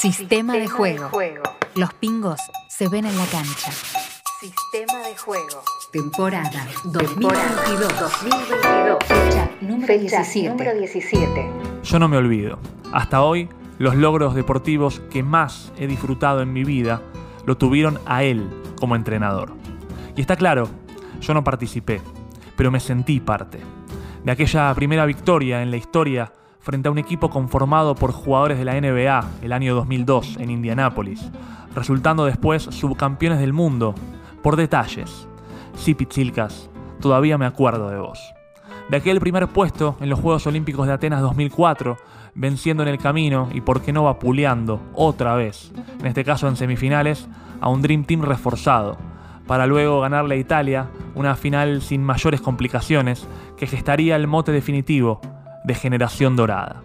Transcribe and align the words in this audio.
Sistema 0.00 0.52
de 0.52 0.68
juego. 0.68 1.10
Los 1.74 1.92
pingos 1.94 2.38
se 2.68 2.88
ven 2.88 3.04
en 3.04 3.18
la 3.18 3.26
cancha. 3.26 3.72
Sistema 4.38 5.00
de 5.02 5.16
juego. 5.16 5.64
Temporada 5.90 6.68
2022. 6.84 8.14
Fecha 9.00 9.50
número 9.60 9.98
17. 10.78 11.50
Yo 11.82 11.98
no 11.98 12.06
me 12.06 12.16
olvido. 12.16 12.60
Hasta 12.92 13.22
hoy, 13.22 13.48
los 13.78 13.96
logros 13.96 14.36
deportivos 14.36 15.00
que 15.10 15.24
más 15.24 15.72
he 15.76 15.88
disfrutado 15.88 16.42
en 16.42 16.52
mi 16.52 16.62
vida 16.62 17.02
lo 17.44 17.56
tuvieron 17.56 17.98
a 18.06 18.22
él 18.22 18.48
como 18.78 18.94
entrenador. 18.94 19.52
Y 20.14 20.20
está 20.20 20.36
claro, 20.36 20.68
yo 21.20 21.34
no 21.34 21.42
participé, 21.42 22.00
pero 22.56 22.70
me 22.70 22.78
sentí 22.78 23.18
parte. 23.18 23.58
De 24.22 24.30
aquella 24.30 24.72
primera 24.76 25.06
victoria 25.06 25.60
en 25.60 25.72
la 25.72 25.76
historia 25.76 26.32
frente 26.60 26.88
a 26.88 26.92
un 26.92 26.98
equipo 26.98 27.30
conformado 27.30 27.94
por 27.94 28.12
jugadores 28.12 28.58
de 28.58 28.64
la 28.64 28.80
NBA 28.80 29.30
el 29.42 29.52
año 29.52 29.74
2002 29.74 30.36
en 30.38 30.50
Indianápolis, 30.50 31.30
resultando 31.74 32.24
después 32.24 32.62
subcampeones 32.62 33.40
del 33.40 33.52
mundo, 33.52 33.94
por 34.42 34.56
detalles. 34.56 35.28
Sí, 35.76 35.94
Pitzilkas, 35.94 36.68
todavía 37.00 37.38
me 37.38 37.46
acuerdo 37.46 37.90
de 37.90 37.98
vos. 37.98 38.18
De 38.90 38.96
aquel 38.96 39.20
primer 39.20 39.48
puesto 39.48 39.96
en 40.00 40.08
los 40.08 40.18
Juegos 40.18 40.46
Olímpicos 40.46 40.86
de 40.86 40.94
Atenas 40.94 41.20
2004, 41.20 41.96
venciendo 42.34 42.82
en 42.82 42.88
el 42.88 42.98
camino 42.98 43.48
y 43.52 43.60
por 43.60 43.82
qué 43.82 43.92
no 43.92 44.04
vapuleando 44.04 44.80
otra 44.94 45.34
vez, 45.34 45.72
en 46.00 46.06
este 46.06 46.24
caso 46.24 46.48
en 46.48 46.56
semifinales, 46.56 47.28
a 47.60 47.68
un 47.68 47.82
Dream 47.82 48.04
Team 48.04 48.22
reforzado, 48.22 48.96
para 49.46 49.66
luego 49.66 50.00
ganarle 50.00 50.36
a 50.36 50.38
Italia 50.38 50.90
una 51.14 51.34
final 51.34 51.82
sin 51.82 52.02
mayores 52.02 52.40
complicaciones 52.40 53.26
que 53.56 53.66
gestaría 53.66 54.14
el 54.16 54.26
mote 54.26 54.52
definitivo 54.52 55.20
de 55.64 55.74
generación 55.74 56.36
dorada. 56.36 56.82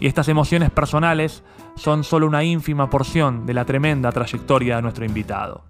Y 0.00 0.06
estas 0.06 0.28
emociones 0.28 0.70
personales 0.70 1.42
son 1.76 2.04
solo 2.04 2.26
una 2.26 2.44
ínfima 2.44 2.90
porción 2.90 3.46
de 3.46 3.54
la 3.54 3.64
tremenda 3.64 4.12
trayectoria 4.12 4.76
de 4.76 4.82
nuestro 4.82 5.04
invitado. 5.04 5.64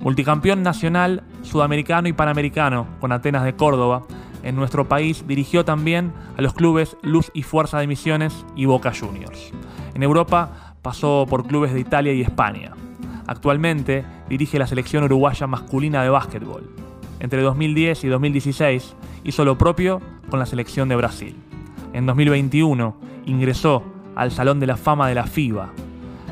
Multicampeón 0.00 0.62
nacional, 0.62 1.22
sudamericano 1.42 2.08
y 2.08 2.12
panamericano 2.12 2.86
con 3.00 3.12
Atenas 3.12 3.44
de 3.44 3.54
Córdoba, 3.54 4.02
en 4.42 4.56
nuestro 4.56 4.86
país 4.88 5.26
dirigió 5.26 5.64
también 5.64 6.12
a 6.36 6.42
los 6.42 6.52
clubes 6.52 6.96
Luz 7.02 7.30
y 7.32 7.42
Fuerza 7.42 7.78
de 7.78 7.86
Misiones 7.86 8.44
y 8.54 8.66
Boca 8.66 8.92
Juniors. 8.98 9.52
En 9.94 10.02
Europa 10.02 10.74
pasó 10.82 11.26
por 11.28 11.46
clubes 11.46 11.72
de 11.72 11.80
Italia 11.80 12.12
y 12.12 12.20
España. 12.20 12.72
Actualmente 13.26 14.04
dirige 14.28 14.58
la 14.58 14.66
selección 14.66 15.04
uruguaya 15.04 15.46
masculina 15.46 16.02
de 16.02 16.10
básquetbol. 16.10 16.68
Entre 17.20 17.40
2010 17.40 18.04
y 18.04 18.08
2016 18.08 18.94
hizo 19.24 19.44
lo 19.46 19.56
propio 19.56 20.02
con 20.28 20.38
la 20.38 20.46
selección 20.46 20.90
de 20.90 20.96
Brasil 20.96 21.36
en 21.94 22.06
2021 22.06 22.96
ingresó 23.24 23.82
al 24.14 24.30
Salón 24.30 24.60
de 24.60 24.66
la 24.66 24.76
Fama 24.76 25.08
de 25.08 25.14
la 25.14 25.24
FIBA. 25.24 25.70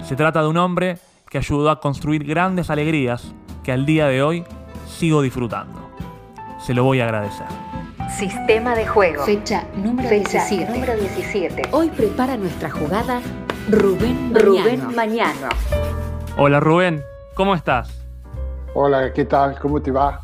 Se 0.04 0.16
trata 0.16 0.42
de 0.42 0.48
un 0.48 0.58
hombre 0.58 0.98
que 1.30 1.38
ayudó 1.38 1.70
a 1.70 1.80
construir 1.80 2.24
grandes 2.24 2.68
alegrías 2.68 3.32
que 3.64 3.72
al 3.72 3.86
día 3.86 4.08
de 4.08 4.22
hoy 4.22 4.44
sigo 4.86 5.22
disfrutando. 5.22 5.80
Se 6.58 6.74
lo 6.74 6.84
voy 6.84 7.00
a 7.00 7.04
agradecer. 7.04 7.46
Sistema 8.10 8.74
de 8.74 8.86
juego. 8.86 9.24
Fecha 9.24 9.64
número, 9.76 10.10
17. 10.10 11.62
Hoy 11.70 11.88
prepara 11.88 12.36
nuestra 12.36 12.68
jugada 12.68 13.20
Rubén 13.70 14.32
Mañano. 14.32 14.44
Rubén 14.44 14.94
Mañano. 14.94 15.48
Hola 16.36 16.60
Rubén, 16.60 17.02
¿cómo 17.34 17.54
estás? 17.54 18.04
Hola, 18.74 19.12
¿qué 19.12 19.24
tal? 19.24 19.58
¿Cómo 19.60 19.80
te 19.80 19.90
va? 19.90 20.20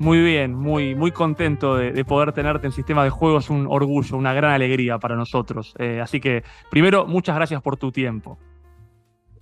Muy 0.00 0.22
bien, 0.22 0.54
muy, 0.54 0.94
muy 0.94 1.12
contento 1.12 1.76
de, 1.76 2.06
poder 2.06 2.32
tenerte 2.32 2.66
en 2.66 2.72
sistema 2.72 3.04
de 3.04 3.10
juego. 3.10 3.36
Es 3.36 3.50
un 3.50 3.66
orgullo, 3.68 4.16
una 4.16 4.32
gran 4.32 4.52
alegría 4.52 4.98
para 4.98 5.14
nosotros. 5.14 5.74
Eh, 5.78 6.00
así 6.00 6.22
que, 6.22 6.42
primero, 6.70 7.04
muchas 7.04 7.36
gracias 7.36 7.60
por 7.60 7.76
tu 7.76 7.92
tiempo. 7.92 8.38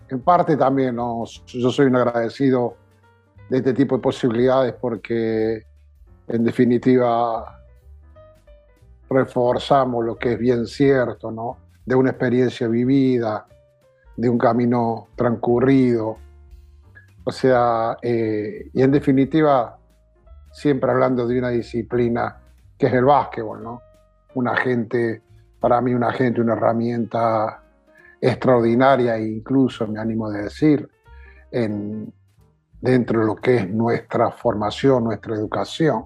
En 0.09 0.20
parte 0.20 0.56
también, 0.56 0.97
yo 0.97 1.70
soy 1.70 1.86
un 1.86 1.95
agradecido 1.95 2.75
de 3.48 3.59
este 3.59 3.73
tipo 3.73 3.95
de 3.98 4.03
posibilidades 4.03 4.75
porque, 4.81 5.62
en 6.27 6.42
definitiva, 6.42 7.63
reforzamos 9.08 10.05
lo 10.05 10.17
que 10.17 10.33
es 10.33 10.39
bien 10.40 10.67
cierto, 10.67 11.30
¿no? 11.30 11.57
De 11.86 11.95
una 11.95 12.11
experiencia 12.11 12.67
vivida, 12.67 13.46
de 14.17 14.29
un 14.29 14.39
camino 14.39 15.07
transcurrido. 15.14 16.17
O 17.23 17.30
sea, 17.30 17.96
eh, 18.02 18.70
y 18.73 18.83
en 18.83 18.90
definitiva, 18.90 19.77
siempre 20.58 20.91
hablando 20.91 21.27
de 21.27 21.39
una 21.39 21.51
disciplina 21.51 22.36
que 22.77 22.86
es 22.86 22.92
el 22.92 23.05
básquetbol, 23.05 23.63
¿no? 23.63 23.83
Un 24.35 24.48
agente, 24.48 25.23
para 25.61 25.80
mí 25.80 25.95
un 25.95 26.02
agente, 26.02 26.41
una 26.41 26.55
herramienta 26.55 27.63
extraordinaria 28.20 29.17
e 29.17 29.29
incluso, 29.29 29.86
me 29.86 30.01
animo 30.01 30.29
de 30.30 30.42
decir, 30.42 30.89
en, 31.52 32.13
dentro 32.80 33.20
de 33.20 33.27
lo 33.27 33.36
que 33.36 33.57
es 33.57 33.70
nuestra 33.70 34.33
formación, 34.33 35.05
nuestra 35.05 35.36
educación. 35.36 36.05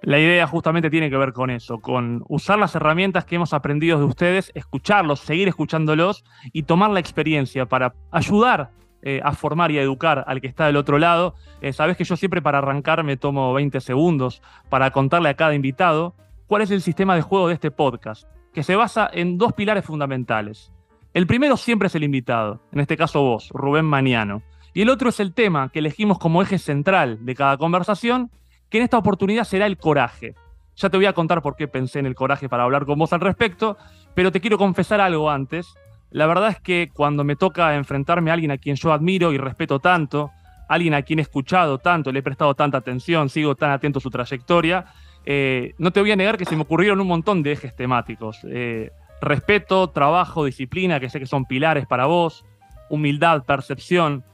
La 0.00 0.18
idea 0.18 0.46
justamente 0.46 0.88
tiene 0.88 1.10
que 1.10 1.16
ver 1.18 1.34
con 1.34 1.50
eso, 1.50 1.80
con 1.80 2.24
usar 2.28 2.58
las 2.58 2.74
herramientas 2.76 3.26
que 3.26 3.36
hemos 3.36 3.52
aprendido 3.52 3.98
de 3.98 4.04
ustedes, 4.04 4.50
escucharlos, 4.54 5.20
seguir 5.20 5.48
escuchándolos 5.48 6.24
y 6.52 6.62
tomar 6.62 6.90
la 6.90 7.00
experiencia 7.00 7.66
para 7.66 7.94
ayudar 8.10 8.70
eh, 9.02 9.20
a 9.22 9.32
formar 9.32 9.70
y 9.70 9.78
a 9.78 9.82
educar 9.82 10.24
al 10.26 10.40
que 10.40 10.48
está 10.48 10.66
del 10.66 10.76
otro 10.76 10.98
lado. 10.98 11.34
Eh, 11.60 11.72
sabes 11.72 11.96
que 11.96 12.04
yo 12.04 12.16
siempre 12.16 12.42
para 12.42 12.58
arrancar 12.58 13.04
me 13.04 13.16
tomo 13.16 13.52
20 13.52 13.80
segundos 13.80 14.42
para 14.68 14.90
contarle 14.90 15.28
a 15.28 15.34
cada 15.34 15.54
invitado 15.54 16.14
cuál 16.46 16.62
es 16.62 16.70
el 16.70 16.82
sistema 16.82 17.14
de 17.14 17.22
juego 17.22 17.48
de 17.48 17.54
este 17.54 17.70
podcast, 17.70 18.28
que 18.52 18.62
se 18.62 18.74
basa 18.74 19.08
en 19.12 19.38
dos 19.38 19.52
pilares 19.52 19.84
fundamentales. 19.84 20.72
El 21.14 21.26
primero 21.26 21.56
siempre 21.56 21.86
es 21.86 21.94
el 21.94 22.04
invitado, 22.04 22.60
en 22.72 22.80
este 22.80 22.96
caso 22.96 23.22
vos, 23.22 23.50
Rubén 23.50 23.84
Maniano. 23.84 24.42
Y 24.74 24.82
el 24.82 24.90
otro 24.90 25.08
es 25.08 25.20
el 25.20 25.32
tema 25.32 25.70
que 25.70 25.78
elegimos 25.78 26.18
como 26.18 26.42
eje 26.42 26.58
central 26.58 27.24
de 27.24 27.34
cada 27.34 27.56
conversación, 27.56 28.30
que 28.68 28.78
en 28.78 28.84
esta 28.84 28.98
oportunidad 28.98 29.44
será 29.44 29.66
el 29.66 29.78
coraje. 29.78 30.34
Ya 30.76 30.90
te 30.90 30.96
voy 30.96 31.06
a 31.06 31.12
contar 31.12 31.42
por 31.42 31.56
qué 31.56 31.66
pensé 31.66 31.98
en 31.98 32.06
el 32.06 32.14
coraje 32.14 32.48
para 32.48 32.62
hablar 32.62 32.86
con 32.86 32.98
vos 32.98 33.12
al 33.12 33.20
respecto, 33.20 33.76
pero 34.14 34.30
te 34.30 34.40
quiero 34.40 34.58
confesar 34.58 35.00
algo 35.00 35.30
antes, 35.30 35.74
la 36.10 36.26
verdad 36.26 36.50
es 36.50 36.60
que 36.60 36.90
cuando 36.92 37.24
me 37.24 37.36
toca 37.36 37.74
enfrentarme 37.74 38.30
a 38.30 38.34
alguien 38.34 38.50
a 38.50 38.58
quien 38.58 38.76
yo 38.76 38.92
admiro 38.92 39.32
y 39.32 39.38
respeto 39.38 39.78
tanto, 39.78 40.30
alguien 40.68 40.94
a 40.94 41.02
quien 41.02 41.18
he 41.18 41.22
escuchado 41.22 41.78
tanto, 41.78 42.12
le 42.12 42.20
he 42.20 42.22
prestado 42.22 42.54
tanta 42.54 42.78
atención, 42.78 43.28
sigo 43.28 43.54
tan 43.54 43.70
atento 43.70 43.98
a 43.98 44.02
su 44.02 44.10
trayectoria, 44.10 44.86
eh, 45.24 45.74
no 45.78 45.90
te 45.90 46.00
voy 46.00 46.10
a 46.12 46.16
negar 46.16 46.38
que 46.38 46.44
se 46.44 46.56
me 46.56 46.62
ocurrieron 46.62 47.00
un 47.00 47.06
montón 47.06 47.42
de 47.42 47.52
ejes 47.52 47.76
temáticos. 47.76 48.38
Eh, 48.48 48.90
respeto, 49.20 49.90
trabajo, 49.90 50.44
disciplina, 50.44 51.00
que 51.00 51.10
sé 51.10 51.18
que 51.18 51.26
son 51.26 51.44
pilares 51.44 51.86
para 51.86 52.06
vos, 52.06 52.44
humildad, 52.88 53.44
percepción 53.44 54.24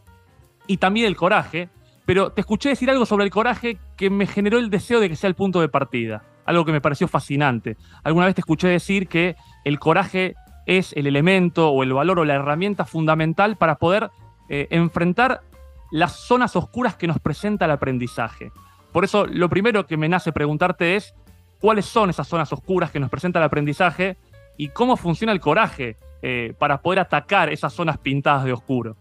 y 0.67 0.77
también 0.77 1.06
el 1.06 1.17
coraje. 1.17 1.69
Pero 2.06 2.31
te 2.31 2.43
escuché 2.43 2.69
decir 2.69 2.91
algo 2.91 3.06
sobre 3.06 3.25
el 3.25 3.31
coraje 3.31 3.79
que 3.97 4.11
me 4.11 4.27
generó 4.27 4.59
el 4.59 4.71
deseo 4.71 5.01
de 5.01 5.09
que 5.09 5.17
sea 5.17 5.29
el 5.29 5.35
punto 5.35 5.61
de 5.61 5.69
partida, 5.69 6.23
algo 6.45 6.65
que 6.65 6.73
me 6.73 6.83
pareció 6.83 7.09
fascinante. 7.09 7.77
Alguna 8.03 8.27
vez 8.27 8.35
te 8.35 8.43
escuché 8.43 8.69
decir 8.69 9.09
que 9.09 9.37
el 9.65 9.79
coraje 9.79 10.35
es 10.66 10.92
el 10.94 11.06
elemento 11.06 11.70
o 11.70 11.82
el 11.82 11.92
valor 11.92 12.19
o 12.19 12.25
la 12.25 12.34
herramienta 12.34 12.84
fundamental 12.84 13.56
para 13.56 13.76
poder 13.76 14.10
eh, 14.48 14.66
enfrentar 14.70 15.42
las 15.91 16.12
zonas 16.12 16.56
oscuras 16.56 16.97
que 16.97 17.06
nos 17.06 17.19
presenta 17.19 17.66
el 17.66 17.70
aprendizaje. 17.70 18.50
Por 18.92 19.04
eso 19.04 19.26
lo 19.26 19.48
primero 19.48 19.86
que 19.86 19.97
me 19.97 20.08
nace 20.08 20.32
preguntarte 20.32 20.97
es 20.97 21.14
cuáles 21.60 21.86
son 21.86 22.10
esas 22.10 22.26
zonas 22.28 22.52
oscuras 22.52 22.91
que 22.91 23.00
nos 23.00 23.10
presenta 23.10 23.38
el 23.38 23.44
aprendizaje 23.44 24.16
y 24.56 24.69
cómo 24.69 24.97
funciona 24.97 25.32
el 25.32 25.41
coraje 25.41 25.97
eh, 26.22 26.54
para 26.58 26.81
poder 26.81 27.00
atacar 27.00 27.52
esas 27.52 27.72
zonas 27.72 27.98
pintadas 27.98 28.44
de 28.44 28.52
oscuro. 28.52 28.96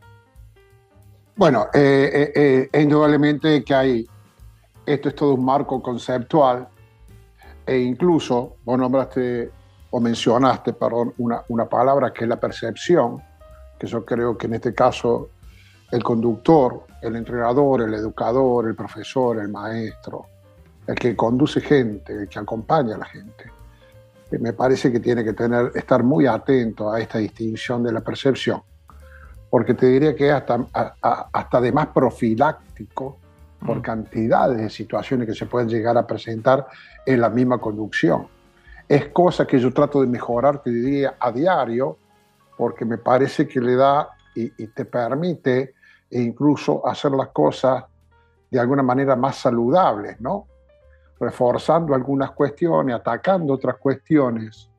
Bueno, 1.35 1.67
eh, 1.73 2.69
indudablemente 2.73 3.63
que 3.63 3.73
hay, 3.73 4.07
esto 4.85 5.09
es 5.09 5.15
todo 5.15 5.33
un 5.33 5.45
marco 5.45 5.81
conceptual 5.81 6.67
e 7.65 7.79
incluso, 7.79 8.57
vos 8.63 8.77
nombraste 8.77 9.51
o 9.95 9.99
mencionaste, 9.99 10.73
perdón, 10.73 11.13
una, 11.19 11.43
una 11.49 11.69
palabra 11.69 12.11
que 12.11 12.23
es 12.23 12.27
la 12.27 12.39
percepción, 12.39 13.21
que 13.77 13.85
yo 13.85 14.03
creo 14.03 14.35
que 14.35 14.47
en 14.47 14.55
este 14.55 14.73
caso 14.73 15.29
el 15.91 16.03
conductor, 16.03 16.87
el 16.99 17.15
entrenador, 17.15 17.83
el 17.83 17.93
educador, 17.93 18.67
el 18.67 18.75
profesor, 18.75 19.37
el 19.37 19.49
maestro, 19.49 20.25
el 20.87 20.95
que 20.95 21.15
conduce 21.15 21.61
gente, 21.61 22.11
el 22.23 22.27
que 22.27 22.39
acompaña 22.39 22.95
a 22.95 22.97
la 22.97 23.05
gente, 23.05 23.51
eh, 24.31 24.39
me 24.39 24.53
parece 24.53 24.91
que 24.91 24.99
tiene 24.99 25.23
que 25.23 25.33
tener, 25.33 25.71
estar 25.75 26.01
muy 26.01 26.25
atento 26.25 26.91
a 26.91 26.99
esta 26.99 27.19
distinción 27.19 27.83
de 27.83 27.91
la 27.91 28.01
percepción, 28.01 28.63
porque 29.47 29.75
te 29.75 29.85
diría 29.85 30.15
que 30.15 30.29
es 30.29 30.33
hasta, 30.33 30.65
hasta 31.31 31.61
de 31.61 31.71
más 31.71 31.85
profiláctico 31.89 33.19
por 33.63 33.77
mm. 33.77 33.81
cantidades 33.81 34.57
de 34.57 34.69
situaciones 34.71 35.27
que 35.27 35.35
se 35.35 35.45
pueden 35.45 35.69
llegar 35.69 35.99
a 35.99 36.07
presentar 36.07 36.65
en 37.05 37.21
la 37.21 37.29
misma 37.29 37.59
conducción 37.59 38.32
es 38.93 39.07
cosa 39.07 39.47
que 39.47 39.57
yo 39.57 39.73
trato 39.73 40.01
de 40.01 40.07
mejorar, 40.07 40.61
te 40.61 40.69
diría, 40.69 41.15
a 41.19 41.31
diario, 41.31 41.97
porque 42.55 42.85
me 42.85 42.99
parece 42.99 43.47
que 43.47 43.59
le 43.59 43.75
da 43.75 44.09
y, 44.35 44.49
te 44.67 44.85
permite 44.85 45.73
e 46.11 46.21
incluso 46.21 46.85
hacer 46.87 47.11
las 47.11 47.29
cosas 47.29 47.85
de 48.51 48.59
alguna 48.59 48.83
manera 48.83 49.15
más 49.15 49.37
saludables, 49.37 50.21
¿no? 50.21 50.45
Reforzando 51.19 51.95
algunas 51.95 52.31
cuestiones, 52.31 52.95
atacando 52.95 53.53
otras 53.53 53.77
cuestiones, 53.77 54.69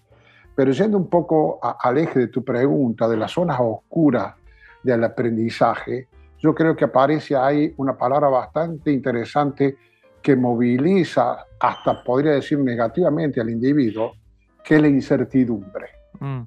Pero 0.55 0.71
yendo 0.71 0.97
un 0.97 1.09
poco 1.09 1.59
al 1.61 1.99
eje 1.99 2.21
de 2.21 2.29
tu 2.29 2.45
pregunta, 2.45 3.09
de 3.09 3.17
las 3.17 3.33
zonas 3.33 3.59
oscuras 3.61 4.37
del 4.85 5.03
aprendizaje, 5.03 6.07
yo 6.39 6.55
creo 6.55 6.77
que 6.77 6.85
aparece 6.85 7.35
ahí 7.35 7.75
una 7.79 7.99
palabra 7.99 8.29
bastante 8.29 8.93
interesante 8.93 9.77
que 10.25 10.35
moviliza, 10.37 11.45
hasta 11.61 12.03
podría 12.03 12.33
decir 12.33 12.59
negativamente 12.59 13.43
al 13.43 13.51
individuo, 13.51 14.15
que 14.65 14.77
es 14.77 14.81
la 14.81 14.89
incertidumbre. 14.89 15.91
Mm. 16.19 16.41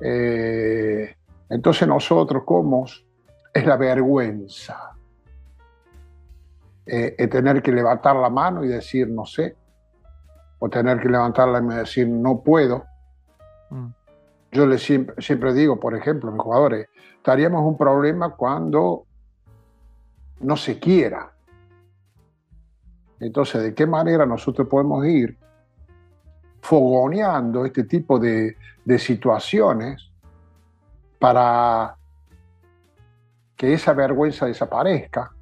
Eh, 0.00 1.16
entonces 1.50 1.86
nosotros, 1.86 2.44
¿cómo? 2.46 2.86
Es 3.52 3.66
la 3.66 3.76
vergüenza. 3.76 4.92
Eh, 6.86 7.28
tener 7.28 7.60
que 7.60 7.72
levantar 7.72 8.16
la 8.16 8.30
mano 8.30 8.64
y 8.64 8.68
decir 8.68 9.10
no 9.10 9.26
sé, 9.26 9.54
o 10.58 10.70
tener 10.70 10.98
que 10.98 11.10
levantarla 11.10 11.60
y 11.60 11.76
decir 11.76 12.08
no 12.08 12.40
puedo. 12.40 12.84
Mm. 13.68 13.88
Yo 14.52 14.66
le 14.66 14.78
siempre, 14.78 15.14
siempre, 15.18 15.52
digo, 15.52 15.78
por 15.78 15.94
ejemplo, 15.94 16.30
a 16.30 16.32
mis 16.32 16.40
jugadores, 16.40 16.88
estaríamos 17.18 17.62
un 17.66 17.76
problema 17.76 18.34
cuando 18.34 19.04
no 20.40 20.56
se 20.56 20.78
quiera. 20.78 21.35
Entonces, 23.20 23.62
¿de 23.62 23.74
qué 23.74 23.86
manera 23.86 24.26
nosotros 24.26 24.68
podemos 24.68 25.06
ir 25.06 25.36
fogoneando 26.60 27.64
este 27.64 27.84
tipo 27.84 28.18
de, 28.18 28.56
de 28.84 28.98
situaciones 28.98 30.10
para 31.18 31.96
que 33.56 33.72
esa 33.72 33.92
vergüenza 33.94 34.46
desaparezca? 34.46 35.32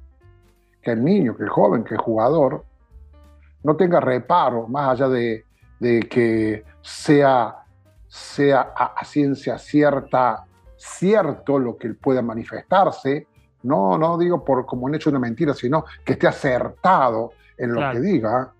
Que 0.81 0.91
el 0.91 1.03
niño, 1.03 1.35
que 1.35 1.43
el 1.43 1.49
joven, 1.49 1.83
que 1.83 1.95
el 1.95 2.01
jugador 2.01 2.63
no 3.65 3.75
tenga 3.75 3.99
reparo, 3.99 4.67
más 4.67 4.91
allá 4.91 5.09
de, 5.09 5.43
que 6.07 6.63
sea, 6.81 7.47
a, 7.47 9.05
ciencia 9.05 9.57
cierta, 9.57 10.45
cierto 10.77 11.57
lo 11.57 11.75
que 11.75 11.89
pueda 11.95 12.21
manifestarse, 12.21 13.27
no, 13.63 13.97
no 13.97 14.19
digo 14.19 14.45
por 14.45 14.67
como 14.67 14.85
un 14.85 14.93
hecho 14.93 15.09
de 15.09 15.17
una 15.17 15.27
mentira, 15.27 15.55
sino 15.55 15.83
que 16.05 16.13
esté 16.13 16.27
acertado 16.27 17.31
en 17.57 17.73
lo 17.73 17.91
que 17.91 17.99
diga, 17.99 18.53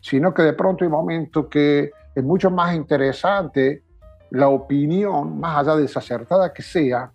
sino 0.00 0.32
que 0.34 0.42
de 0.42 0.52
pronto 0.52 0.84
hay 0.84 0.90
momentos 0.90 1.46
que 1.46 1.90
es 2.14 2.24
mucho 2.24 2.50
más 2.50 2.74
interesante 2.74 3.82
la 4.30 4.48
opinión, 4.48 5.38
más 5.38 5.58
allá 5.58 5.76
de 5.76 5.82
desacertada 5.82 6.52
que 6.52 6.62
sea, 6.62 7.10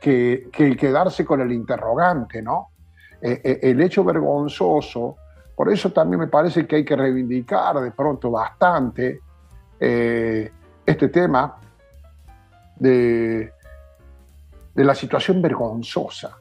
que, 0.00 0.48
el 0.52 0.76
quedarse 0.76 1.24
con 1.24 1.40
el 1.40 1.52
interrogante, 1.52 2.42
¿no? 2.42 2.70
Eh, 3.20 3.40
eh, 3.44 3.60
el 3.62 3.80
hecho 3.82 4.02
vergonzoso 4.02 5.16
por 5.60 5.70
eso 5.70 5.92
también 5.92 6.20
me 6.20 6.26
parece 6.26 6.66
que 6.66 6.76
hay 6.76 6.84
que 6.86 6.96
reivindicar 6.96 7.78
de 7.80 7.90
pronto 7.90 8.30
bastante 8.30 9.20
eh, 9.78 10.50
este 10.86 11.08
tema 11.10 11.54
de, 12.76 13.52
de, 14.74 14.84
la 14.84 14.94
situación 14.94 15.42
vergonzosa. 15.42 16.38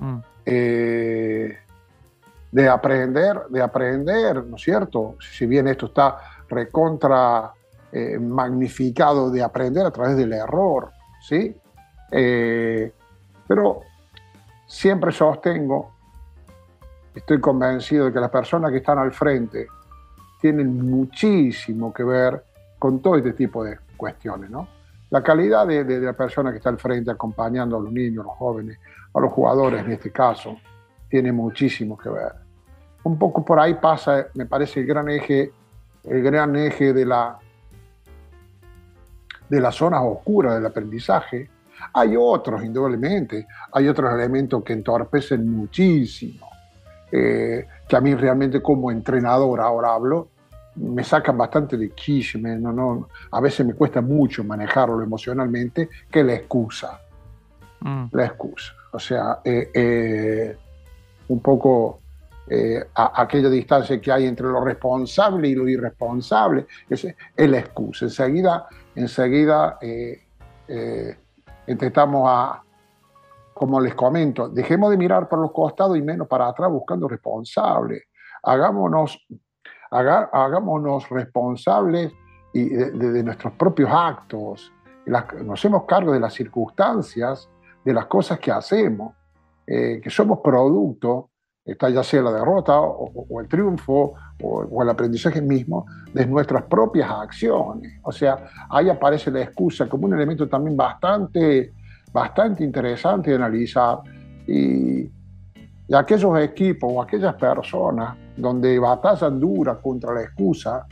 Mm. 0.00 0.18
Eh, 0.44 1.58
de 2.56 2.68
aprender, 2.68 3.42
de 3.50 3.60
aprender, 3.60 4.44
¿no 4.44 4.56
es 4.56 4.62
cierto? 4.62 5.16
Si 5.20 5.44
bien 5.44 5.68
esto 5.68 5.86
está 5.86 6.16
recontra 6.48 7.52
eh, 7.92 8.18
magnificado 8.18 9.30
de 9.30 9.42
aprender 9.42 9.84
a 9.84 9.90
través 9.90 10.16
del 10.16 10.32
error, 10.32 10.90
¿sí? 11.20 11.54
pero 12.08 13.80
siempre 14.66 15.10
sostengo 15.10 15.90
estoy 17.14 17.40
convencido 17.40 18.06
de 18.06 18.12
que 18.12 18.20
las 18.20 18.30
personas 18.30 18.70
que 18.70 18.78
están 18.78 18.98
al 18.98 19.12
frente 19.12 19.66
tienen 20.40 20.88
muchísimo 20.88 21.92
que 21.92 22.04
ver 22.04 22.42
con 22.78 23.00
todo 23.00 23.16
este 23.16 23.32
tipo 23.32 23.64
de 23.64 23.76
cuestiones, 23.96 24.48
¿no? 24.48 24.68
La 25.10 25.22
calidad 25.22 25.66
de, 25.66 25.84
la 26.00 26.12
persona 26.12 26.50
que 26.52 26.58
está 26.58 26.70
al 26.70 26.78
frente 26.78 27.10
acompañando 27.10 27.76
a 27.76 27.80
los 27.80 27.92
niños, 27.92 28.24
a 28.24 28.28
los 28.28 28.36
jóvenes, 28.36 28.78
a 29.14 29.20
los 29.20 29.32
jugadores 29.32 29.84
en 29.84 29.92
este 29.92 30.10
caso, 30.10 30.56
tiene 31.08 31.32
muchísimo 31.32 31.96
que 31.96 32.08
ver. 32.08 32.45
Un 33.06 33.16
poco 33.16 33.44
por 33.44 33.60
ahí 33.60 33.74
pasa, 33.74 34.26
me 34.34 34.46
parece, 34.46 34.80
el 34.80 34.86
gran 34.86 35.08
eje, 35.08 35.52
el 36.02 36.22
gran 36.24 36.56
eje 36.56 36.92
de 36.92 37.06
la 37.06 37.38
de 39.48 39.60
las 39.60 39.76
zonas 39.76 40.00
oscuras 40.02 40.54
del 40.54 40.66
aprendizaje. 40.66 41.48
Hay 41.92 42.16
otros, 42.18 42.64
indudablemente, 42.64 43.46
hay 43.70 43.86
otros 43.86 44.12
elementos 44.12 44.64
que 44.64 44.72
entorpecen 44.72 45.48
muchísimo 45.48 46.48
eh, 47.12 47.68
que 47.86 47.94
a 47.94 48.00
mí 48.00 48.12
realmente 48.16 48.60
como 48.60 48.90
entrenador, 48.90 49.60
ahora 49.60 49.94
hablo, 49.94 50.30
me 50.74 51.04
sacan 51.04 51.38
bastante 51.38 51.76
de 51.76 51.90
quiche, 51.90 52.40
no, 52.40 52.72
no, 52.72 53.08
a 53.30 53.40
veces 53.40 53.64
me 53.64 53.74
cuesta 53.74 54.00
mucho 54.00 54.42
manejarlo 54.42 55.00
emocionalmente, 55.00 55.88
que 56.10 56.24
la 56.24 56.34
excusa. 56.34 57.00
Mm. 57.82 58.06
La 58.10 58.24
excusa. 58.24 58.72
O 58.90 58.98
sea, 58.98 59.38
eh, 59.44 59.70
eh, 59.72 60.56
un 61.28 61.38
poco 61.38 62.00
a, 62.94 63.22
aquella 63.22 63.48
distancia 63.48 64.00
que 64.00 64.12
hay 64.12 64.26
entre 64.26 64.46
lo 64.46 64.60
responsable 64.62 65.48
y 65.48 65.54
lo 65.54 65.68
irresponsable, 65.68 66.66
es, 66.88 67.04
es 67.04 67.50
la 67.50 67.58
excusa. 67.58 68.06
Enseguida, 68.06 68.68
enseguida 68.94 69.78
intentamos 71.66 72.28
a, 72.28 72.62
como 73.56 73.80
les 73.80 73.94
comento, 73.94 74.50
dejemos 74.50 74.90
de 74.90 74.98
mirar 74.98 75.30
por 75.30 75.38
los 75.38 75.50
costados 75.50 75.96
y 75.96 76.02
menos 76.02 76.28
para 76.28 76.46
atrás 76.46 76.70
buscando 76.70 77.08
responsables. 77.08 78.02
Hagámonos, 78.42 79.26
hagámonos 79.90 81.08
responsables 81.08 82.12
y 82.52 82.68
de, 82.68 83.22
nuestros 83.22 83.54
propios 83.54 83.90
actos. 83.90 84.70
nos 85.06 85.58
hacemos 85.58 85.84
cargo 85.84 86.12
de 86.12 86.20
las 86.20 86.34
circunstancias, 86.34 87.48
de 87.82 87.94
las 87.94 88.04
cosas 88.06 88.38
que 88.38 88.50
hacemos, 88.50 89.14
eh, 89.66 90.00
que 90.02 90.10
somos 90.10 90.40
producto, 90.40 91.30
está 91.66 91.90
ya 91.90 92.02
sea 92.02 92.22
la 92.22 92.32
derrota 92.32 92.80
o, 92.80 93.40
el 93.40 93.48
triunfo 93.48 94.14
o, 94.40 94.82
el 94.82 94.88
aprendizaje 94.88 95.42
mismo, 95.42 95.84
de 96.14 96.24
nuestras 96.26 96.62
propias 96.64 97.10
acciones. 97.10 97.98
O 98.02 98.12
sea, 98.12 98.38
ahí 98.70 98.88
aparece 98.88 99.30
la 99.30 99.42
excusa 99.42 99.88
como 99.88 100.06
un 100.06 100.14
elemento 100.14 100.48
también 100.48 100.76
bastante 100.76 101.72
bastante 102.12 102.64
interesante 102.64 103.30
de 103.30 103.36
analizar 103.36 103.98
y, 104.46 105.10
aquellos 105.92 106.36
equipos 106.40 106.90
o 106.92 107.00
aquellas 107.00 107.34
personas 107.34 108.16
donde 108.36 108.76
batallan 108.78 109.38
dura 109.38 109.76
contra 109.76 110.12
la 110.12 110.22
excusa 110.22 110.84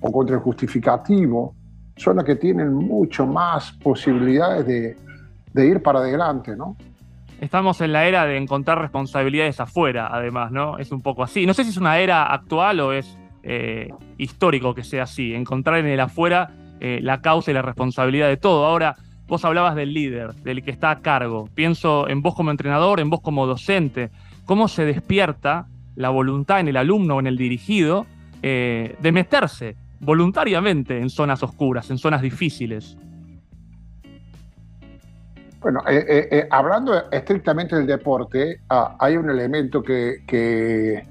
o 0.00 0.12
contra 0.12 0.36
el 0.36 0.42
justificativo 0.42 1.54
son 1.96 2.16
las 2.16 2.26
que 2.26 2.36
tienen 2.36 2.74
mucho 2.74 3.26
más 3.26 3.72
posibilidades 3.82 4.66
de, 4.66 4.96
de 5.54 5.66
ir 5.66 5.82
para 5.82 6.00
adelante, 6.00 6.54
¿no? 6.54 6.76
Estamos 7.40 7.80
en 7.80 7.92
la 7.92 8.06
era 8.06 8.26
de 8.26 8.36
encontrar 8.36 8.80
responsabilidades 8.80 9.60
afuera, 9.60 10.08
además, 10.10 10.50
¿no? 10.50 10.78
Es 10.78 10.90
un 10.90 11.02
poco 11.02 11.22
así. 11.22 11.46
No 11.46 11.54
sé 11.54 11.64
si 11.64 11.70
es 11.70 11.76
una 11.76 11.98
era 11.98 12.24
actual 12.32 12.80
o 12.80 12.92
es 12.92 13.16
eh, 13.42 13.90
histórico 14.16 14.74
que 14.74 14.82
sea 14.82 15.04
así, 15.04 15.34
encontrar 15.34 15.78
en 15.78 15.86
el 15.86 16.00
afuera 16.00 16.50
eh, 16.80 16.98
la 17.02 17.20
causa 17.20 17.50
y 17.50 17.54
la 17.54 17.62
responsabilidad 17.62 18.28
de 18.28 18.36
todo. 18.36 18.66
Ahora, 18.66 18.96
Vos 19.28 19.44
hablabas 19.44 19.76
del 19.76 19.92
líder, 19.92 20.34
del 20.36 20.62
que 20.62 20.70
está 20.70 20.90
a 20.90 21.00
cargo. 21.00 21.50
Pienso 21.54 22.08
en 22.08 22.22
vos 22.22 22.34
como 22.34 22.50
entrenador, 22.50 22.98
en 22.98 23.10
vos 23.10 23.20
como 23.20 23.46
docente. 23.46 24.10
¿Cómo 24.46 24.68
se 24.68 24.86
despierta 24.86 25.66
la 25.96 26.08
voluntad 26.08 26.60
en 26.60 26.68
el 26.68 26.78
alumno 26.78 27.16
o 27.16 27.20
en 27.20 27.26
el 27.26 27.36
dirigido 27.36 28.06
eh, 28.42 28.96
de 29.02 29.12
meterse 29.12 29.76
voluntariamente 30.00 30.98
en 30.98 31.10
zonas 31.10 31.42
oscuras, 31.42 31.90
en 31.90 31.98
zonas 31.98 32.22
difíciles? 32.22 32.96
Bueno, 35.60 35.82
eh, 35.88 36.28
eh, 36.30 36.48
hablando 36.50 37.10
estrictamente 37.10 37.76
del 37.76 37.86
deporte, 37.86 38.60
ah, 38.68 38.96
hay 38.98 39.16
un 39.16 39.28
elemento 39.28 39.82
que, 39.82 40.22
que, 40.26 41.04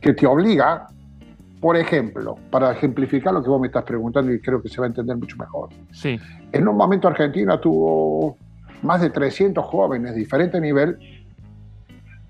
que 0.00 0.14
te 0.14 0.26
obliga 0.26 0.88
por 1.64 1.78
ejemplo, 1.78 2.36
para 2.50 2.72
ejemplificar 2.72 3.32
lo 3.32 3.42
que 3.42 3.48
vos 3.48 3.58
me 3.58 3.68
estás 3.68 3.84
preguntando 3.84 4.30
y 4.30 4.38
creo 4.38 4.60
que 4.60 4.68
se 4.68 4.78
va 4.82 4.84
a 4.86 4.88
entender 4.88 5.16
mucho 5.16 5.38
mejor. 5.38 5.70
Sí. 5.92 6.20
En 6.52 6.68
un 6.68 6.76
momento 6.76 7.08
Argentina 7.08 7.58
tuvo 7.58 8.36
más 8.82 9.00
de 9.00 9.08
300 9.08 9.64
jóvenes 9.64 10.12
de 10.12 10.18
diferente 10.18 10.60
nivel 10.60 10.98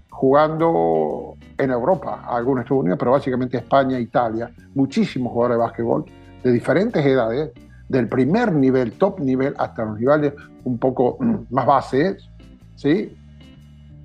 jugando 0.09 1.35
en 1.59 1.71
Europa, 1.73 2.25
algunos 2.29 2.63
Estados 2.63 2.83
Unidos, 2.83 2.97
pero 2.97 3.11
básicamente 3.11 3.57
España, 3.57 3.99
Italia, 3.99 4.53
muchísimos 4.73 5.33
jugadores 5.33 5.59
de 5.59 5.65
básquetbol 5.65 6.05
de 6.45 6.53
diferentes 6.53 7.05
edades, 7.05 7.51
del 7.95 8.09
primer 8.09 8.53
nivel, 8.53 8.93
top 8.93 9.21
nivel, 9.21 9.55
hasta 9.57 9.85
los 9.85 9.99
niveles 9.99 10.35
un 10.65 10.79
poco 10.79 11.17
más 11.51 11.67
bases, 11.67 12.29
¿sí? 12.75 13.17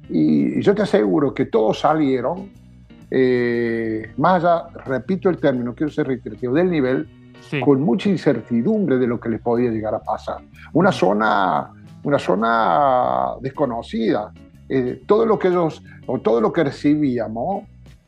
Y 0.10 0.62
yo 0.62 0.74
te 0.74 0.84
aseguro 0.84 1.34
que 1.34 1.46
todos 1.46 1.80
salieron 1.80 2.50
eh, 3.12 4.12
más 4.18 4.44
allá, 4.44 4.68
repito 4.86 5.30
el 5.30 5.38
término, 5.38 5.74
quiero 5.74 5.92
ser 5.92 6.08
reiterativo, 6.08 6.54
del 6.54 6.70
nivel, 6.70 7.10
con 7.64 7.82
mucha 7.82 8.10
incertidumbre 8.10 8.98
de 8.98 9.08
lo 9.08 9.20
que 9.20 9.30
les 9.30 9.42
podía 9.42 9.72
llegar 9.72 9.96
a 9.96 10.00
pasar. 10.00 10.38
Una 10.74 10.92
zona, 10.92 11.72
una 12.04 12.20
zona 12.20 13.34
desconocida. 13.42 14.32
Eh, 14.68 15.02
todo 15.08 15.26
lo 15.26 15.40
que 15.40 15.48
ellos, 15.48 15.82
o 16.06 16.20
todo 16.20 16.40
lo 16.42 16.54
que 16.54 16.64
recibíamos, 16.66 17.64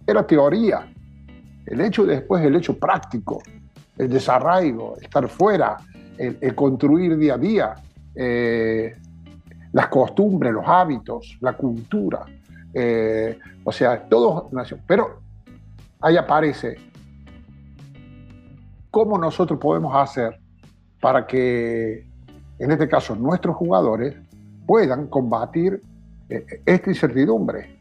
era 0.05 0.27
teoría. 0.27 0.87
El 1.65 1.81
hecho 1.81 2.05
después, 2.05 2.43
el 2.43 2.55
hecho 2.55 2.77
práctico. 2.77 3.41
El 4.01 4.09
desarraigo, 4.09 4.97
estar 4.99 5.27
fuera, 5.27 5.77
el, 6.17 6.55
construir 6.55 7.17
día 7.17 7.35
a 7.35 7.37
día, 7.37 7.75
eh, 8.15 8.95
las 9.71 9.87
costumbres, 9.87 10.51
los 10.51 10.67
hábitos, 10.67 11.37
la 11.39 11.53
cultura. 11.53 12.25
Eh, 12.73 13.37
o 13.63 13.71
sea, 13.71 14.03
todo 14.07 14.49
Pero 14.87 15.19
ahí 15.99 16.17
aparece 16.17 16.77
cómo 18.89 19.19
nosotros 19.19 19.59
podemos 19.59 19.95
hacer 19.95 20.39
para 20.99 21.27
que, 21.27 22.05
en 22.57 22.71
este 22.71 22.89
caso, 22.89 23.15
nuestros 23.15 23.55
jugadores 23.55 24.15
puedan 24.65 25.07
combatir 25.07 25.79
eh, 26.27 26.61
esta 26.65 26.89
incertidumbre. 26.89 27.77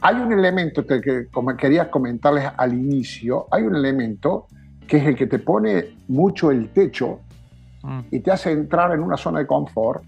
Hay 0.00 0.16
un 0.16 0.32
elemento 0.32 0.86
que, 0.86 1.26
como 1.30 1.56
quería 1.56 1.90
comentarles 1.90 2.46
al 2.56 2.72
inicio, 2.72 3.46
hay 3.50 3.64
un 3.64 3.76
elemento 3.76 4.46
que 4.86 4.96
es 4.96 5.06
el 5.06 5.14
que 5.14 5.26
te 5.26 5.38
pone 5.38 5.96
mucho 6.08 6.50
el 6.50 6.70
techo 6.70 7.20
mm. 7.82 8.00
y 8.10 8.20
te 8.20 8.30
hace 8.30 8.52
entrar 8.52 8.92
en 8.92 9.00
una 9.00 9.16
zona 9.16 9.40
de 9.40 9.46
confort 9.46 10.02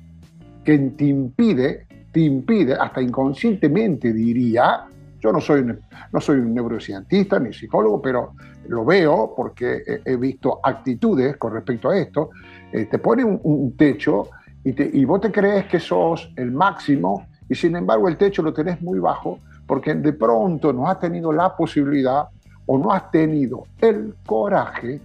que 0.64 0.78
te 0.78 1.04
impide, 1.04 1.87
te 2.11 2.20
impide, 2.20 2.75
hasta 2.75 3.02
inconscientemente 3.02 4.12
diría, 4.12 4.84
yo 5.20 5.32
no 5.32 5.40
soy, 5.40 5.64
no 6.12 6.20
soy 6.20 6.38
un 6.38 6.54
neurocientista 6.54 7.38
ni 7.38 7.52
psicólogo, 7.52 8.00
pero 8.00 8.32
lo 8.68 8.84
veo 8.84 9.34
porque 9.37 9.82
he, 10.04 10.16
visto 10.16 10.61
actitudes 10.62 11.37
con 11.37 11.52
respecto 11.52 11.90
a 11.90 11.99
esto, 11.99 12.30
eh, 12.72 12.87
te 12.87 12.99
pone 12.99 13.25
un, 13.25 13.76
techo 13.76 14.28
y, 14.64 15.00
y 15.00 15.04
vos 15.04 15.20
te 15.20 15.30
crees 15.30 15.66
que 15.66 15.80
sos 15.80 16.32
el 16.37 16.50
máximo 16.52 17.26
y 17.49 17.54
sin 17.54 17.76
embargo 17.76 18.08
el 18.08 18.16
techo 18.16 18.42
lo 18.42 18.52
tenés 18.52 18.80
muy 18.80 18.99
bajo 18.99 19.38
porque 19.66 19.95
de 19.95 20.12
pronto 20.12 20.73
no 20.73 20.88
has 20.88 20.99
tenido 20.99 21.33
la 21.33 21.57
posibilidad 21.57 22.28
o 22.66 22.78
no 22.78 22.92
has 22.92 23.11
tenido 23.11 23.64
el 23.81 24.14
coraje 24.26 25.00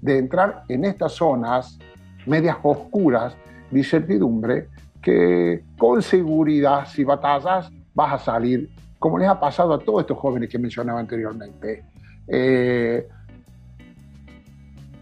de 0.00 0.18
entrar 0.18 0.64
en 0.68 0.84
estas 0.84 1.12
zonas 1.12 1.78
medias 2.26 2.56
oscuras 2.62 3.34
de 3.70 3.78
incertidumbre 3.78 4.68
que 5.00 5.64
con 5.78 6.00
seguridad 6.02 6.86
si 6.86 7.04
batallas 7.04 7.70
vas 7.94 8.12
a 8.14 8.18
salir, 8.18 8.70
como 8.98 9.18
les 9.18 9.28
ha 9.28 9.38
pasado 9.38 9.74
a 9.74 9.78
todos 9.78 10.02
estos 10.02 10.18
jóvenes 10.18 10.48
que 10.48 10.58
mencionaba 10.58 11.00
anteriormente. 11.00 11.84
Eh, 12.28 13.06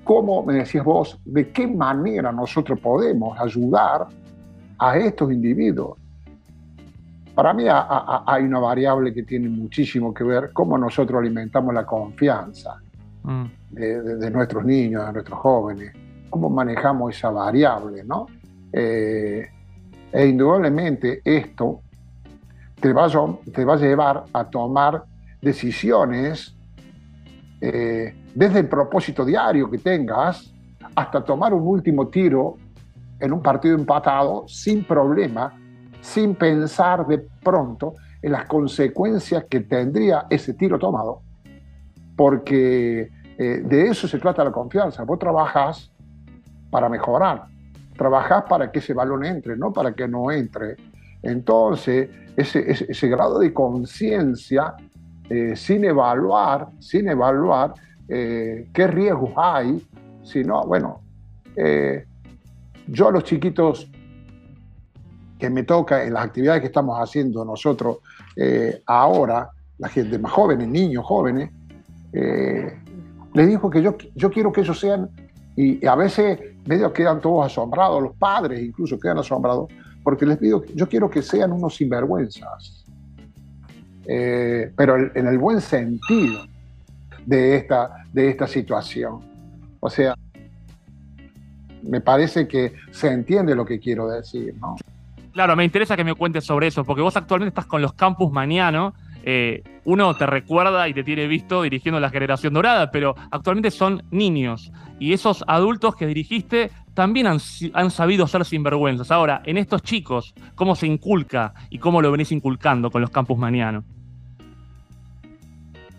¿Cómo, 0.02 0.42
me 0.42 0.54
decías 0.54 0.84
vos, 0.84 1.20
de 1.24 1.50
qué 1.50 1.66
manera 1.66 2.32
nosotros 2.32 2.80
podemos 2.80 3.38
ayudar 3.38 4.08
a 4.78 4.96
estos 4.96 5.30
individuos? 5.30 5.98
Para 7.40 7.54
mí 7.54 7.64
hay 7.66 8.44
una 8.44 8.58
variable 8.58 9.14
que 9.14 9.22
tiene 9.22 9.48
muchísimo 9.48 10.12
que 10.12 10.22
ver 10.22 10.50
cómo 10.52 10.76
nosotros 10.76 11.20
alimentamos 11.20 11.72
la 11.72 11.86
confianza 11.86 12.76
mm. 13.22 13.44
de, 13.70 14.30
nuestros 14.30 14.62
niños, 14.62 15.06
de 15.06 15.12
nuestros 15.14 15.38
jóvenes, 15.38 15.90
cómo 16.28 16.50
manejamos 16.50 17.16
esa 17.16 17.30
variable, 17.30 18.04
¿no? 18.04 18.26
Eh, 18.70 19.48
e 20.12 20.26
indudablemente 20.26 21.22
esto 21.24 21.80
te 22.78 22.92
va, 22.92 23.06
a, 23.06 23.38
te 23.50 23.64
va 23.64 23.72
a 23.72 23.78
llevar 23.78 24.24
a 24.34 24.44
tomar 24.44 25.02
decisiones 25.40 26.54
eh, 27.58 28.22
desde 28.34 28.58
el 28.58 28.68
propósito 28.68 29.24
diario 29.24 29.70
que 29.70 29.78
tengas 29.78 30.52
hasta 30.94 31.24
tomar 31.24 31.54
un 31.54 31.66
último 31.66 32.06
tiro 32.08 32.58
en 33.18 33.32
un 33.32 33.40
partido 33.40 33.76
empatado 33.76 34.44
sin 34.46 34.84
problema 34.84 35.54
sin 36.00 36.34
pensar 36.34 37.06
de 37.06 37.18
pronto 37.18 37.94
en 38.22 38.32
las 38.32 38.46
consecuencias 38.46 39.44
que 39.48 39.60
tendría 39.60 40.26
ese 40.30 40.54
tiro 40.54 40.78
tomado, 40.78 41.22
porque 42.16 43.10
eh, 43.38 43.62
de 43.64 43.88
eso 43.88 44.06
se 44.06 44.18
trata 44.18 44.44
la 44.44 44.52
confianza. 44.52 45.04
Vos 45.04 45.18
trabajás 45.18 45.90
para 46.70 46.88
mejorar, 46.88 47.44
trabajás 47.96 48.44
para 48.48 48.70
que 48.70 48.80
ese 48.80 48.92
balón 48.92 49.24
entre, 49.24 49.56
no 49.56 49.72
para 49.72 49.92
que 49.92 50.06
no 50.06 50.30
entre. 50.30 50.76
Entonces, 51.22 52.10
ese, 52.36 53.08
grado 53.08 53.38
de 53.38 53.52
conciencia, 53.52 54.74
eh, 55.28 55.54
sin 55.56 55.84
evaluar, 55.84 56.68
sin 56.78 57.08
evaluar 57.08 57.74
eh, 58.08 58.68
qué 58.72 58.86
riesgos 58.86 59.32
hay, 59.36 59.86
sino, 60.22 60.64
bueno, 60.66 61.00
yo 62.86 63.08
a 63.08 63.10
los 63.10 63.24
chiquitos 63.24 63.89
que 65.40 65.50
me 65.50 65.64
toca 65.64 66.04
en 66.04 66.14
las 66.14 66.26
actividades 66.26 66.60
que 66.60 66.66
estamos 66.66 66.96
haciendo 66.98 67.44
nosotros 67.44 67.98
eh, 68.36 68.82
ahora, 68.86 69.50
la 69.78 69.88
gente 69.88 70.18
más 70.18 70.32
jóvenes, 70.32 70.68
niños 70.68 71.04
jóvenes, 71.04 71.50
eh, 72.12 72.78
les 73.32 73.48
digo 73.48 73.70
que 73.70 73.82
yo, 73.82 73.96
yo 74.14 74.30
quiero 74.30 74.52
que 74.52 74.60
ellos 74.60 74.78
sean, 74.78 75.08
y 75.56 75.84
a 75.86 75.94
veces 75.96 76.38
medio 76.66 76.92
quedan 76.92 77.20
todos 77.20 77.46
asombrados, 77.46 78.02
los 78.02 78.14
padres 78.16 78.60
incluso 78.60 79.00
quedan 79.00 79.18
asombrados, 79.18 79.72
porque 80.04 80.26
les 80.26 80.38
pido, 80.38 80.62
yo 80.74 80.88
quiero 80.88 81.08
que 81.08 81.22
sean 81.22 81.52
unos 81.52 81.76
sinvergüenzas, 81.76 82.84
eh, 84.06 84.72
pero 84.76 84.96
en 84.96 85.26
el 85.26 85.38
buen 85.38 85.60
sentido 85.60 86.44
de 87.26 87.56
esta, 87.56 88.04
de 88.12 88.28
esta 88.28 88.46
situación. 88.46 89.20
O 89.80 89.88
sea, 89.88 90.14
me 91.82 92.00
parece 92.00 92.46
que 92.46 92.74
se 92.90 93.10
entiende 93.10 93.54
lo 93.54 93.64
que 93.64 93.78
quiero 93.78 94.08
decir, 94.08 94.54
¿no? 94.60 94.76
Claro, 95.32 95.54
me 95.54 95.64
interesa 95.64 95.96
que 95.96 96.04
me 96.04 96.14
cuentes 96.14 96.44
sobre 96.44 96.66
eso, 96.66 96.84
porque 96.84 97.02
vos 97.02 97.16
actualmente 97.16 97.50
estás 97.50 97.66
con 97.66 97.80
los 97.82 97.92
campus 97.92 98.32
Mañano. 98.32 98.94
Eh, 99.22 99.62
uno 99.84 100.16
te 100.16 100.26
recuerda 100.26 100.88
y 100.88 100.94
te 100.94 101.04
tiene 101.04 101.26
visto 101.26 101.62
dirigiendo 101.62 102.00
la 102.00 102.10
generación 102.10 102.54
dorada, 102.54 102.90
pero 102.90 103.14
actualmente 103.30 103.70
son 103.70 104.02
niños. 104.10 104.72
Y 104.98 105.12
esos 105.12 105.44
adultos 105.46 105.94
que 105.94 106.06
dirigiste 106.06 106.70
también 106.94 107.26
han, 107.26 107.90
sabido 107.90 108.26
ser 108.26 108.44
sinvergüenzas. 108.44 109.10
Ahora, 109.10 109.42
en 109.44 109.56
estos 109.56 109.82
chicos, 109.82 110.34
¿cómo 110.54 110.74
se 110.74 110.86
inculca 110.86 111.54
y 111.70 111.78
cómo 111.78 112.02
lo 112.02 112.10
venís 112.10 112.32
inculcando 112.32 112.90
con 112.90 113.00
los 113.00 113.10
campus 113.10 113.38
Mañano? 113.38 113.84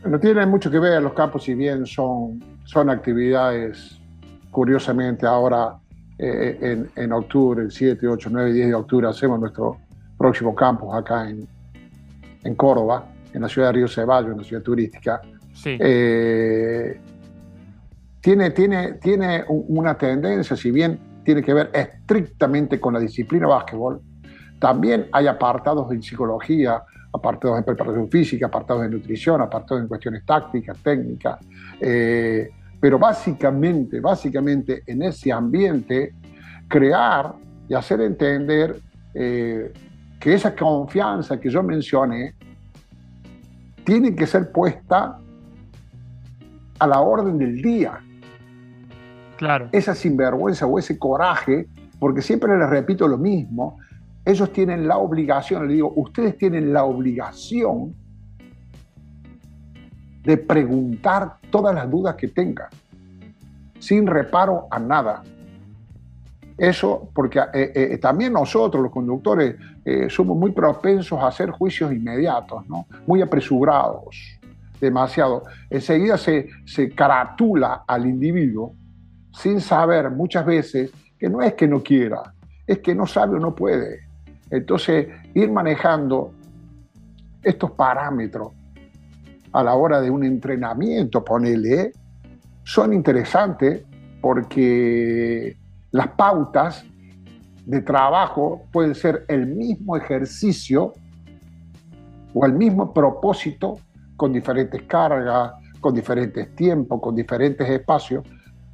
No 0.06 0.20
tiene 0.20 0.46
mucho 0.46 0.70
que 0.70 0.80
ver 0.80 1.02
los 1.02 1.14
campos, 1.14 1.44
si 1.44 1.54
bien 1.54 1.86
son, 1.86 2.44
son 2.66 2.90
actividades, 2.90 4.00
curiosamente 4.50 5.26
ahora 5.26 5.76
eh, 6.24 6.58
en, 6.62 6.90
en, 6.96 7.12
octubre, 7.14 7.64
el 7.64 7.72
7, 7.72 8.08
8, 8.08 8.30
9, 8.32 8.54
10 8.54 8.68
de 8.68 8.74
octubre, 8.76 9.08
hacemos 9.08 9.40
nuestro 9.40 9.80
próximo 10.18 10.54
campus 10.54 10.94
acá 10.94 11.28
en, 11.28 11.48
en 12.44 12.56
Córdoba, 12.56 13.08
en 13.34 13.42
la 13.42 13.50
ciudad 13.50 13.70
de 13.70 13.74
Río 13.74 13.88
Ceballos, 13.88 14.32
en 14.32 14.38
la 14.38 14.44
ciudad 14.44 14.62
turística. 14.62 15.20
Eh, 15.66 17.00
tiene, 18.22 18.52
tiene, 18.52 18.94
tiene 18.94 19.46
una 19.48 19.98
tendencia, 19.98 20.56
si 20.56 20.70
bien 20.70 21.00
tiene 21.26 21.42
que 21.42 21.56
ver 21.56 21.72
estrictamente 21.74 22.80
con 22.80 22.94
la 22.94 23.00
disciplina 23.00 23.48
básquetbol, 23.48 24.00
también 24.60 25.08
hay 25.12 25.26
apartados 25.26 25.92
en 25.92 26.04
psicología, 26.04 26.84
apartados 27.14 27.58
en 27.58 27.64
preparación 27.64 28.12
física, 28.12 28.46
apartados 28.46 28.86
en 28.86 28.92
nutrición, 28.92 29.42
apartados 29.42 29.82
en 29.82 29.88
cuestiones 29.88 30.24
tácticas, 30.24 30.78
técnicas. 30.84 31.40
Eh, 31.80 32.48
pero 32.82 32.98
básicamente, 32.98 34.00
básicamente 34.00 34.82
en 34.88 35.04
ese 35.04 35.32
ambiente, 35.32 36.16
crear 36.68 37.36
y 37.70 37.76
hacer 37.76 38.02
entender 38.02 38.76
eh, 39.14 39.72
que 40.20 40.34
esa 40.34 40.56
confianza 40.56 41.40
que 41.40 41.50
yo 41.50 41.62
mencioné 41.62 42.34
tiene 43.84 44.16
que 44.16 44.26
ser 44.26 44.52
puesta 44.52 45.20
a 46.80 46.88
la 46.88 47.00
orden 47.00 47.38
del 47.38 47.62
día. 47.62 48.00
Claro. 49.38 49.70
Esa 49.72 49.94
sinvergüenza 49.94 50.66
o 50.66 50.80
ese 50.80 50.98
coraje, 50.98 51.68
porque 52.00 52.22
siempre 52.24 52.58
les 52.58 52.70
repito 52.70 53.08
lo 53.08 53.18
mismo, 53.20 53.78
ellos 54.26 54.52
tienen 54.52 54.88
la 54.88 54.98
obligación, 54.98 55.68
les 55.68 55.76
digo, 55.76 55.94
ustedes 55.96 56.36
tienen 56.38 56.74
la 56.74 56.84
obligación 56.84 57.96
de 60.24 60.38
preguntar 60.38 61.38
todas 61.50 61.74
las 61.74 61.90
dudas 61.90 62.16
que 62.16 62.28
tengan, 62.28 62.70
sin 63.80 64.08
reparo 64.08 64.68
a 64.70 64.80
nada. 64.80 65.24
Eso 66.58 67.10
porque 67.14 67.40
eh, 67.54 67.72
eh, 67.74 67.98
también 67.98 68.34
nosotros, 68.34 68.84
los 68.84 68.92
conductores, 68.92 69.56
eh, 69.84 70.10
somos 70.10 70.38
muy 70.38 70.52
propensos 70.52 71.20
a 71.20 71.28
hacer 71.28 71.50
juicios 71.50 71.92
inmediatos, 71.92 72.68
¿no? 72.70 72.86
muy 73.08 73.22
apresurados, 73.22 74.40
demasiado. 74.80 75.44
Enseguida 75.70 76.18
se, 76.18 76.50
se 76.66 76.92
caratula 76.92 77.84
al 77.88 78.06
individuo 78.06 78.76
sin 79.34 79.60
saber 79.60 80.12
muchas 80.12 80.46
veces 80.46 80.92
que 81.18 81.30
no 81.30 81.42
es 81.42 81.54
que 81.54 81.68
no 81.68 81.82
quiera, 81.82 82.34
es 82.68 82.80
que 82.80 82.94
no 82.94 83.08
sabe 83.08 83.38
o 83.38 83.40
no 83.40 83.56
puede. 83.56 84.02
Entonces, 84.52 85.08
ir 85.34 85.50
manejando 85.50 86.34
estos 87.42 87.72
parámetros 87.72 88.52
a 89.54 89.64
la 89.64 89.76
hora 89.76 90.02
de 90.02 90.10
un 90.10 90.24
entrenamiento, 90.24 91.24
ponele, 91.24 91.94
son 92.64 92.94
interesantes 92.94 93.84
porque 94.22 95.58
las 95.92 96.08
pautas 96.10 96.86
de 97.66 97.82
trabajo 97.82 98.64
pueden 98.72 98.96
ser 98.96 99.26
el 99.28 99.48
mismo 99.48 99.98
ejercicio 99.98 100.94
o 102.34 102.46
el 102.46 102.54
mismo 102.54 102.94
propósito 102.94 103.80
con 104.16 104.34
diferentes 104.34 104.82
cargas, 104.84 105.54
con 105.80 105.94
diferentes 105.94 106.56
tiempos, 106.56 107.02
con 107.02 107.16
diferentes 107.16 107.68
espacios, 107.68 108.24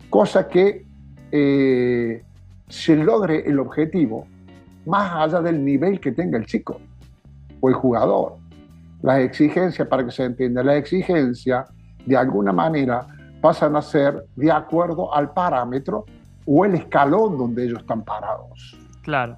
cosa 0.10 0.48
que 0.48 0.86
eh, 1.32 2.24
se 2.68 2.96
logre 2.96 3.48
el 3.48 3.60
objetivo 3.60 4.28
más 4.86 5.12
allá 5.14 5.42
del 5.42 5.64
nivel 5.64 6.00
que 6.00 6.12
tenga 6.12 6.38
el 6.38 6.46
chico 6.46 6.80
o 7.60 7.70
el 7.70 7.76
jugador. 7.76 8.38
Las 9.02 9.20
exigencias, 9.20 9.88
para 9.88 10.06
que 10.06 10.12
se 10.12 10.24
entienda, 10.24 10.64
la 10.64 10.76
exigencia 10.76 11.66
de 12.06 12.18
alguna 12.18 12.52
manera 12.52 13.08
pasan 13.42 13.76
a 13.76 13.82
ser 13.82 14.26
de 14.36 14.52
acuerdo 14.52 15.14
al 15.14 15.32
parámetro 15.32 16.06
o 16.46 16.66
el 16.66 16.76
escalón 16.76 17.38
donde 17.38 17.66
ellos 17.66 17.80
están 17.80 18.04
parados. 18.04 18.78
Claro. 19.02 19.38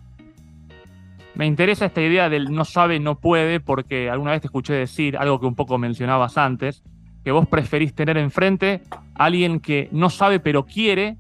Me 1.36 1.46
interesa 1.46 1.86
esta 1.86 2.02
idea 2.02 2.30
del 2.30 2.52
no 2.52 2.66
sabe, 2.66 3.00
no 3.00 3.20
puede, 3.20 3.60
porque 3.60 4.10
alguna 4.10 4.32
vez 4.32 4.42
te 4.42 4.48
escuché 4.48 4.74
decir 4.74 5.18
algo 5.18 5.40
que 5.40 5.46
un 5.46 5.56
poco 5.56 5.78
mencionabas 5.78 6.38
antes, 6.38 6.84
que 7.24 7.32
vos 7.32 7.48
preferís 7.48 7.94
tener 7.94 8.18
enfrente 8.18 8.82
a 9.16 9.26
alguien 9.26 9.60
que 9.60 9.90
no 9.92 10.10
sabe 10.10 10.40
pero 10.40 10.66
quiere, 10.66 11.18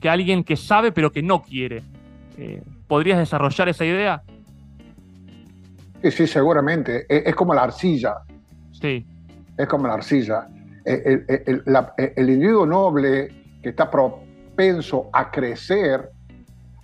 que 0.00 0.08
a 0.08 0.12
alguien 0.12 0.44
que 0.44 0.56
sabe 0.56 0.92
pero 0.92 1.10
que 1.10 1.22
no 1.22 1.42
quiere. 1.42 1.82
Eh, 2.36 2.62
¿Podrías 2.86 3.18
desarrollar 3.18 3.68
esa 3.68 3.84
idea? 3.84 4.22
Sí, 6.02 6.10
sí, 6.10 6.26
seguramente. 6.26 7.06
Es, 7.08 7.34
como 7.34 7.54
la 7.54 7.62
arcilla. 7.64 8.18
Sí. 8.72 9.06
Es 9.56 9.66
como 9.68 9.86
la 9.86 9.94
arcilla. 9.94 10.48
El, 10.84 11.24
el 11.26 12.30
individuo 12.30 12.66
noble 12.66 13.28
que 13.62 13.70
está 13.70 13.90
propenso 13.90 15.10
a 15.12 15.30
crecer, 15.30 16.10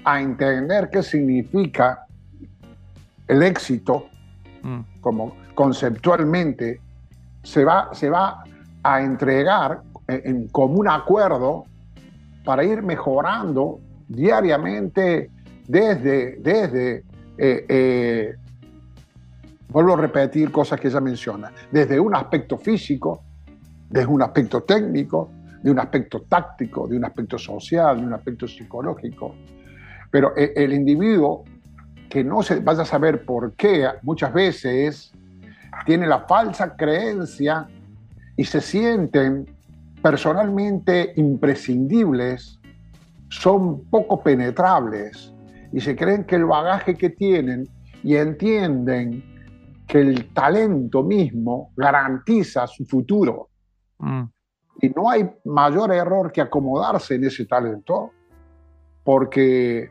a 0.05 0.21
entender 0.21 0.91
qué 0.91 1.03
significa 1.03 2.07
el 3.29 3.43
éxito, 3.43 4.07
mm. 4.63 4.81
como 5.01 5.37
conceptualmente, 5.55 6.81
se 7.43 7.65
va, 7.65 7.91
se 7.93 8.11
va 8.11 8.45
a 8.83 9.01
entregar 9.03 9.83
en, 10.07 10.49
común 10.49 10.89
acuerdo 10.89 11.65
para 12.45 12.65
ir 12.65 12.83
mejorando 12.83 13.81
diariamente 14.09 15.31
desde, 15.67 16.37
desde 16.37 17.05
eh, 17.39 17.67
eh, 17.69 18.35
vuelvo 19.77 19.93
a 19.93 19.97
repetir 19.99 20.51
cosas 20.51 20.81
que 20.81 20.89
ella 20.89 21.03
menciona, 21.03 21.53
desde 21.71 22.01
un 22.01 22.15
aspecto 22.17 22.57
físico, 22.57 23.23
desde 23.91 24.07
un 24.07 24.23
aspecto 24.23 24.63
técnico, 24.63 25.31
de 25.63 25.71
un 25.71 25.79
aspecto 25.79 26.23
táctico, 26.23 26.89
de 26.89 26.97
un 26.97 27.05
aspecto 27.05 27.37
social, 27.37 28.01
de 28.01 28.07
un 28.07 28.15
aspecto 28.15 28.49
psicológico. 28.49 29.35
Pero 30.11 30.35
eh, 30.35 30.55
el 30.57 30.73
individuo 30.73 31.45
que 32.09 32.25
no 32.25 32.43
se 32.43 32.61
vaya 32.61 32.85
a 32.85 32.85
saber 32.87 33.27
por 33.27 33.53
qué 33.53 33.87
muchas 34.01 34.33
veces 34.33 35.13
tiene 35.85 36.07
la 36.07 36.21
falsa 36.21 36.75
creencia 36.75 37.69
y 38.35 38.45
se 38.45 38.63
sienten 38.63 39.45
personalmente 40.01 41.13
imprescindibles, 41.17 42.59
son 43.29 43.85
poco 43.91 44.23
penetrables 44.23 45.35
y 45.71 45.81
se 45.83 45.95
creen 45.95 46.25
que 46.25 46.37
el 46.37 46.47
bagaje 46.47 46.95
que 46.95 47.11
tienen 47.11 47.69
y 48.03 48.17
entienden 48.17 49.36
que 49.87 50.01
el 50.01 50.33
talento 50.33 51.03
mismo 51.03 51.73
garantiza 51.77 52.67
su 52.67 52.85
futuro. 52.85 53.51
Mm. 53.99 54.25
Y 54.83 54.89
no 54.91 55.09
hay 55.09 55.31
mayor 55.45 55.93
error 55.93 56.31
que 56.33 56.41
acomodarse 56.41 57.15
en 57.15 57.25
ese 57.25 57.47
talento, 57.47 58.11
porque 59.05 59.91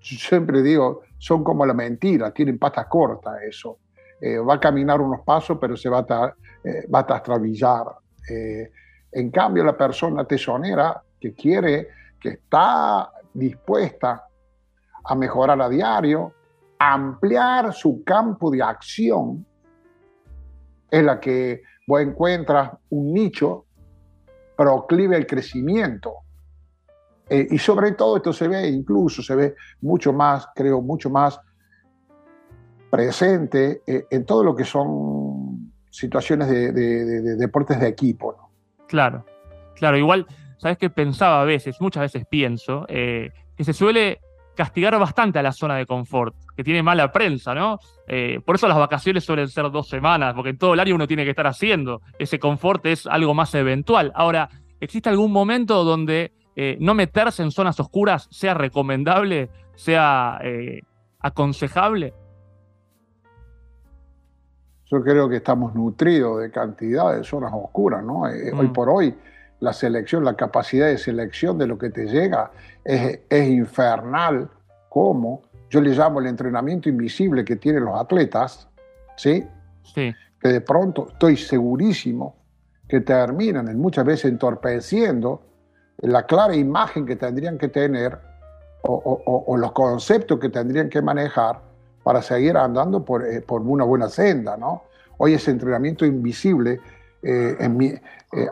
siempre 0.00 0.62
digo, 0.62 1.02
son 1.18 1.42
como 1.42 1.64
la 1.64 1.74
mentira, 1.74 2.32
tienen 2.32 2.58
patas 2.58 2.86
cortas 2.86 3.42
eso. 3.42 3.78
Eh, 4.20 4.38
va 4.38 4.54
a 4.54 4.60
caminar 4.60 5.00
unos 5.00 5.22
pasos, 5.22 5.58
pero 5.60 5.76
se 5.76 5.88
va 5.88 6.04
a, 6.08 6.34
eh, 6.62 6.86
va 6.92 7.00
a 7.00 7.06
trastrabillar. 7.06 7.86
Eh, 8.30 8.70
en 9.10 9.30
cambio, 9.30 9.64
la 9.64 9.76
persona 9.76 10.24
tesonera 10.24 11.02
que 11.20 11.34
quiere, 11.34 11.88
que 12.20 12.28
está 12.30 13.10
dispuesta 13.32 14.24
a 15.04 15.14
mejorar 15.14 15.60
a 15.60 15.68
diario, 15.68 16.32
ampliar 16.78 17.72
su 17.72 18.02
campo 18.04 18.50
de 18.50 18.62
acción, 18.62 19.46
es 20.90 21.02
la 21.02 21.18
que 21.18 21.62
vos 21.86 22.00
encuentras 22.00 22.72
un 22.90 23.12
nicho 23.12 23.66
proclive 24.56 25.16
al 25.16 25.26
crecimiento. 25.26 26.12
y 27.28 27.56
sobre 27.56 27.92
todo 27.92 28.18
esto 28.18 28.34
se 28.34 28.46
ve, 28.48 28.68
incluso 28.68 29.22
se 29.22 29.34
ve 29.34 29.54
mucho 29.80 30.12
más, 30.12 30.46
creo, 30.54 30.82
mucho 30.82 31.08
más 31.08 31.40
presente 32.90 33.82
eh, 33.86 34.06
en 34.10 34.24
todo 34.24 34.44
lo 34.44 34.54
que 34.54 34.64
son 34.64 35.72
situaciones 35.90 36.48
de, 36.48 36.72
deportes 37.36 37.80
de 37.80 37.88
equipo. 37.88 38.36
Claro, 38.86 39.24
claro, 39.74 39.96
igual, 39.96 40.26
¿sabes 40.58 40.78
qué 40.78 40.90
pensaba 40.90 41.40
a 41.40 41.44
veces? 41.44 41.80
Muchas 41.80 42.02
veces 42.02 42.24
pienso 42.28 42.84
eh, 42.88 43.32
que 43.56 43.64
se 43.64 43.72
suele 43.72 44.20
castigar 44.54 44.98
bastante 44.98 45.38
a 45.38 45.42
la 45.42 45.52
zona 45.52 45.76
de 45.76 45.86
confort, 45.86 46.34
que 46.56 46.64
tiene 46.64 46.82
mala 46.82 47.10
prensa, 47.12 47.54
¿no? 47.54 47.78
Eh, 48.06 48.40
por 48.44 48.56
eso 48.56 48.68
las 48.68 48.78
vacaciones 48.78 49.24
suelen 49.24 49.48
ser 49.48 49.70
dos 49.70 49.88
semanas, 49.88 50.34
porque 50.34 50.50
en 50.50 50.58
todo 50.58 50.74
el 50.74 50.80
área 50.80 50.94
uno 50.94 51.06
tiene 51.06 51.24
que 51.24 51.30
estar 51.30 51.46
haciendo. 51.46 52.00
Ese 52.18 52.38
confort 52.38 52.84
es 52.86 53.06
algo 53.06 53.34
más 53.34 53.54
eventual. 53.54 54.12
Ahora, 54.14 54.48
¿existe 54.80 55.08
algún 55.08 55.32
momento 55.32 55.84
donde 55.84 56.32
no 56.78 56.94
meterse 56.94 57.42
en 57.42 57.50
zonas 57.50 57.80
oscuras 57.80 58.28
sea 58.30 58.54
recomendable, 58.54 59.50
sea 59.74 60.38
aconsejable? 61.18 62.14
Yo 64.86 65.02
creo 65.02 65.28
que 65.28 65.36
estamos 65.36 65.74
nutridos 65.74 66.40
de 66.40 66.50
cantidad 66.50 67.16
de 67.16 67.24
zonas 67.24 67.52
oscuras, 67.54 68.04
¿no? 68.04 68.28
Eh, 68.28 68.52
hoy 68.52 68.68
mm. 68.68 68.72
por 68.72 68.90
hoy 68.90 69.14
la 69.64 69.72
selección, 69.72 70.24
la 70.24 70.34
capacidad 70.34 70.86
de 70.86 70.98
selección 70.98 71.58
de 71.58 71.66
lo 71.66 71.78
que 71.78 71.90
te 71.90 72.06
llega 72.06 72.50
es, 72.84 73.48
infernal, 73.48 74.48
como 74.88 75.42
yo 75.70 75.80
le 75.80 75.90
llamo 75.90 76.20
el 76.20 76.26
entrenamiento 76.26 76.88
invisible 76.88 77.44
que 77.44 77.56
tienen 77.56 77.84
los 77.84 77.98
atletas, 77.98 78.68
¿sí? 79.16 79.44
Sí. 79.82 80.14
Que 80.40 80.48
de 80.48 80.60
pronto 80.60 81.08
estoy 81.10 81.36
segurísimo 81.36 82.36
que 82.86 83.00
terminan 83.00 83.68
en 83.68 83.80
muchas 83.80 84.04
veces 84.04 84.26
entorpeciendo 84.26 85.42
la 85.98 86.26
clara 86.26 86.54
imagen 86.54 87.06
que 87.06 87.16
tendrían 87.16 87.58
que 87.58 87.68
tener 87.68 88.18
o 88.86 89.56
los 89.56 89.72
conceptos 89.72 90.38
que 90.38 90.50
tendrían 90.50 90.90
que 90.90 91.00
manejar 91.00 91.58
para 92.04 92.22
seguir 92.22 92.56
andando 92.56 93.04
por, 93.04 93.26
eh, 93.26 93.40
por 93.40 93.62
una 93.62 93.82
buena 93.82 94.08
senda, 94.08 94.56
¿no? 94.56 94.84
Hoy 95.16 95.34
ese 95.34 95.50
entrenamiento 95.50 96.04
invisible, 96.04 96.80
eh, 97.24 97.56
en 97.58 97.76
mi, 97.76 97.86
eh, 97.86 98.00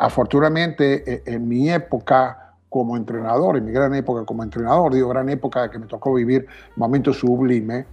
afortunadamente 0.00 1.22
en 1.30 1.46
mi 1.46 1.70
época 1.70 2.54
como 2.68 2.96
entrenador, 2.96 3.58
en 3.58 3.66
mi 3.66 3.72
gran 3.72 3.94
época 3.94 4.24
como 4.24 4.42
entrenador, 4.42 4.94
digo 4.94 5.08
gran 5.10 5.28
época 5.28 5.70
que 5.70 5.78
me 5.78 5.86
tocó 5.86 6.14
vivir 6.14 6.46
momentos 6.76 7.18
sublimes, 7.18 7.84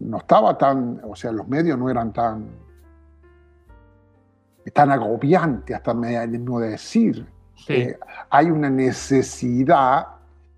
no 0.00 0.18
estaba 0.18 0.58
tan, 0.58 1.00
o 1.04 1.16
sea, 1.16 1.32
los 1.32 1.48
medios 1.48 1.78
no 1.78 1.88
eran 1.88 2.12
tan, 2.12 2.48
tan 4.74 4.90
agobiantes, 4.90 5.74
hasta 5.74 5.94
me 5.94 6.26
no 6.26 6.58
decir. 6.58 7.26
hay 8.30 8.50
una 8.50 8.70
necesidad, 8.70 10.06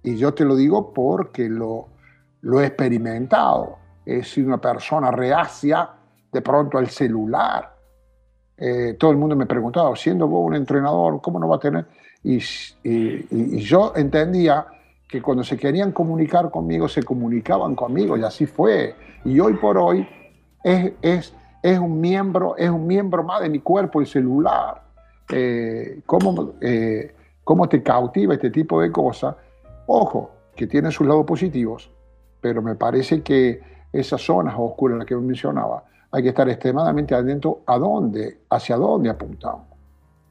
y 0.03 0.17
yo 0.17 0.35
te 0.35 0.45
lo 0.45 0.57
digo 0.57 0.93
porque 0.93 1.49
lo, 1.49 1.89
lo 2.41 2.61
he 2.61 2.67
experimentado 2.67 3.79
es 4.05 4.37
una 4.37 4.61
persona 4.61 5.11
reacia 5.11 5.91
de 6.33 6.43
pronto 6.43 6.79
al 6.79 6.89
celular. 6.89 7.73
Eh, 8.65 8.95
todo 8.97 9.11
el 9.11 9.17
mundo 9.17 9.35
me 9.35 9.47
preguntaba, 9.47 9.97
siendo 9.97 10.29
vos 10.29 10.47
un 10.47 10.55
entrenador, 10.55 11.21
¿cómo 11.21 11.41
no 11.41 11.49
va 11.49 11.57
a 11.57 11.59
tener? 11.59 11.85
Y, 12.23 12.39
yo 13.59 13.93
entendía 13.97 14.65
que 15.09 15.21
cuando 15.21 15.43
se 15.43 15.57
querían 15.57 15.91
comunicar 15.91 16.49
conmigo, 16.49 16.87
se 16.87 17.03
comunicaban 17.03 17.75
conmigo 17.75 18.17
y 18.17 18.23
así 18.23 18.47
fue. 18.47 18.95
Y 19.25 19.41
hoy 19.41 19.55
por 19.55 19.77
hoy 19.79 20.07
es, 20.63 20.93
es, 21.03 21.35
es 21.61 21.79
un, 21.81 22.01
miembro, 22.01 22.57
es 22.57 22.71
un 22.71 22.87
miembro 22.87 23.25
más 23.25 23.41
de 23.41 23.49
mi 23.49 23.59
cuerpo 23.59 24.01
el 24.01 24.07
celular. 24.07 24.81
Eh, 25.33 26.01
¿cómo, 26.07 26.53
eh, 26.61 27.17
¿Cómo 27.43 27.69
te 27.69 27.83
cautiva 27.83 28.35
este 28.35 28.51
tipo 28.51 28.81
de 28.81 28.93
cosas? 28.93 29.35
Ojo, 29.87 30.31
que 30.55 30.69
tiene 30.69 30.93
sus 30.93 31.05
lados 31.05 31.27
positivos, 31.27 31.91
pero 32.41 32.63
me 32.63 32.77
parece 32.77 33.23
que 33.23 33.61
esas 33.93 34.23
zonas 34.23 34.55
oscuras 34.57 34.99
las 34.99 35.07
que 35.09 35.17
mencionaba, 35.17 35.83
hay 36.13 36.23
que 36.23 36.29
estar 36.29 36.49
extremadamente 36.49 37.15
atento 37.15 37.63
a 37.67 37.79
dónde, 37.79 38.43
hacia 38.51 38.77
dónde 38.77 39.09
apuntamos. 39.09 39.67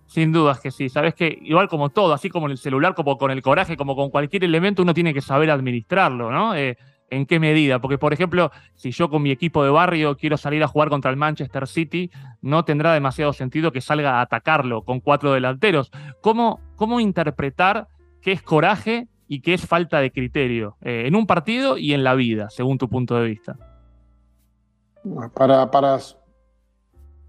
Sin 0.05 0.31
dudas 0.31 0.59
que 0.59 0.71
sí. 0.71 0.89
Sabes 0.89 1.15
que 1.15 1.39
igual 1.41 1.67
como 1.67 1.89
todo, 1.89 2.13
así 2.13 2.29
como 2.29 2.45
en 2.45 2.51
el 2.51 2.57
celular, 2.57 2.93
como 2.93 3.17
con 3.17 3.31
el 3.31 3.41
coraje, 3.41 3.75
como 3.77 3.95
con 3.95 4.09
cualquier 4.09 4.43
elemento, 4.43 4.83
uno 4.83 4.93
tiene 4.93 5.13
que 5.13 5.21
saber 5.21 5.49
administrarlo, 5.49 6.31
¿no? 6.31 6.53
Eh, 6.55 6.77
¿En 7.09 7.25
qué 7.25 7.39
medida? 7.39 7.79
Porque, 7.79 7.97
por 7.97 8.13
ejemplo, 8.13 8.51
si 8.75 8.91
yo 8.91 9.09
con 9.09 9.21
mi 9.21 9.31
equipo 9.31 9.63
de 9.63 9.69
barrio 9.69 10.15
quiero 10.15 10.37
salir 10.37 10.63
a 10.63 10.67
jugar 10.67 10.89
contra 10.89 11.11
el 11.11 11.17
Manchester 11.17 11.67
City, 11.67 12.09
no 12.41 12.63
tendrá 12.63 12.93
demasiado 12.93 13.33
sentido 13.33 13.71
que 13.71 13.81
salga 13.81 14.19
a 14.19 14.21
atacarlo 14.21 14.83
con 14.83 15.01
cuatro 15.01 15.33
delanteros. 15.33 15.91
¿Cómo, 16.21 16.59
cómo 16.75 16.99
interpretar 16.99 17.87
qué 18.21 18.31
es 18.31 18.41
coraje 18.41 19.07
y 19.27 19.41
qué 19.41 19.53
es 19.53 19.65
falta 19.65 19.99
de 19.99 20.11
criterio 20.11 20.77
eh, 20.81 21.03
en 21.05 21.15
un 21.15 21.25
partido 21.25 21.77
y 21.77 21.93
en 21.93 22.03
la 22.03 22.15
vida, 22.15 22.49
según 22.49 22.77
tu 22.77 22.87
punto 22.87 23.15
de 23.15 23.27
vista? 23.27 23.57
Para, 25.33 25.69
para, 25.69 25.97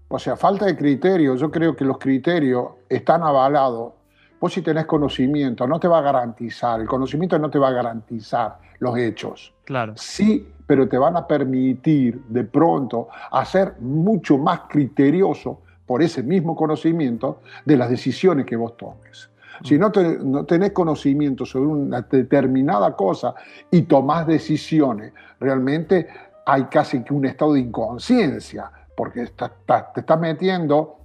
O 0.07 0.19
sea, 0.19 0.35
falta 0.35 0.65
de 0.65 0.75
criterio. 0.75 1.35
Yo 1.35 1.49
creo 1.49 1.75
que 1.75 1.85
los 1.85 1.97
criterios 1.97 2.67
están 2.89 3.23
avalados. 3.23 3.93
Vos 4.39 4.53
si 4.53 4.61
tenés 4.61 4.85
conocimiento, 4.85 5.65
no 5.67 5.79
te 5.79 5.87
va 5.87 5.99
a 5.99 6.01
garantizar, 6.01 6.81
el 6.81 6.87
conocimiento 6.87 7.39
no 7.39 7.49
te 7.49 7.57
va 7.57 7.69
a 7.69 7.71
garantizar 7.71 8.59
los 8.79 8.97
hechos. 8.97 9.53
Claro. 9.63 9.93
Sí, 9.95 10.45
pero 10.67 10.87
te 10.89 10.97
van 10.97 11.15
a 11.15 11.25
permitir 11.25 12.21
de 12.27 12.43
pronto 12.43 13.07
hacer 13.31 13.75
mucho 13.79 14.37
más 14.37 14.61
criterioso 14.67 15.61
por 15.85 16.01
ese 16.01 16.23
mismo 16.23 16.55
conocimiento 16.55 17.39
de 17.65 17.77
las 17.77 17.89
decisiones 17.89 18.45
que 18.45 18.55
vos 18.55 18.75
tomes. 18.75 19.29
Si 19.63 19.77
no, 19.77 19.91
no, 20.23 20.45
tenés 20.45 20.71
conocimiento 20.71 21.45
sobre 21.45 21.67
una 21.67 22.01
determinada 22.01 22.95
cosa 22.95 23.33
y 23.71 23.83
tomás 23.83 24.27
decisiones, 24.27 25.13
realmente 25.39 26.07
hay 26.45 26.65
casi 26.65 27.03
que 27.03 27.13
un 27.13 27.25
estado 27.25 27.53
de 27.53 27.61
inconsciencia, 27.61 28.71
porque 28.95 29.25
te 29.25 29.99
estás 29.99 30.19
metiendo 30.19 30.97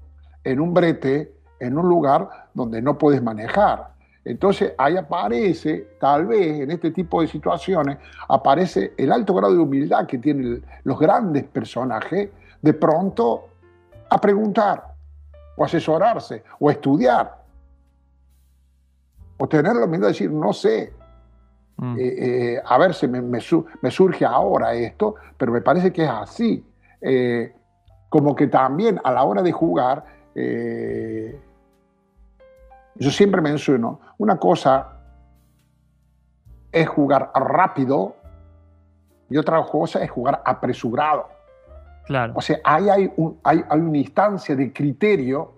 en 0.44 0.60
un 0.60 0.74
brete, 0.74 1.34
en 1.60 1.78
un 1.78 1.88
lugar 1.88 2.28
donde 2.54 2.82
no 2.82 2.98
puedes 2.98 3.22
manejar. 3.22 3.92
Entonces 4.24 4.74
ahí 4.76 4.96
aparece, 4.96 5.96
tal 5.98 6.26
vez 6.26 6.60
en 6.60 6.70
este 6.70 6.90
tipo 6.90 7.22
de 7.22 7.28
situaciones, 7.28 7.98
aparece 8.28 8.92
el 8.98 9.10
alto 9.10 9.32
grado 9.32 9.54
de 9.54 9.60
humildad 9.60 10.06
que 10.06 10.18
tienen 10.18 10.62
los 10.84 10.98
grandes 10.98 11.44
personajes, 11.44 12.28
de 12.60 12.74
pronto 12.74 13.48
a 14.10 14.20
preguntar, 14.20 14.84
o 15.56 15.64
asesorarse, 15.64 16.44
o 16.58 16.70
estudiar, 16.70 17.42
o 19.38 19.48
tener 19.48 19.76
la 19.76 19.86
humildad 19.86 20.08
de 20.08 20.12
decir, 20.12 20.30
no 20.30 20.52
sé, 20.52 20.92
mm. 21.78 21.98
eh, 21.98 22.02
eh, 22.02 22.62
a 22.64 22.78
ver 22.78 22.94
si 22.94 23.08
me, 23.08 23.40
surge 23.40 24.24
ahora 24.24 24.74
esto, 24.74 25.14
pero 25.36 25.52
me 25.52 25.60
parece 25.60 25.92
que 25.92 26.04
es 26.04 26.10
así. 26.10 26.64
Eh, 27.00 27.54
como 28.08 28.34
que 28.34 28.46
también 28.46 29.00
a 29.04 29.12
la 29.12 29.24
hora 29.24 29.42
de 29.42 29.52
jugar, 29.52 30.04
yo 32.94 33.10
siempre 33.10 33.40
menciono, 33.42 34.00
una 34.18 34.38
cosa 34.38 34.98
es 36.70 36.88
jugar 36.88 37.30
rápido 37.34 38.14
y 39.28 39.36
otra 39.36 39.62
cosa 39.64 40.02
es 40.02 40.10
jugar 40.10 40.42
apresurado. 40.44 41.28
Claro. 42.06 42.32
O 42.36 42.40
sea, 42.40 42.58
ahí 42.64 42.88
hay, 42.88 43.12
hay, 43.42 43.64
hay 43.68 43.80
una 43.80 43.98
instancia 43.98 44.54
de 44.56 44.72
criterio 44.72 45.52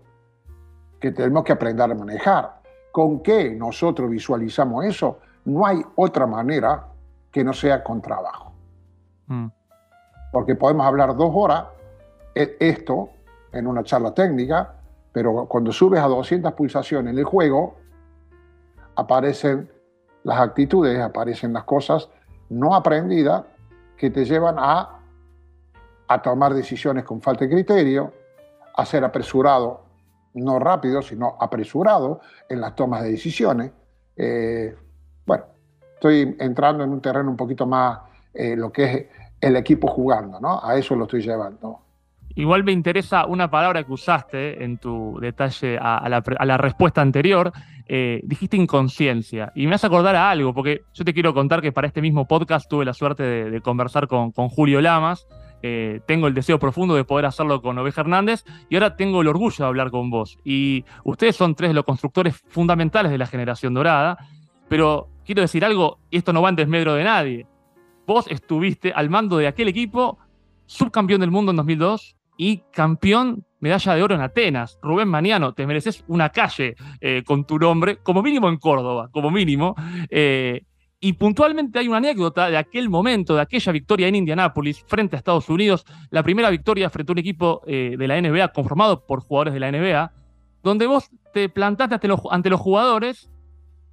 que 0.99 1.13
tenemos 1.13 1.45
que 1.45 1.53
aprender 1.53 1.91
a 1.91 1.95
manejar. 1.95 2.61
¿Con 2.91 3.23
qué 3.23 3.51
nosotros 3.55 4.11
visualizamos 4.11 4.85
eso? 4.85 5.21
No 5.45 5.67
hay 5.67 5.83
otra 5.97 6.27
manera 6.27 6.87
que 7.31 7.45
no 7.45 7.53
sea 7.53 7.83
con 7.83 8.01
trabajo. 8.01 8.53
Mm. 9.27 9.47
Porque 10.33 10.55
podemos 10.55 10.87
hablar 10.87 11.17
dos 11.17 11.31
horas 11.35 11.65
e, 12.35 12.57
esto 12.61 13.11
en 13.53 13.67
una 13.67 13.83
charla 13.83 14.15
técnica, 14.15 14.75
pero 15.13 15.47
cuando 15.47 15.73
subes 15.73 16.01
a 16.01 16.07
200 16.07 16.53
pulsaciones 16.53 17.13
en 17.13 17.19
el 17.19 17.25
juego, 17.25 17.77
aparecen 18.97 19.71
las 20.25 20.39
actitudes, 20.39 21.01
aparecen 21.01 21.53
las 21.53 21.65
cosas 21.65 22.09
no 22.49 22.75
aprendidas 22.75 23.45
que 23.97 24.11
te 24.11 24.25
llevan 24.25 24.57
a, 24.59 25.01
a 26.09 26.23
tomar 26.23 26.55
decisiones 26.55 27.05
con 27.05 27.21
falta 27.21 27.45
de 27.45 27.51
criterio, 27.51 28.13
a 28.75 28.85
ser 28.85 29.05
apresurado 29.05 29.91
no 30.35 30.59
rápido, 30.59 31.03
sino 31.03 31.37
apresurado 31.41 32.21
en 32.49 32.61
las 32.61 32.75
tomas 32.75 33.03
de 33.03 33.11
decisiones. 33.11 33.73
Eh, 34.17 34.77
estoy 36.01 36.35
entrando 36.41 36.83
en 36.83 36.91
un 36.91 37.01
terreno 37.03 37.31
un 37.31 37.37
poquito 37.37 37.67
más 37.67 37.99
eh, 38.33 38.57
lo 38.57 38.73
que 38.73 38.85
es 38.85 39.07
el 39.39 39.57
equipo 39.57 39.87
jugando, 39.87 40.41
¿no? 40.41 40.59
A 40.65 40.77
eso 40.77 40.97
lo 40.97 41.05
estoy 41.05 41.21
llevando. 41.21 41.79
Igual 42.35 42.65
me 42.65 42.73
interesa 42.73 43.27
una 43.27 43.51
palabra 43.51 43.85
que 43.85 43.93
usaste 43.93 44.65
en 44.65 44.79
tu 44.79 45.19
detalle 45.21 45.79
a, 45.79 46.09
la, 46.09 46.57
respuesta 46.57 47.03
anterior. 47.03 47.53
Eh, 47.87 48.21
dijiste 48.25 48.57
inconsciencia. 48.57 49.53
Y 49.55 49.67
me 49.67 49.75
hace 49.75 49.89
acordar 49.89 50.17
a 50.17 50.31
algo, 50.31 50.55
porque 50.55 50.83
yo 50.95 51.05
te 51.05 51.13
quiero 51.13 51.35
contar 51.35 51.61
que 51.61 51.73
para 51.73 51.87
este 51.87 52.01
mismo 52.01 52.27
podcast 52.27 52.69
tuve 52.71 52.85
la 52.85 52.95
suerte 52.95 53.23
de, 53.23 53.61
conversar 53.61 54.07
con, 54.07 54.31
con 54.33 54.49
Julio 54.49 54.81
Lamas, 54.81 55.27
eh, 55.63 56.01
tengo 56.07 56.29
el 56.29 56.35
deseo 56.35 56.59
profundo 56.59 56.95
de 56.95 57.05
poder 57.05 57.27
hacerlo 57.27 57.61
con 57.61 57.77
Oveja 57.77 58.01
Hernández 58.01 58.45
y 58.71 58.77
ahora 58.77 58.97
tengo 58.97 59.21
el 59.21 59.29
orgullo 59.29 59.65
de 59.65 59.69
hablar 59.69 59.91
con 59.91 60.09
vos. 60.09 60.39
Y 60.45 60.85
ustedes 61.05 61.37
son 61.37 61.55
tres 61.55 61.71
de 61.71 61.75
los 61.75 61.85
constructores 61.85 62.43
fundamentales 62.49 63.13
de 63.13 63.19
la 63.19 63.27
generación 63.27 63.75
dorada, 63.75 64.17
pero 64.69 65.09
quiero 65.31 65.43
decir 65.43 65.65
algo, 65.65 66.01
y 66.11 66.17
esto 66.17 66.33
no 66.33 66.43
va 66.43 66.49
en 66.49 66.57
desmedro 66.57 66.95
de 66.95 67.05
nadie. 67.05 67.47
Vos 68.05 68.27
estuviste 68.29 68.93
al 68.93 69.11
mando 69.11 69.37
de 69.37 69.47
aquel 69.47 69.69
equipo, 69.69 70.19
subcampeón 70.67 71.21
del 71.21 71.31
mundo 71.31 71.53
en 71.53 71.57
2002 71.57 72.17
y 72.37 72.63
campeón 72.73 73.45
medalla 73.61 73.95
de 73.95 74.03
oro 74.03 74.17
en 74.17 74.23
Atenas. 74.23 74.81
Rubén 74.83 75.07
Maniano, 75.07 75.53
te 75.55 75.69
mereces 75.69 76.03
una 76.09 76.31
calle 76.31 76.75
eh, 77.01 77.23
con 77.25 77.45
tu 77.45 77.61
nombre, 77.61 77.99
como 77.99 78.23
mínimo 78.23 78.49
en 78.49 78.57
Córdoba, 78.57 79.09
como 79.13 79.31
mínimo. 79.31 79.77
Eh, 80.09 80.63
y 80.99 81.13
puntualmente 81.13 81.79
hay 81.79 81.87
una 81.87 81.99
anécdota 81.99 82.51
de 82.51 82.57
aquel 82.57 82.89
momento, 82.89 83.37
de 83.37 83.43
aquella 83.43 83.71
victoria 83.71 84.09
en 84.09 84.17
Indianápolis 84.17 84.85
frente 84.89 85.15
a 85.15 85.19
Estados 85.19 85.49
Unidos, 85.49 85.85
la 86.11 86.25
primera 86.25 86.51
victoria 86.51 86.91
frente 86.91 87.13
a 87.13 87.15
un 87.15 87.19
equipo 87.19 87.63
eh, 87.69 87.95
de 87.97 88.09
la 88.09 88.21
NBA 88.21 88.49
conformado 88.49 89.07
por 89.07 89.21
jugadores 89.21 89.55
de 89.55 89.61
la 89.61 89.71
NBA, 89.71 90.13
donde 90.65 90.89
vos 90.89 91.09
te 91.33 91.49
plantaste 91.49 91.95
ante 92.31 92.51
los, 92.51 92.61
jugadores 92.61 93.31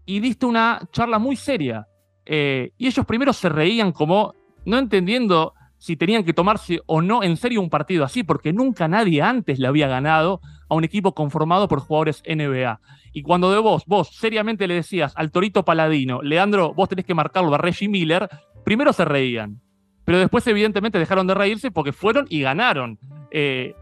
y 0.07 0.21
diste 0.21 0.47
una 0.47 0.81
charla 0.91 1.19
muy 1.19 1.35
seria. 1.35 1.87
Eh, 2.25 2.71
y 2.77 2.87
ellos 2.87 3.05
primero 3.05 3.33
se 3.33 3.49
reían 3.49 3.91
como 3.91 4.33
no 4.65 4.79
entendiendo 4.79 5.53
si 5.77 5.95
tenían 5.95 6.23
que 6.23 6.33
tomarse 6.33 6.81
o 6.87 7.01
no 7.01 7.21
en 7.23 7.37
serio 7.37 7.61
un 7.61 7.69
partido 7.69 8.03
así, 8.03 8.23
porque 8.23 8.51
nunca 8.51 8.87
nadie 8.87 9.21
antes 9.21 9.59
le 9.59 9.67
había 9.67 9.87
ganado 9.87 10.41
a 10.69 10.75
un 10.75 10.83
equipo 10.83 11.13
conformado 11.13 11.67
por 11.67 11.81
jugadores 11.81 12.23
NBA. 12.27 12.79
Y 13.13 13.21
cuando 13.21 13.51
de 13.51 13.59
vos, 13.59 13.83
vos 13.85 14.09
seriamente 14.15 14.67
le 14.67 14.75
decías 14.75 15.13
al 15.15 15.31
Torito 15.31 15.63
Paladino, 15.63 16.21
Leandro, 16.21 16.73
vos 16.73 16.89
tenés 16.89 17.05
que 17.05 17.13
marcarlo 17.13 17.53
a 17.53 17.57
Reggie 17.59 17.87
Miller, 17.87 18.27
primero 18.63 18.93
se 18.93 19.05
reían. 19.05 19.61
Pero 20.05 20.19
después, 20.19 20.47
evidentemente, 20.47 20.99
dejaron 20.99 21.27
de 21.27 21.33
reírse 21.33 21.69
porque 21.69 21.91
fueron 21.91 22.27
y 22.29 22.41
ganaron. 22.41 22.97
Eh, 23.29 23.75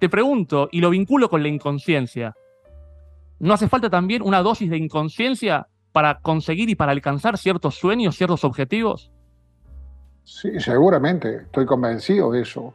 te 0.00 0.08
pregunto, 0.08 0.68
y 0.72 0.80
lo 0.80 0.90
vinculo 0.90 1.30
con 1.30 1.42
la 1.42 1.48
inconsciencia. 1.48 2.34
¿No 3.44 3.52
hace 3.52 3.68
falta 3.68 3.90
también 3.90 4.22
una 4.22 4.40
dosis 4.40 4.70
de 4.70 4.78
inconsciencia 4.78 5.68
para 5.92 6.18
conseguir 6.20 6.70
y 6.70 6.76
para 6.76 6.92
alcanzar 6.92 7.36
ciertos 7.36 7.74
sueños, 7.74 8.16
ciertos 8.16 8.42
objetivos? 8.42 9.12
Sí, 10.22 10.58
seguramente, 10.58 11.42
estoy 11.42 11.66
convencido 11.66 12.32
de 12.32 12.40
eso. 12.40 12.72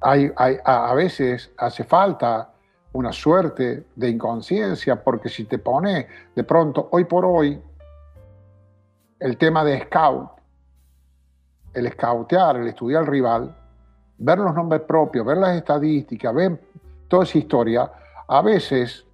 Hay, 0.00 0.30
hay, 0.36 0.58
a 0.64 0.94
veces 0.94 1.52
hace 1.58 1.82
falta 1.82 2.52
una 2.92 3.10
suerte 3.10 3.86
de 3.96 4.10
inconsciencia, 4.10 5.02
porque 5.02 5.28
si 5.28 5.42
te 5.42 5.58
pone 5.58 6.06
de 6.36 6.44
pronto, 6.44 6.88
hoy 6.92 7.06
por 7.06 7.24
hoy, 7.24 7.60
el 9.18 9.36
tema 9.36 9.64
de 9.64 9.86
scout, 9.86 10.30
el 11.72 11.90
scoutear, 11.90 12.58
el 12.58 12.68
estudiar 12.68 13.00
al 13.00 13.08
rival, 13.08 13.56
ver 14.18 14.38
los 14.38 14.54
nombres 14.54 14.82
propios, 14.82 15.26
ver 15.26 15.38
las 15.38 15.56
estadísticas, 15.56 16.32
ver 16.32 16.60
toda 17.08 17.24
esa 17.24 17.38
historia, 17.38 17.90
a 18.28 18.40
veces 18.40 19.04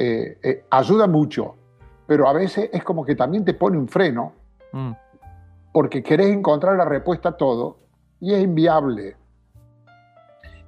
eh, 0.00 0.38
eh, 0.44 0.64
ayuda 0.70 1.08
mucho, 1.08 1.56
pero 2.06 2.28
a 2.28 2.32
veces 2.32 2.70
es 2.72 2.84
como 2.84 3.04
que 3.04 3.16
también 3.16 3.44
te 3.44 3.52
pone 3.52 3.76
un 3.76 3.88
freno, 3.88 4.32
mm. 4.70 4.92
porque 5.72 6.04
querés 6.04 6.28
encontrar 6.28 6.76
la 6.76 6.84
respuesta 6.84 7.30
a 7.30 7.36
todo 7.36 7.78
y 8.20 8.32
es 8.32 8.40
inviable 8.40 9.16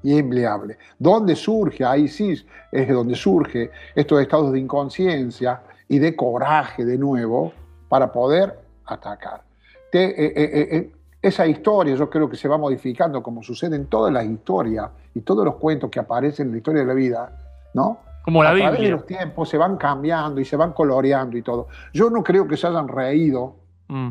y 0.02 0.18
empleable. 0.18 0.78
¿Dónde 0.98 1.36
surge? 1.36 1.84
Ahí 1.84 2.08
sí 2.08 2.44
es 2.72 2.88
donde 2.88 3.14
surge 3.14 3.70
estos 3.94 4.20
estados 4.20 4.50
de 4.50 4.58
inconsciencia 4.58 5.62
y 5.86 6.00
de 6.00 6.16
coraje 6.16 6.84
de 6.84 6.98
nuevo 6.98 7.52
para 7.88 8.10
poder 8.10 8.58
atacar. 8.84 9.44
Eh, 9.92 10.90
esa 11.22 11.46
historia 11.46 11.94
yo 11.94 12.10
creo 12.10 12.28
que 12.28 12.36
se 12.36 12.48
va 12.48 12.58
modificando 12.58 13.22
como 13.22 13.44
sucede 13.44 13.76
en 13.76 13.86
todas 13.86 14.12
las 14.12 14.24
historias 14.24 14.90
y 15.14 15.20
todos 15.20 15.44
los 15.44 15.54
cuentos 15.54 15.88
que 15.88 16.00
aparecen 16.00 16.46
en 16.46 16.52
la 16.52 16.58
historia 16.58 16.80
de 16.80 16.88
la 16.88 16.94
vida, 16.94 17.38
¿no? 17.74 18.09
Como 18.22 18.42
la 18.42 18.50
A 18.50 18.52
Biblia. 18.52 18.70
través 18.70 18.86
de 18.86 18.92
los 18.92 19.06
tiempos 19.06 19.48
se 19.48 19.56
van 19.56 19.76
cambiando 19.76 20.40
y 20.40 20.44
se 20.44 20.56
van 20.56 20.72
coloreando 20.72 21.36
y 21.36 21.42
todo. 21.42 21.68
Yo 21.92 22.10
no 22.10 22.22
creo 22.22 22.46
que 22.46 22.56
se 22.56 22.66
hayan 22.66 22.88
reído, 22.88 23.56
mm. 23.88 24.10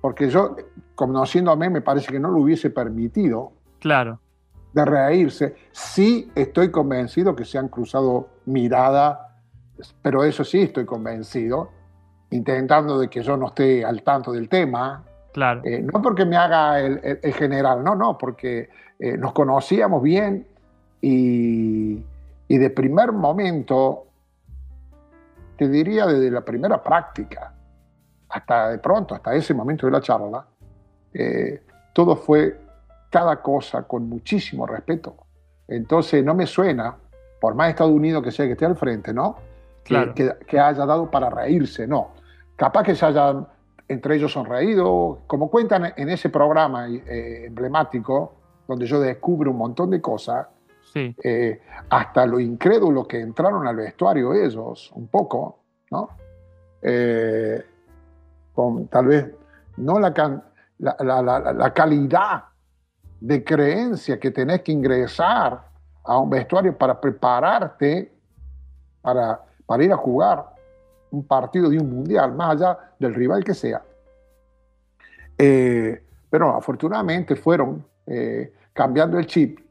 porque 0.00 0.30
yo, 0.30 0.56
conociéndome, 0.94 1.68
me 1.70 1.82
parece 1.82 2.12
que 2.12 2.18
no 2.18 2.30
lo 2.30 2.40
hubiese 2.40 2.70
permitido. 2.70 3.52
Claro 3.78 4.20
de 4.76 4.84
reírse. 4.84 5.56
Sí 5.72 6.30
estoy 6.34 6.70
convencido 6.70 7.34
que 7.34 7.46
se 7.46 7.56
han 7.56 7.68
cruzado 7.68 8.28
miradas, 8.44 9.18
pero 10.02 10.22
eso 10.22 10.44
sí 10.44 10.60
estoy 10.60 10.84
convencido, 10.84 11.70
intentando 12.30 12.98
de 12.98 13.08
que 13.08 13.22
yo 13.22 13.38
no 13.38 13.46
esté 13.46 13.86
al 13.86 14.02
tanto 14.02 14.32
del 14.32 14.50
tema. 14.50 15.02
Claro. 15.32 15.62
Eh, 15.64 15.80
no 15.80 16.02
porque 16.02 16.26
me 16.26 16.36
haga 16.36 16.78
el, 16.78 17.32
general, 17.32 17.82
no, 17.82 17.94
no, 17.94 18.18
porque 18.18 18.68
eh, 18.98 19.16
nos 19.16 19.32
conocíamos 19.32 20.02
bien 20.02 20.46
y, 21.00 22.04
y 22.48 22.58
de 22.58 22.70
primer 22.70 23.12
momento, 23.12 24.06
te 25.56 25.68
diría 25.68 26.06
desde 26.06 26.30
la 26.30 26.44
primera 26.44 26.82
práctica, 26.82 27.52
hasta 28.28 28.70
de 28.70 28.78
pronto, 28.78 29.14
hasta 29.14 29.34
ese 29.34 29.54
momento 29.54 29.86
de 29.86 29.92
la 29.92 30.00
charla, 30.00 30.46
eh, 31.12 31.62
todo 31.92 32.16
fue 32.16 32.60
cada 33.10 33.40
cosa 33.40 33.84
con 33.84 34.08
muchísimo 34.08 34.66
respeto, 34.66 35.16
Entonces 35.68 36.24
no 36.24 36.34
me 36.34 36.46
suena, 36.46 36.94
por 37.40 37.54
más 37.54 37.70
Estados 37.70 37.92
Unidos 37.92 38.22
que 38.22 38.30
sea 38.30 38.46
que 38.46 38.52
esté 38.52 38.66
al 38.66 38.76
frente, 38.76 39.12
¿no? 39.12 39.36
Que, 39.82 40.34
que, 40.46 40.58
haya 40.58 40.84
dado 40.84 41.10
para 41.10 41.30
reírse, 41.30 41.86
no. 41.86 42.10
Capaz 42.56 42.82
que 42.82 42.94
se 42.94 43.06
hayan 43.06 43.46
entre 43.88 44.16
ellos 44.16 44.32
sonreído, 44.32 45.20
como 45.26 45.48
cuentan 45.48 45.92
en 45.96 46.08
ese 46.08 46.28
programa 46.28 46.88
eh, 46.88 47.46
emblemático, 47.46 48.34
donde 48.66 48.86
yo 48.86 49.00
descubro 49.00 49.52
un 49.52 49.58
montón 49.58 49.90
de 49.90 50.00
cosas, 50.00 50.48
eh, 50.96 51.60
hasta 51.90 52.26
lo 52.26 52.40
incrédulo 52.40 53.06
que 53.06 53.20
entraron 53.20 53.66
al 53.66 53.76
vestuario 53.76 54.32
ellos, 54.32 54.90
un 54.94 55.08
poco, 55.08 55.60
¿no? 55.90 56.08
Eh, 56.80 57.62
con 58.54 58.88
tal 58.88 59.06
vez 59.06 59.26
no 59.76 59.98
la, 59.98 60.14
la, 60.78 61.74
calidad 61.74 62.44
de 63.20 63.44
creencia 63.44 64.18
que 64.18 64.30
tenés 64.30 64.62
que 64.62 64.72
ingresar 64.72 65.68
a 66.04 66.18
un 66.18 66.30
vestuario 66.30 66.76
para 66.76 66.98
prepararte 66.98 68.12
para, 69.02 69.42
para 69.66 69.84
ir 69.84 69.92
a 69.92 69.96
jugar 69.96 70.46
un 71.10 71.26
partido 71.26 71.68
de 71.68 71.78
un 71.78 71.90
mundial, 71.90 72.32
más 72.32 72.52
allá 72.52 72.78
del 72.98 73.14
rival 73.14 73.44
que 73.44 73.54
sea. 73.54 73.82
Eh, 75.36 76.02
pero 76.30 76.56
afortunadamente 76.56 77.36
fueron 77.36 77.84
cambiando 78.72 79.18
el 79.18 79.26
chip 79.26 79.65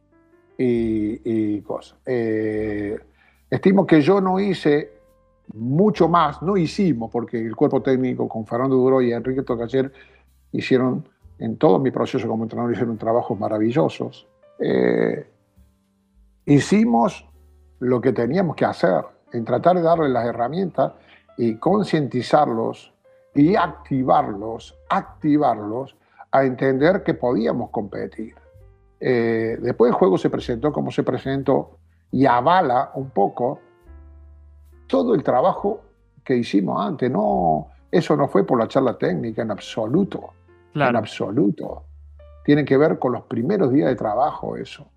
y, 0.57 1.61
cosas. 1.61 1.97
Eh, 2.05 2.97
estimo 3.49 3.85
que 3.85 4.01
yo 4.01 4.21
no 4.21 4.39
hice 4.39 4.95
mucho 5.53 6.07
más, 6.07 6.41
no 6.41 6.57
hicimos, 6.57 7.11
porque 7.11 7.39
el 7.39 7.55
cuerpo 7.55 7.81
técnico 7.81 8.27
con 8.27 8.45
Fernando 8.45 8.75
Duro 8.75 9.01
y 9.01 9.11
Enrique 9.11 9.43
Tocacher 9.43 9.91
hicieron, 10.51 11.07
en 11.39 11.57
todo 11.57 11.79
mi 11.79 11.91
proceso 11.91 12.27
como 12.27 12.43
entrenador, 12.43 12.73
hicieron 12.73 12.97
trabajos 12.97 13.39
maravillosos. 13.39 14.27
Eh, 14.59 15.27
hicimos 16.45 17.27
lo 17.79 18.01
que 18.01 18.13
teníamos 18.13 18.55
que 18.55 18.65
hacer, 18.65 19.03
en 19.33 19.45
tratar 19.45 19.75
de 19.75 19.81
darles 19.81 20.11
las 20.11 20.25
herramientas 20.25 20.93
y 21.37 21.55
concientizarlos 21.55 22.93
y 23.33 23.55
activarlos, 23.55 24.75
activarlos 24.89 25.95
a 26.31 26.45
entender 26.45 27.03
que 27.03 27.13
podíamos 27.13 27.69
competir. 27.69 28.35
Eh, 28.99 29.57
después 29.61 29.89
el 29.89 29.95
juego 29.95 30.17
se 30.17 30.29
presentó 30.29 30.71
como 30.71 30.91
se 30.91 31.03
presentó 31.03 31.77
y 32.11 32.25
avala 32.25 32.91
un 32.95 33.09
poco 33.09 33.59
todo 34.87 35.15
el 35.15 35.23
trabajo 35.23 35.81
que 36.23 36.35
hicimos 36.35 36.85
antes. 36.85 37.11
No, 37.11 37.67
eso 37.91 38.15
no 38.15 38.27
fue 38.27 38.45
por 38.45 38.59
la 38.59 38.67
charla 38.67 38.97
técnica 38.97 39.41
en 39.41 39.51
absoluto. 39.51 40.31
En 40.73 40.95
absoluto. 40.95 41.83
Tiene 42.43 42.65
que 42.65 42.77
ver 42.77 42.99
con 42.99 43.13
los 43.13 43.23
primeros 43.23 43.71
días 43.71 43.89
de 43.89 43.95
trabajo 43.95 44.57
eso. 44.57 44.87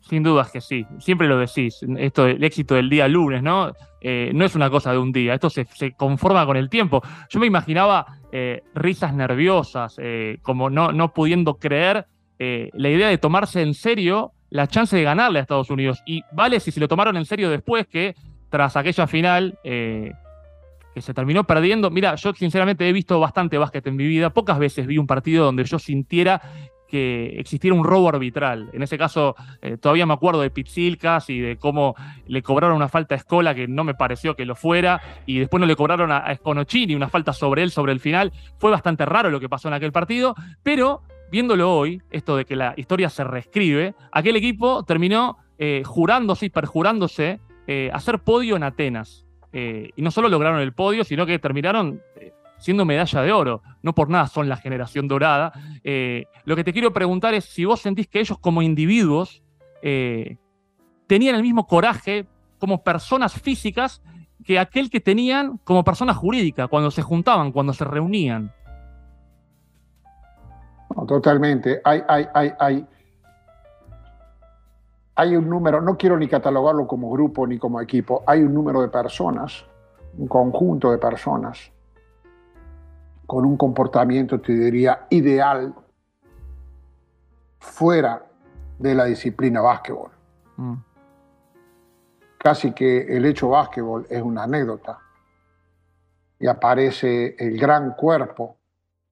Sin 0.00 0.24
dudas 0.24 0.50
que 0.50 0.60
sí, 0.60 0.84
siempre 0.98 1.28
lo 1.28 1.38
decís, 1.38 1.78
esto 1.98 2.26
el 2.26 2.42
éxito 2.42 2.74
del 2.74 2.90
día 2.90 3.06
lunes, 3.06 3.44
¿no? 3.44 3.72
Eh, 4.00 4.32
no 4.34 4.44
es 4.44 4.56
una 4.56 4.68
cosa 4.68 4.90
de 4.90 4.98
un 4.98 5.12
día, 5.12 5.34
esto 5.34 5.50
se, 5.50 5.66
conforma 5.96 6.44
con 6.46 6.56
el 6.56 6.68
tiempo. 6.68 7.00
Yo 7.28 7.38
me 7.38 7.46
imaginaba 7.46 8.18
eh, 8.32 8.62
risas 8.74 9.14
nerviosas, 9.14 9.96
eh, 9.98 10.38
como 10.42 10.70
no, 10.70 10.92
no 10.92 11.12
pudiendo 11.12 11.58
creer 11.58 12.06
la 12.38 12.88
idea 12.88 13.08
de 13.08 13.18
tomarse 13.18 13.60
en 13.60 13.74
serio 13.74 14.32
la 14.48 14.66
chance 14.66 14.96
de 14.96 15.02
ganarle 15.02 15.40
a 15.40 15.42
Estados 15.42 15.68
Unidos. 15.68 16.02
Y 16.06 16.22
vale 16.32 16.58
si 16.58 16.70
se 16.70 16.80
lo 16.80 16.88
tomaron 16.88 17.18
en 17.18 17.26
serio 17.26 17.50
después 17.50 17.86
que 17.86 18.14
tras 18.48 18.78
aquella 18.78 19.06
final 19.06 19.58
que 19.62 20.14
se 21.02 21.12
terminó 21.12 21.44
perdiendo. 21.44 21.90
Mira, 21.90 22.14
yo 22.14 22.32
sinceramente 22.32 22.88
he 22.88 22.94
visto 22.94 23.20
bastante 23.20 23.58
básquet 23.58 23.86
en 23.86 23.96
mi 23.96 24.06
vida. 24.06 24.30
Pocas 24.30 24.58
veces 24.58 24.86
vi 24.86 24.96
un 24.96 25.06
partido 25.06 25.44
donde 25.44 25.64
yo 25.64 25.78
sintiera 25.78 26.40
que 26.90 27.38
existiera 27.38 27.74
un 27.74 27.84
robo 27.84 28.08
arbitral. 28.08 28.68
En 28.72 28.82
ese 28.82 28.98
caso, 28.98 29.36
eh, 29.62 29.76
todavía 29.78 30.04
me 30.04 30.12
acuerdo 30.12 30.42
de 30.42 30.50
Pizzilcas 30.50 31.30
y 31.30 31.38
de 31.38 31.56
cómo 31.56 31.94
le 32.26 32.42
cobraron 32.42 32.76
una 32.76 32.88
falta 32.88 33.14
a 33.14 33.18
Escola 33.18 33.54
que 33.54 33.68
no 33.68 33.84
me 33.84 33.94
pareció 33.94 34.34
que 34.34 34.44
lo 34.44 34.56
fuera, 34.56 35.00
y 35.24 35.38
después 35.38 35.60
no 35.60 35.66
le 35.66 35.76
cobraron 35.76 36.10
a, 36.10 36.18
a 36.18 36.38
una 36.44 37.08
falta 37.08 37.32
sobre 37.32 37.62
él 37.62 37.70
sobre 37.70 37.92
el 37.92 38.00
final. 38.00 38.32
Fue 38.58 38.70
bastante 38.70 39.06
raro 39.06 39.30
lo 39.30 39.40
que 39.40 39.48
pasó 39.48 39.68
en 39.68 39.74
aquel 39.74 39.92
partido, 39.92 40.34
pero 40.62 41.02
viéndolo 41.30 41.72
hoy, 41.72 42.02
esto 42.10 42.36
de 42.36 42.44
que 42.44 42.56
la 42.56 42.74
historia 42.76 43.08
se 43.08 43.22
reescribe, 43.22 43.94
aquel 44.10 44.36
equipo 44.36 44.82
terminó 44.82 45.38
eh, 45.58 45.82
jurándose 45.86 46.46
y 46.46 46.50
perjurándose 46.50 47.38
eh, 47.66 47.90
hacer 47.92 48.18
podio 48.18 48.56
en 48.56 48.64
Atenas. 48.64 49.24
y 49.52 50.02
no 50.02 50.10
solo 50.10 50.28
lograron 50.28 50.60
el 50.60 50.72
podio, 50.72 51.04
sino 51.04 51.26
que 51.26 51.38
terminaron 51.38 52.00
siendo 52.60 52.84
medalla 52.84 53.22
de 53.22 53.32
oro. 53.32 53.62
No 53.82 53.94
por 53.94 54.08
nada 54.08 54.28
son 54.28 54.48
la 54.48 54.56
generación 54.56 55.08
dorada. 55.08 55.52
Eh, 55.82 56.26
lo 56.44 56.54
que 56.54 56.62
te 56.62 56.72
quiero 56.72 56.92
preguntar 56.92 57.34
es 57.34 57.46
si 57.46 57.64
vos 57.64 57.80
sentís 57.80 58.06
que 58.06 58.20
ellos 58.20 58.38
como 58.38 58.62
individuos 58.62 59.42
eh, 59.82 60.36
tenían 61.06 61.34
el 61.34 61.42
mismo 61.42 61.66
coraje 61.66 62.26
como 62.58 62.84
personas 62.84 63.32
físicas 63.32 64.02
que 64.44 64.58
aquel 64.58 64.90
que 64.90 65.00
tenían 65.00 65.58
como 65.64 65.82
persona 65.82 66.14
jurídica 66.14 66.68
cuando 66.68 66.90
se 66.90 67.02
juntaban, 67.02 67.52
cuando 67.52 67.72
se 67.72 67.84
reunían. 67.84 68.52
totalmente. 71.08 71.80
Hay, 71.84 72.02
hay, 72.08 72.26
hay, 72.34 72.52
hay, 72.58 72.86
hay 75.14 75.36
un 75.36 75.48
número, 75.48 75.80
no 75.80 75.96
quiero 75.96 76.18
ni 76.18 76.28
catalogarlo 76.28 76.86
como 76.86 77.10
grupo 77.10 77.46
ni 77.46 77.58
como 77.58 77.80
equipo, 77.80 78.22
hay 78.26 78.42
un 78.42 78.54
número 78.54 78.80
de 78.82 78.88
personas, 78.88 79.64
un 80.16 80.28
conjunto 80.28 80.90
de 80.90 80.98
personas 80.98 81.72
con 83.30 83.44
un 83.44 83.56
comportamiento, 83.56 84.40
te 84.40 84.52
diría, 84.52 85.06
ideal 85.08 85.72
fuera 87.60 88.26
de 88.76 88.92
la 88.92 89.04
disciplina 89.04 89.60
básquetbol. 89.60 90.10
Mm. 90.56 90.74
Casi 92.38 92.72
que 92.72 93.16
el 93.16 93.24
hecho 93.26 93.50
básquetbol 93.50 94.04
es 94.10 94.20
una 94.20 94.42
anécdota 94.42 94.98
y 96.40 96.48
aparece 96.48 97.36
el 97.38 97.56
gran 97.56 97.92
cuerpo 97.92 98.56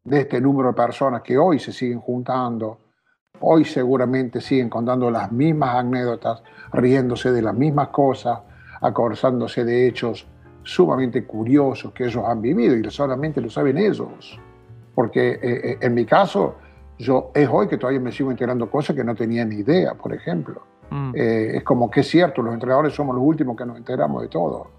de 0.03 0.23
este 0.23 0.41
número 0.41 0.71
de 0.71 0.75
personas 0.75 1.23
que 1.23 1.39
hoy 1.39 1.61
se 1.61 1.73
siguen 1.73 2.01
juntando, 2.01 2.81
hoy 3.39 3.65
seguramente 3.65 4.41
siguen 4.41 4.69
contando 4.69 5.13
las 5.13 5.31
mismas 5.31 5.77
anécdotas, 5.77 6.43
riéndose 6.73 7.31
de 7.31 7.43
las 7.43 7.55
mismas 7.55 7.91
cosas, 7.91 8.41
acordándose 8.81 9.65
de 9.65 9.87
hechos 9.87 10.27
sumamente 10.69 11.25
curiosos 11.25 11.93
que 11.93 12.05
ellos 12.05 12.23
han 12.27 12.43
vivido 12.43 12.77
y 12.77 12.91
solamente 12.91 13.41
lo 13.41 13.49
saben 13.49 13.79
ellos. 13.79 14.39
Porque 14.95 15.31
eh, 15.31 15.41
eh, 15.43 15.79
en 15.81 15.95
mi 15.95 16.05
caso, 16.05 16.57
yo 16.99 17.31
es 17.35 17.49
hoy 17.51 17.69
que 17.69 17.79
todavía 17.79 18.01
me 18.01 18.13
sigo 18.13 18.31
enterando 18.31 18.71
cosas 18.71 18.95
que 18.95 19.03
no 19.03 19.15
tenía 19.15 19.47
ni 19.47 19.57
idea, 19.57 19.95
por 19.95 20.13
ejemplo. 20.13 20.63
Mm. 20.91 21.13
Eh, 21.15 21.57
es 21.57 21.65
como 21.65 21.91
que 21.91 22.01
es 22.01 22.09
cierto, 22.09 22.43
los 22.43 22.53
entrenadores 22.53 22.93
somos 22.93 23.17
los 23.17 23.25
últimos 23.25 23.57
que 23.57 23.65
nos 23.65 23.79
enteramos 23.79 24.21
de 24.21 24.29
todo, 24.29 24.71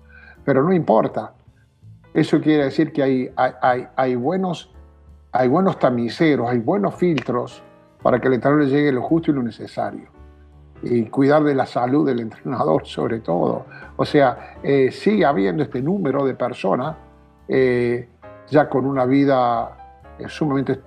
pero 0.46 0.62
no 0.64 0.72
importa. 0.72 1.34
Eso 2.14 2.40
quiere 2.40 2.66
decir 2.66 2.92
que 2.92 3.02
hay, 3.02 3.32
hay, 3.36 3.88
hay, 3.96 4.16
buenos, 4.16 4.72
hay 5.32 5.48
buenos 5.48 5.80
tamiceros, 5.80 6.50
hay 6.50 6.60
buenos 6.60 6.96
filtros 6.96 7.64
para 8.04 8.20
que 8.20 8.28
el 8.28 8.36
entrenador 8.36 8.66
le 8.66 8.70
llegue 8.70 8.92
lo 8.92 9.02
justo 9.02 9.32
y 9.32 9.34
lo 9.34 9.42
necesario 9.42 10.19
y 10.82 11.06
cuidar 11.06 11.44
de 11.44 11.56
la 11.56 11.66
salud 11.66 12.06
del 12.06 12.20
entrenador 12.20 12.86
sobre 12.86 13.20
todo. 13.20 13.66
O 13.98 14.06
sea, 14.06 14.58
eh, 14.64 14.92
sigue 14.92 15.26
habiendo 15.26 15.64
este 15.64 15.82
número 15.82 16.26
de 16.26 16.36
personas 16.36 16.96
eh, 17.48 18.08
ya 18.50 18.70
con 18.70 18.86
una 18.86 19.06
vida 19.06 20.16
eh, 20.18 20.26
sumamente 20.28 20.80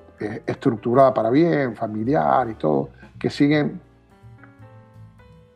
estructurada 0.46 1.12
para 1.12 1.30
bien, 1.30 1.74
familiar 1.74 2.48
y 2.48 2.54
todo, 2.54 2.90
que 3.18 3.28
siguen 3.28 3.80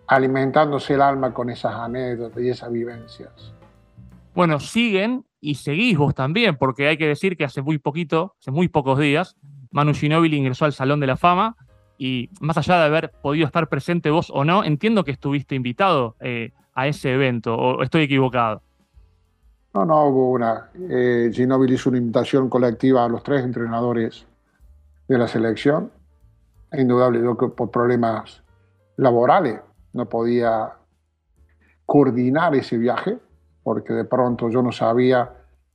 alimentándose 0.09 0.95
el 0.95 1.03
alma 1.03 1.33
con 1.33 1.51
esas 1.51 1.73
anécdotas 1.73 2.43
y 2.43 2.49
esas 2.49 2.73
vivencias. 2.73 3.55
Bueno, 4.35 4.59
siguen 4.59 5.25
y 5.41 5.55
seguís 5.55 5.97
vos 5.97 6.15
también, 6.15 6.57
porque 6.57 6.89
hay 6.89 6.97
que 6.97 7.07
decir 7.07 7.37
que 7.37 7.45
hace 7.45 7.63
muy 7.63 7.79
poquito, 7.79 8.35
hace 8.41 8.51
muy 8.51 8.69
pocos 8.69 8.99
días, 8.99 9.37
Manu 9.71 9.95
Ginóbili 9.95 10.37
ingresó 10.37 10.65
al 10.65 10.73
Salón 10.73 11.01
de 11.01 11.07
la 11.07 11.17
Fama 11.17 11.57
y 11.99 12.31
más 12.41 12.59
allá 12.59 12.79
de 12.79 12.85
haber 12.85 13.11
podido 13.23 13.47
estar 13.47 13.69
presente 13.69 14.11
vos 14.11 14.31
o 14.33 14.45
no, 14.45 14.65
entiendo 14.65 15.05
que 15.05 15.11
estuviste 15.11 15.55
invitado 15.55 16.17
eh, 16.21 16.53
a 16.75 16.87
ese 16.87 17.13
evento, 17.15 17.55
o 17.55 17.83
estoy 17.83 18.03
equivocado. 18.03 18.63
No, 19.75 19.85
no 19.85 20.07
hubo 20.07 20.31
una. 20.31 20.71
Eh, 20.89 21.31
Ginóbili 21.33 21.75
hizo 21.75 21.91
una 21.91 21.99
invitación 21.99 22.49
colectiva 22.49 23.05
a 23.05 23.09
los 23.09 23.23
tres 23.23 23.45
entrenadores 23.45 24.27
de 25.07 25.19
la 25.19 25.29
selección. 25.29 25.91
Es 26.71 26.81
indudable, 26.81 27.23
yo 27.23 27.37
que 27.37 27.49
por 27.49 27.71
problemas 27.71 28.43
laborales 28.97 29.61
no 29.93 30.09
podía 30.09 30.73
coordinar 31.85 32.55
ese 32.55 32.79
viaje, 32.79 33.19
porque 33.63 33.93
de 33.93 34.05
pronto 34.05 34.49
yo 34.49 34.63
no 34.63 34.73
sabía 34.73 35.31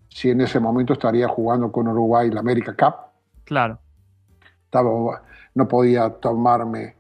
si 0.10 0.30
en 0.30 0.42
ese 0.42 0.60
momento 0.60 0.94
estaría 0.94 1.28
jugando 1.28 1.72
con 1.72 1.88
Uruguay 1.88 2.30
la 2.32 2.40
América 2.40 2.76
Cup. 2.76 2.96
Claro. 3.46 3.80
Estaba 4.66 5.22
no 5.56 5.68
podía 5.68 6.10
tomarme 6.10 6.96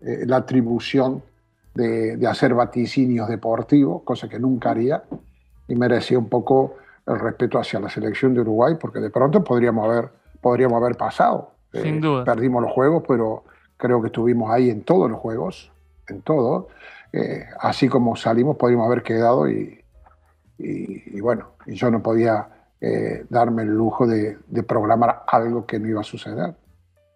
eh, 0.00 0.24
la 0.26 0.36
atribución 0.36 1.22
de, 1.74 2.18
hacer 2.26 2.54
vaticinios 2.54 3.28
deportivos, 3.28 4.02
cosa 4.02 4.28
que 4.28 4.38
nunca 4.38 4.70
haría, 4.70 5.02
y 5.66 5.74
merecía 5.74 6.18
un 6.18 6.28
poco 6.28 6.76
el 7.06 7.18
respeto 7.18 7.58
hacia 7.58 7.80
la 7.80 7.88
selección 7.88 8.34
de 8.34 8.40
Uruguay, 8.40 8.74
porque 8.80 9.00
de 9.00 9.10
pronto 9.10 9.42
podríamos 9.42 9.84
haber, 9.86 10.10
podríamos 10.40 10.80
haber 10.80 10.96
pasado. 10.96 11.52
Sin 11.72 11.96
eh, 11.96 12.00
duda. 12.00 12.24
Perdimos 12.24 12.62
los 12.62 12.72
juegos, 12.72 13.02
pero 13.06 13.44
creo 13.76 14.00
que 14.00 14.06
estuvimos 14.06 14.50
ahí 14.50 14.70
en 14.70 14.82
todos 14.82 15.10
los 15.10 15.18
juegos, 15.18 15.72
en 16.08 16.22
todo. 16.22 16.68
Eh, 17.12 17.44
así 17.60 17.88
como 17.88 18.16
salimos, 18.16 18.56
podríamos 18.56 18.86
haber 18.86 19.02
quedado 19.02 19.48
y, 19.48 19.84
y, 20.58 21.20
bueno, 21.20 21.48
y 21.66 21.74
yo 21.74 21.90
no 21.90 22.02
podía 22.02 22.48
eh, 22.80 23.24
darme 23.28 23.62
el 23.62 23.70
lujo 23.70 24.06
de, 24.06 24.38
programar 24.66 25.24
algo 25.26 25.66
que 25.66 25.78
no 25.78 25.88
iba 25.88 26.00
a 26.00 26.04
suceder. 26.04 26.54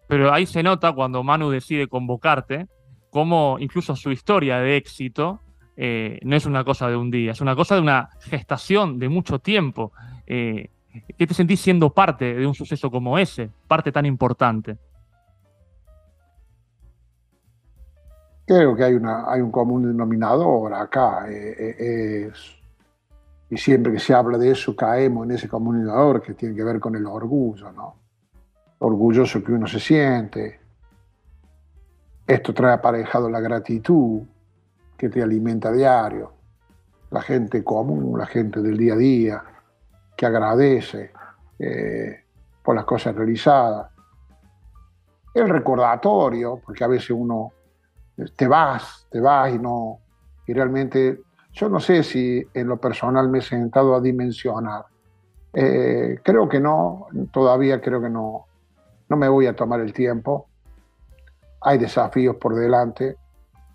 Pero 0.09 0.33
ahí 0.33 0.45
se 0.45 0.63
nota 0.63 0.91
cuando 0.91 1.23
Manu 1.23 1.51
decide 1.51 1.87
convocarte, 1.87 2.67
cómo 3.11 3.57
incluso 3.59 3.95
su 3.95 4.11
historia 4.11 4.57
de 4.57 4.75
éxito 4.75 5.39
eh, 5.77 6.19
no 6.23 6.35
es 6.35 6.45
una 6.47 6.65
cosa 6.65 6.89
de 6.89 6.97
un 6.97 7.11
día, 7.11 7.31
es 7.31 7.41
una 7.41 7.55
cosa 7.55 7.75
de 7.75 7.81
una 7.81 8.09
gestación 8.19 8.97
de 8.97 9.07
mucho 9.07 9.39
tiempo. 9.39 9.93
¿Qué 10.25 11.27
te 11.27 11.33
sentís 11.33 11.61
siendo 11.61 11.93
parte 11.93 12.33
de 12.33 12.47
un 12.47 12.55
suceso 12.55 12.89
como 12.89 13.19
ese, 13.19 13.51
parte 13.67 13.91
tan 13.91 14.07
importante? 14.07 14.77
Creo 18.49 18.75
que 18.75 18.83
hay, 18.83 18.95
una, 18.95 19.31
hay 19.31 19.41
un 19.41 19.51
común 19.51 19.83
denominador 19.83 20.73
acá. 20.73 21.27
Eh, 21.29 21.75
eh, 21.79 22.31
y 23.51 23.57
siempre 23.57 23.93
que 23.93 23.99
se 23.99 24.11
habla 24.11 24.39
de 24.39 24.49
eso 24.49 24.75
caemos 24.75 25.25
en 25.25 25.35
ese 25.35 25.47
común 25.47 25.75
denominador 25.75 26.19
que 26.19 26.33
tiene 26.33 26.55
que 26.55 26.63
ver 26.63 26.79
con 26.79 26.95
el 26.95 27.05
orgullo, 27.05 27.71
¿no? 27.71 28.08
Orgulloso 28.79 29.43
que 29.43 29.51
uno 29.51 29.67
se 29.67 29.79
siente. 29.79 30.59
Esto 32.25 32.53
trae 32.53 32.73
aparejado 32.73 33.29
la 33.29 33.39
gratitud 33.39 34.21
que 34.97 35.09
te 35.09 35.21
alimenta 35.21 35.69
a 35.69 35.71
diario. 35.73 36.33
La 37.11 37.21
gente 37.21 37.63
común, 37.63 38.17
la 38.17 38.25
gente 38.25 38.61
del 38.61 38.77
día 38.77 38.93
a 38.93 38.97
día, 38.97 39.43
que 40.15 40.25
agradece 40.25 41.11
eh, 41.57 42.23
por 42.63 42.75
las 42.75 42.85
cosas 42.85 43.15
realizadas. 43.15 43.91
El 45.33 45.49
recordatorio, 45.49 46.61
porque 46.63 46.83
a 46.83 46.87
veces 46.87 47.11
uno 47.11 47.51
te 48.35 48.47
vas, 48.47 49.07
te 49.09 49.19
vas 49.19 49.53
y 49.53 49.59
no, 49.59 49.99
y 50.45 50.53
realmente 50.53 51.21
yo 51.53 51.69
no 51.69 51.79
sé 51.79 52.03
si 52.03 52.45
en 52.53 52.67
lo 52.67 52.77
personal 52.77 53.29
me 53.29 53.39
he 53.39 53.41
sentado 53.41 53.95
a 53.95 54.01
dimensionar. 54.01 54.85
Eh, 55.53 56.19
creo 56.23 56.47
que 56.47 56.59
no, 56.59 57.07
todavía 57.31 57.81
creo 57.81 58.01
que 58.01 58.09
no, 58.09 58.45
no 59.09 59.17
me 59.17 59.27
voy 59.27 59.47
a 59.47 59.55
tomar 59.55 59.79
el 59.79 59.93
tiempo. 59.93 60.47
Hay 61.61 61.77
desafíos 61.77 62.35
por 62.37 62.55
delante. 62.55 63.17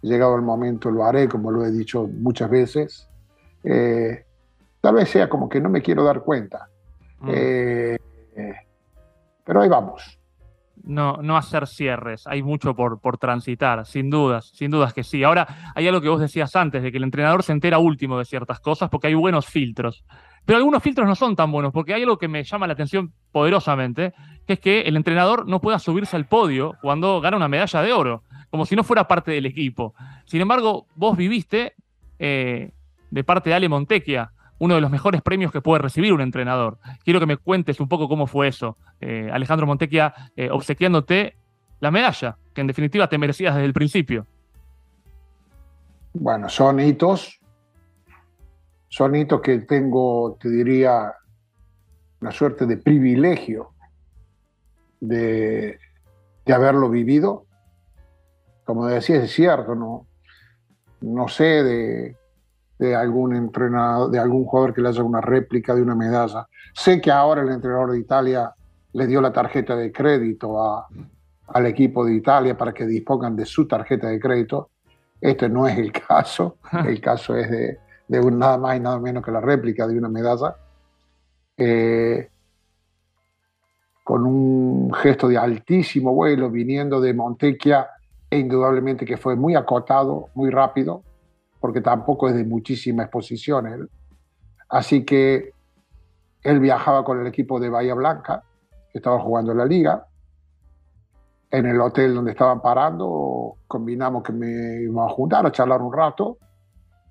Llegado 0.02 0.36
el 0.36 0.42
momento 0.42 0.90
lo 0.90 1.04
haré, 1.04 1.28
como 1.28 1.50
lo 1.50 1.64
he 1.64 1.70
dicho 1.70 2.06
muchas 2.06 2.50
veces. 2.50 3.08
Eh, 3.62 4.24
tal 4.80 4.94
vez 4.94 5.08
sea 5.08 5.28
como 5.28 5.48
que 5.48 5.60
no 5.60 5.68
me 5.68 5.82
quiero 5.82 6.04
dar 6.04 6.22
cuenta. 6.22 6.68
Mm. 7.20 7.30
Eh, 7.32 7.98
pero 9.44 9.60
ahí 9.60 9.68
vamos 9.68 10.18
no, 10.84 11.18
no 11.22 11.36
hacer 11.36 11.66
cierres. 11.66 12.26
Hay 12.26 12.42
mucho 12.42 12.74
por, 12.74 13.00
por 13.00 13.18
transitar, 13.18 13.86
sin 13.86 14.10
dudas, 14.10 14.50
sin 14.54 14.70
dudas 14.70 14.92
que 14.92 15.02
sí. 15.02 15.24
Ahora, 15.24 15.72
hay 15.74 15.88
algo 15.88 16.00
que 16.00 16.08
vos 16.08 16.20
decías 16.20 16.54
antes, 16.56 16.82
de 16.82 16.92
que 16.92 16.98
el 16.98 17.04
entrenador 17.04 17.42
se 17.42 17.52
entera 17.52 17.78
último 17.78 18.18
de 18.18 18.24
ciertas 18.24 18.60
cosas 18.60 18.90
porque 18.90 19.08
hay 19.08 19.14
buenos 19.14 19.46
filtros. 19.46 20.04
Pero 20.44 20.58
algunos 20.58 20.82
filtros 20.82 21.06
no 21.06 21.14
son 21.14 21.36
tan 21.36 21.50
buenos, 21.50 21.72
porque 21.72 21.94
hay 21.94 22.02
algo 22.02 22.18
que 22.18 22.28
me 22.28 22.44
llama 22.44 22.66
la 22.66 22.74
atención 22.74 23.12
poderosamente, 23.32 24.12
que 24.46 24.54
es 24.54 24.60
que 24.60 24.80
el 24.82 24.96
entrenador 24.96 25.48
no 25.48 25.60
pueda 25.60 25.78
subirse 25.78 26.16
al 26.16 26.26
podio 26.26 26.74
cuando 26.82 27.20
gana 27.20 27.36
una 27.36 27.48
medalla 27.48 27.82
de 27.82 27.92
oro, 27.92 28.22
como 28.50 28.66
si 28.66 28.76
no 28.76 28.84
fuera 28.84 29.08
parte 29.08 29.30
del 29.30 29.46
equipo. 29.46 29.94
Sin 30.26 30.40
embargo, 30.40 30.86
vos 30.96 31.16
viviste 31.16 31.74
eh, 32.18 32.72
de 33.10 33.24
parte 33.24 33.50
de 33.50 33.56
Ale 33.56 33.68
Montequia 33.68 34.30
uno 34.58 34.74
de 34.74 34.80
los 34.80 34.90
mejores 34.90 35.20
premios 35.22 35.52
que 35.52 35.60
puede 35.60 35.82
recibir 35.82 36.12
un 36.12 36.20
entrenador. 36.20 36.78
Quiero 37.04 37.20
que 37.20 37.26
me 37.26 37.36
cuentes 37.36 37.80
un 37.80 37.88
poco 37.88 38.08
cómo 38.08 38.26
fue 38.26 38.48
eso. 38.48 38.76
Eh, 39.00 39.28
Alejandro 39.32 39.66
Montequia 39.66 40.14
eh, 40.36 40.48
obsequiándote 40.50 41.36
la 41.80 41.90
medalla, 41.90 42.38
que 42.54 42.60
en 42.60 42.66
definitiva 42.66 43.08
te 43.08 43.18
merecías 43.18 43.54
desde 43.54 43.66
el 43.66 43.72
principio. 43.72 44.26
Bueno, 46.14 46.48
son 46.48 46.80
hitos, 46.80 47.40
son 48.94 49.16
hitos 49.16 49.40
que 49.40 49.58
tengo, 49.58 50.36
te 50.40 50.48
diría, 50.48 51.12
una 52.20 52.30
suerte 52.30 52.64
de 52.64 52.76
privilegio 52.76 53.72
de, 55.00 55.80
de 56.46 56.52
haberlo 56.52 56.88
vivido. 56.88 57.46
Como 58.64 58.86
decías, 58.86 59.24
es 59.24 59.32
cierto, 59.32 59.74
no, 59.74 60.06
no 61.00 61.26
sé 61.26 61.64
de 61.64 62.16
de 62.78 62.94
algún 62.94 63.34
entrenador, 63.34 64.10
de 64.10 64.18
algún 64.18 64.44
jugador 64.44 64.74
que 64.74 64.82
le 64.82 64.88
haya 64.88 65.02
una 65.02 65.20
réplica 65.20 65.74
de 65.74 65.82
una 65.82 65.94
medalla. 65.94 66.46
Sé 66.74 67.00
que 67.00 67.10
ahora 67.10 67.42
el 67.42 67.50
entrenador 67.50 67.92
de 67.92 67.98
Italia 67.98 68.52
le 68.92 69.06
dio 69.06 69.20
la 69.20 69.32
tarjeta 69.32 69.76
de 69.76 69.92
crédito 69.92 70.62
a, 70.62 70.86
al 71.48 71.66
equipo 71.66 72.04
de 72.04 72.14
Italia 72.14 72.56
para 72.56 72.72
que 72.72 72.86
dispongan 72.86 73.36
de 73.36 73.46
su 73.46 73.66
tarjeta 73.66 74.08
de 74.08 74.18
crédito. 74.18 74.70
Este 75.20 75.48
no 75.48 75.66
es 75.66 75.78
el 75.78 75.92
caso. 75.92 76.58
El 76.86 77.00
caso 77.00 77.36
es 77.36 77.50
de, 77.50 77.78
de 78.08 78.30
nada 78.30 78.58
más 78.58 78.76
y 78.76 78.80
nada 78.80 78.98
menos 78.98 79.24
que 79.24 79.30
la 79.30 79.40
réplica 79.40 79.86
de 79.86 79.98
una 79.98 80.08
medalla. 80.08 80.56
Eh, 81.56 82.28
con 84.02 84.26
un 84.26 84.92
gesto 84.92 85.28
de 85.28 85.38
altísimo 85.38 86.12
vuelo 86.12 86.50
viniendo 86.50 87.00
de 87.00 87.14
Montecchia 87.14 87.88
e 88.28 88.38
indudablemente 88.38 89.06
que 89.06 89.16
fue 89.16 89.34
muy 89.34 89.54
acotado, 89.54 90.28
muy 90.34 90.50
rápido, 90.50 91.02
porque 91.58 91.80
tampoco 91.80 92.28
es 92.28 92.34
de 92.34 92.44
muchísima 92.44 93.04
exposición 93.04 93.66
él. 93.66 93.88
Así 94.68 95.04
que 95.04 95.52
él 96.42 96.60
viajaba 96.60 97.04
con 97.04 97.20
el 97.20 97.26
equipo 97.26 97.58
de 97.58 97.70
Bahía 97.70 97.94
Blanca, 97.94 98.42
que 98.92 98.98
estaba 98.98 99.18
jugando 99.18 99.52
en 99.52 99.58
la 99.58 99.64
liga. 99.64 100.06
En 101.50 101.66
el 101.66 101.80
hotel 101.80 102.14
donde 102.14 102.32
estaban 102.32 102.60
parando, 102.60 103.56
combinamos 103.66 104.22
que 104.22 104.32
me 104.32 104.82
íbamos 104.82 105.10
a 105.10 105.14
juntar, 105.14 105.46
a 105.46 105.52
charlar 105.52 105.80
un 105.80 105.92
rato. 105.92 106.36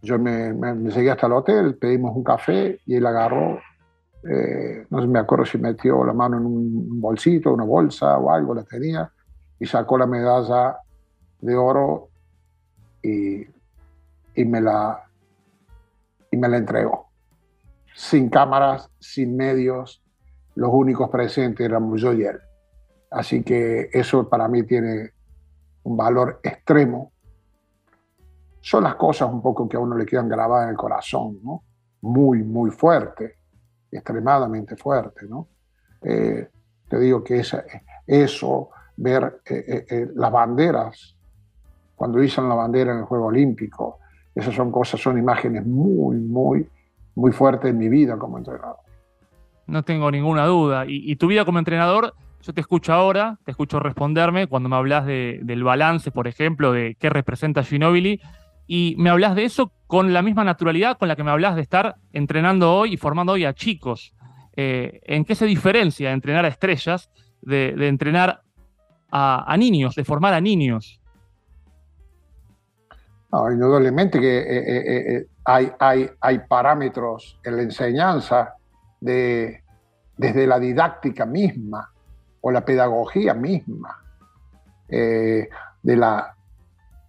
Yo 0.03 0.19
me, 0.19 0.53
me, 0.53 0.91
seguí 0.91 1.09
hasta 1.09 1.25
el 1.25 1.33
hotel, 1.33 1.75
pedimos 1.75 2.15
un 2.15 2.23
café 2.23 2.79
y 2.85 2.95
él 2.95 3.05
agarró, 3.05 3.59
eh, 4.29 4.85
no 4.89 5.07
me 5.07 5.19
acuerdo 5.19 5.45
si 5.45 5.57
metió 5.57 6.03
la 6.05 6.13
mano 6.13 6.37
en 6.37 6.45
un 6.45 7.01
bolsito, 7.01 7.51
una 7.51 7.63
bolsa 7.63 8.17
o 8.19 8.31
algo, 8.31 8.53
la 8.53 8.63
tenía, 8.63 9.09
y 9.59 9.65
sacó 9.65 9.97
la 9.97 10.05
medalla 10.05 10.77
de 11.41 11.55
oro 11.55 12.09
y 13.01 13.47
y 14.35 14.45
me 14.45 14.61
la, 14.61 15.03
y 16.31 16.37
me 16.37 16.49
la 16.49 16.57
entregó. 16.57 17.09
Sin 17.95 18.29
cámaras, 18.29 18.89
sin 18.99 19.35
medios, 19.35 20.03
los 20.55 20.69
únicos 20.73 21.09
presentes 21.09 21.65
éramos 21.65 22.01
yo 22.01 22.13
y 22.13 22.23
él. 22.23 22.39
Así 23.11 23.43
que 23.43 23.89
eso 23.93 24.27
para 24.27 24.47
mí 24.47 24.63
tiene 24.63 25.11
un 25.83 25.95
valor 25.95 26.39
extremo. 26.43 27.12
Son 28.65 28.85
las 28.85 28.95
cosas 28.95 29.29
un 29.29 29.41
poco 29.41 29.67
que 29.67 29.75
a 29.75 29.79
uno 29.81 29.97
le 29.97 30.05
quedan 30.05 30.29
grabadas 30.29 30.63
en 30.63 30.69
el 30.69 30.77
corazón, 30.77 31.37
¿no? 31.43 31.63
Muy, 32.03 32.43
muy 32.43 32.71
fuerte, 32.71 33.39
extremadamente 33.91 34.77
fuerte, 34.77 35.27
¿no? 35.27 35.49
Eh, 36.01 36.47
te 36.87 36.97
digo 36.97 37.21
que 37.21 37.39
esa, 37.39 37.61
eso, 38.07 38.69
ver 38.95 39.41
eh, 39.49 39.85
eh, 39.89 40.07
las 40.15 40.31
banderas, 40.31 41.13
cuando 41.93 42.19
dicen 42.19 42.47
la 42.47 42.55
bandera 42.55 42.93
en 42.93 42.99
el 42.99 43.03
Juego 43.03 43.25
Olímpico, 43.25 43.99
esas 44.33 44.55
son 44.55 44.71
cosas, 44.71 45.01
son 45.01 45.17
imágenes 45.17 45.65
muy, 45.65 46.15
muy, 46.15 46.65
muy 47.15 47.33
fuertes 47.33 47.69
en 47.69 47.77
mi 47.77 47.89
vida 47.89 48.17
como 48.17 48.37
entrenador. 48.37 48.77
No 49.67 49.83
tengo 49.83 50.09
ninguna 50.09 50.45
duda. 50.45 50.85
Y, 50.87 51.13
tu 51.17 51.27
vida 51.27 51.43
como 51.43 51.59
entrenador, 51.59 52.13
yo 52.41 52.53
te 52.53 52.61
escucho 52.61 52.93
ahora, 52.93 53.39
te 53.43 53.51
escucho 53.51 53.81
responderme 53.81 54.47
cuando 54.47 54.69
me 54.69 54.77
hablas 54.77 55.05
del 55.05 55.63
balance, 55.65 56.11
por 56.11 56.27
ejemplo, 56.27 56.71
de 56.71 56.95
qué 56.97 57.09
representa 57.09 57.63
Ginobili, 57.63 58.21
y 58.67 58.95
me 58.97 59.09
hablas 59.09 59.35
de 59.35 59.45
eso 59.45 59.71
con 59.87 60.13
la 60.13 60.21
misma 60.21 60.43
naturalidad 60.43 60.97
con 60.97 61.07
la 61.07 61.15
que 61.15 61.23
me 61.23 61.31
hablas 61.31 61.55
de 61.55 61.61
estar 61.61 61.97
entrenando 62.13 62.73
hoy 62.73 62.93
y 62.93 62.97
formando 62.97 63.33
hoy 63.33 63.45
a 63.45 63.53
chicos. 63.53 64.15
Eh, 64.55 65.01
¿En 65.03 65.25
qué 65.25 65.35
se 65.35 65.45
diferencia 65.45 66.11
entrenar 66.11 66.45
a 66.45 66.47
estrellas 66.47 67.09
de, 67.41 67.75
entrenar 67.87 68.41
a 69.11 69.55
niños, 69.57 69.95
de 69.95 70.03
formar 70.03 70.33
a 70.33 70.41
niños? 70.41 70.99
indudablemente 73.51 74.19
que 74.19 74.37
eh, 74.37 75.17
eh, 75.17 75.27
hay, 75.43 75.71
hay, 75.79 76.09
hay, 76.21 76.39
parámetros 76.47 77.39
en 77.43 77.57
la 77.57 77.63
enseñanza 77.63 78.53
de, 79.01 79.63
desde 80.17 80.45
la 80.45 80.59
didáctica 80.59 81.25
misma 81.25 81.91
o 82.41 82.51
la 82.51 82.63
pedagogía 82.63 83.33
misma, 83.33 83.99
de 84.87 85.49
la 85.83 86.32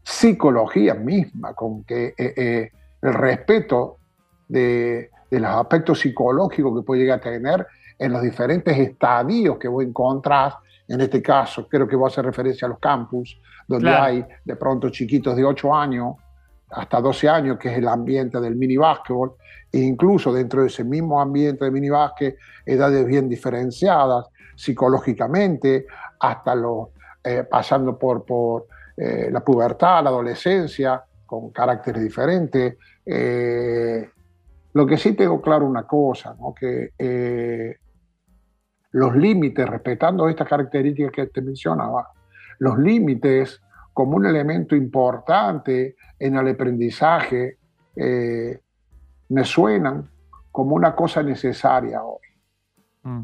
psicología 0.05 0.95
misma, 0.95 1.55
con 1.55 1.83
que 1.85 2.15
el 2.17 3.15
respeto 3.15 3.97
de, 4.49 5.11
de, 5.31 5.41
los 5.41 5.51
aspectos 5.51 6.01
psicológicos 6.01 6.79
que 6.79 6.85
puede 6.85 7.01
llegar 7.03 7.19
a 7.19 7.23
tener 7.23 7.67
en 7.99 8.13
los 8.13 8.23
diferentes 8.23 8.77
estadios 8.77 9.57
que 9.59 9.69
vos 9.69 9.83
encontrás, 9.83 10.55
en 10.87 11.01
este 11.01 11.23
caso 11.23 11.67
creo 11.69 11.89
que 11.89 11.97
vos 11.97 12.13
hacer 12.13 12.27
referencia 12.27 12.67
a 12.67 12.69
los 12.69 12.79
campus, 12.79 13.41
donde 13.67 13.91
hay 13.91 14.25
de 14.45 14.57
pronto 14.57 14.91
chiquitos 14.91 15.35
de 15.35 15.45
8 15.45 15.75
años 15.75 16.17
hasta 16.71 17.01
12 17.01 17.29
años, 17.29 17.59
que 17.59 17.71
es 17.71 17.79
el 17.79 17.89
ambiente 17.89 18.41
del 18.41 18.57
mini 18.57 18.77
básquetbol, 18.77 19.35
e 19.71 19.79
incluso 19.79 20.33
dentro 20.33 20.63
de 20.63 20.69
ese 20.69 20.85
mismo 20.85 21.21
ambiente 21.21 21.65
de 21.65 21.71
mini 21.71 21.89
básquet, 21.89 22.37
edades 22.67 23.07
bien 23.07 23.29
diferenciadas 23.29 24.27
psicológicamente, 24.57 25.87
hasta 26.21 26.55
los, 26.55 26.89
eh, 27.23 27.45
pasando 27.49 27.99
por, 27.99 28.25
por 28.25 28.67
eh, 28.97 29.29
la 29.31 29.41
pubertad, 29.41 30.05
la 30.05 30.11
adolescencia, 30.11 31.03
con 31.27 31.51
caracteres 31.51 32.03
diferentes. 32.03 32.77
lo 34.73 34.87
que 34.87 34.97
sí 34.97 35.15
tengo 35.15 35.41
claro 35.41 35.67
una 35.67 35.85
cosa, 35.85 36.37
¿no? 36.39 36.55
que 36.55 36.91
los 38.93 39.17
límites, 39.17 39.69
respetando 39.69 40.29
estas 40.29 40.49
características 40.49 41.13
que 41.13 41.27
te 41.27 41.43
mencionaba, 41.43 42.09
los 42.61 42.79
límites 42.79 43.61
como 43.93 44.17
un 44.17 44.27
elemento 44.27 44.77
importante 44.77 45.97
en 46.19 46.37
el 46.37 46.49
aprendizaje 46.49 47.59
me 47.97 49.45
suenan 49.45 50.09
como 50.53 50.77
una 50.77 50.95
cosa 50.95 51.23
necesaria 51.23 52.03
hoy. 52.05 52.21
Mm. 53.03 53.23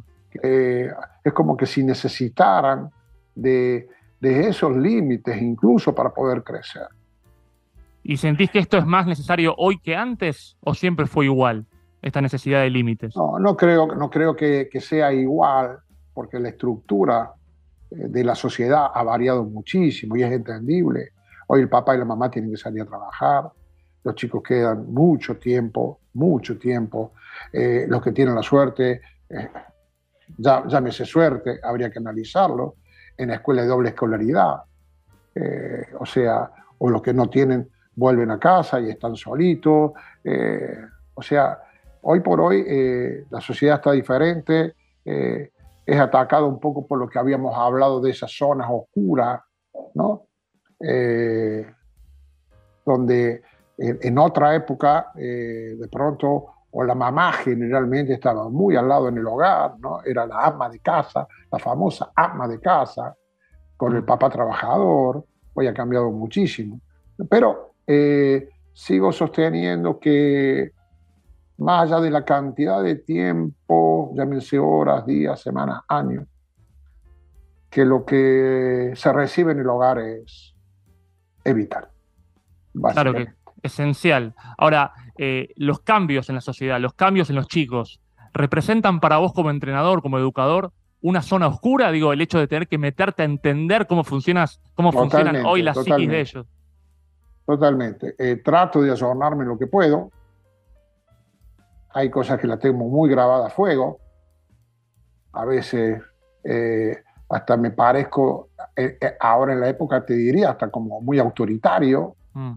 es 1.24 1.32
como 1.32 1.56
que 1.56 1.66
si 1.66 1.82
necesitaran 1.82 2.90
de, 3.34 3.88
esos 4.20 4.76
límites 4.76 5.40
incluso 5.40 5.94
para 5.94 6.10
poder 6.10 6.42
crecer. 6.42 6.86
¿Y 8.02 8.16
sentís 8.16 8.50
que 8.50 8.58
esto 8.58 8.78
es 8.78 8.86
más 8.86 9.06
necesario 9.06 9.54
hoy 9.56 9.78
que 9.78 9.94
antes 9.94 10.56
o 10.60 10.74
siempre 10.74 11.06
fue 11.06 11.26
igual, 11.26 11.66
esta 12.02 12.20
necesidad 12.20 12.62
de 12.62 12.70
límites? 12.70 13.14
No, 13.16 13.38
no 13.38 13.56
creo, 13.56 13.86
no 13.94 14.10
creo 14.10 14.34
que, 14.34 14.68
sea 14.80 15.12
igual, 15.12 15.78
porque 16.14 16.38
la 16.38 16.48
estructura 16.48 17.32
eh, 17.90 17.96
de 18.08 18.24
la 18.24 18.34
sociedad 18.34 18.90
ha 18.94 19.02
variado 19.02 19.44
muchísimo 19.44 20.16
y 20.16 20.22
es 20.22 20.32
entendible. 20.32 21.10
Hoy 21.46 21.60
el 21.60 21.68
papá 21.68 21.94
y 21.94 21.98
la 21.98 22.04
mamá 22.04 22.30
tienen 22.30 22.50
que 22.50 22.56
salir 22.56 22.82
a 22.82 22.86
trabajar, 22.86 23.50
los 24.02 24.14
chicos 24.14 24.42
quedan 24.42 24.92
mucho 24.92 25.36
tiempo, 25.36 26.00
mucho 26.14 26.58
tiempo. 26.58 27.12
Eh, 27.52 27.84
los 27.88 28.02
que 28.02 28.12
tienen 28.12 28.34
la 28.34 28.42
suerte, 28.42 29.00
eh, 29.28 29.48
ya, 30.38 30.66
llámese 30.66 31.04
suerte, 31.04 31.60
habría 31.62 31.90
que 31.90 31.98
analizarlo, 31.98 32.76
en 33.20 33.28
la 33.28 33.36
escuela 33.36 33.62
de 33.62 33.68
doble 33.68 33.90
escolaridad. 33.90 34.62
Eh, 35.34 35.86
o 35.98 36.06
sea, 36.06 36.50
o 36.78 36.90
los 36.90 37.02
que 37.02 37.12
no 37.12 37.28
tienen 37.28 37.68
vuelven 37.94 38.30
a 38.30 38.38
casa 38.38 38.80
y 38.80 38.90
están 38.90 39.16
solitos. 39.16 39.92
o 41.14 41.22
sea, 41.22 41.58
hoy 42.02 42.20
por 42.20 42.40
hoy 42.40 42.64
la 43.30 43.40
sociedad 43.40 43.76
está 43.76 43.92
diferente, 43.92 44.74
es 45.04 46.00
atacado 46.00 46.46
un 46.46 46.58
poco 46.58 46.86
por 46.86 46.98
lo 46.98 47.08
que 47.08 47.18
habíamos 47.18 47.56
hablado 47.56 48.00
de 48.00 48.10
esas 48.10 48.32
zonas 48.32 48.68
oscuras, 48.70 49.40
¿no? 49.94 50.26
donde 52.86 53.42
en, 53.80 54.18
otra 54.18 54.54
época, 54.54 55.10
eh, 55.16 55.76
de 55.78 55.88
pronto, 55.88 56.52
o 56.72 56.84
la 56.84 56.94
mamá 56.94 57.32
generalmente 57.32 58.14
estaba 58.14 58.48
muy 58.48 58.76
al 58.76 58.88
lado 58.88 59.08
en 59.08 59.18
el 59.18 59.26
hogar, 59.26 59.78
¿no? 59.78 60.02
Era 60.04 60.26
la 60.26 60.44
ama 60.46 60.68
de 60.68 60.78
casa, 60.80 61.26
la 61.50 61.58
famosa 61.58 62.12
ama 62.14 62.46
de 62.46 62.60
casa, 62.60 63.16
con 63.76 63.96
el 63.96 64.04
papá 64.04 64.28
trabajador, 64.28 65.24
hoy 65.54 65.66
ha 65.66 65.74
cambiado 65.74 66.10
muchísimo. 66.10 66.80
Pero 67.28 67.74
eh, 67.86 68.48
sigo 68.72 69.10
sosteniendo 69.10 69.98
que 69.98 70.72
más 71.58 71.84
allá 71.84 72.00
de 72.00 72.10
la 72.10 72.24
cantidad 72.24 72.82
de 72.82 72.96
tiempo, 72.96 74.12
llámense 74.14 74.58
horas, 74.58 75.04
días, 75.06 75.40
semanas, 75.40 75.82
años, 75.88 76.26
que 77.68 77.84
lo 77.84 78.04
que 78.04 78.92
se 78.94 79.12
recibe 79.12 79.52
en 79.52 79.60
el 79.60 79.68
hogar 79.68 79.98
es 79.98 80.54
evitar. 81.44 81.90
Claro 82.72 83.12
que 83.12 83.28
esencial. 83.62 84.34
Ahora, 84.58 84.92
eh, 85.18 85.52
los 85.56 85.80
cambios 85.80 86.28
en 86.28 86.34
la 86.34 86.40
sociedad, 86.40 86.80
los 86.80 86.94
cambios 86.94 87.30
en 87.30 87.36
los 87.36 87.46
chicos, 87.46 88.00
¿representan 88.32 89.00
para 89.00 89.18
vos 89.18 89.32
como 89.32 89.50
entrenador, 89.50 90.02
como 90.02 90.18
educador, 90.18 90.72
una 91.02 91.22
zona 91.22 91.46
oscura? 91.48 91.90
Digo, 91.90 92.12
el 92.12 92.20
hecho 92.20 92.38
de 92.38 92.46
tener 92.46 92.68
que 92.68 92.78
meterte 92.78 93.22
a 93.22 93.24
entender 93.26 93.86
cómo, 93.86 94.04
funcionas, 94.04 94.60
cómo 94.74 94.92
funcionan 94.92 95.44
hoy 95.44 95.62
las 95.62 95.76
psiquis 95.82 96.08
de 96.08 96.20
ellos. 96.20 96.46
Totalmente. 97.46 98.14
Eh, 98.18 98.36
trato 98.36 98.80
de 98.80 98.92
ayornarme 98.92 99.44
lo 99.44 99.58
que 99.58 99.66
puedo. 99.66 100.10
Hay 101.90 102.08
cosas 102.08 102.38
que 102.38 102.46
las 102.46 102.60
tengo 102.60 102.88
muy 102.88 103.10
grabadas 103.10 103.52
a 103.52 103.54
fuego. 103.54 103.98
A 105.32 105.44
veces 105.44 106.00
eh, 106.44 106.96
hasta 107.28 107.56
me 107.56 107.72
parezco, 107.72 108.50
ahora 109.18 109.52
en 109.52 109.60
la 109.60 109.68
época 109.68 110.04
te 110.04 110.14
diría, 110.14 110.50
hasta 110.50 110.70
como 110.70 111.00
muy 111.00 111.18
autoritario. 111.18 112.14
Mm 112.32 112.54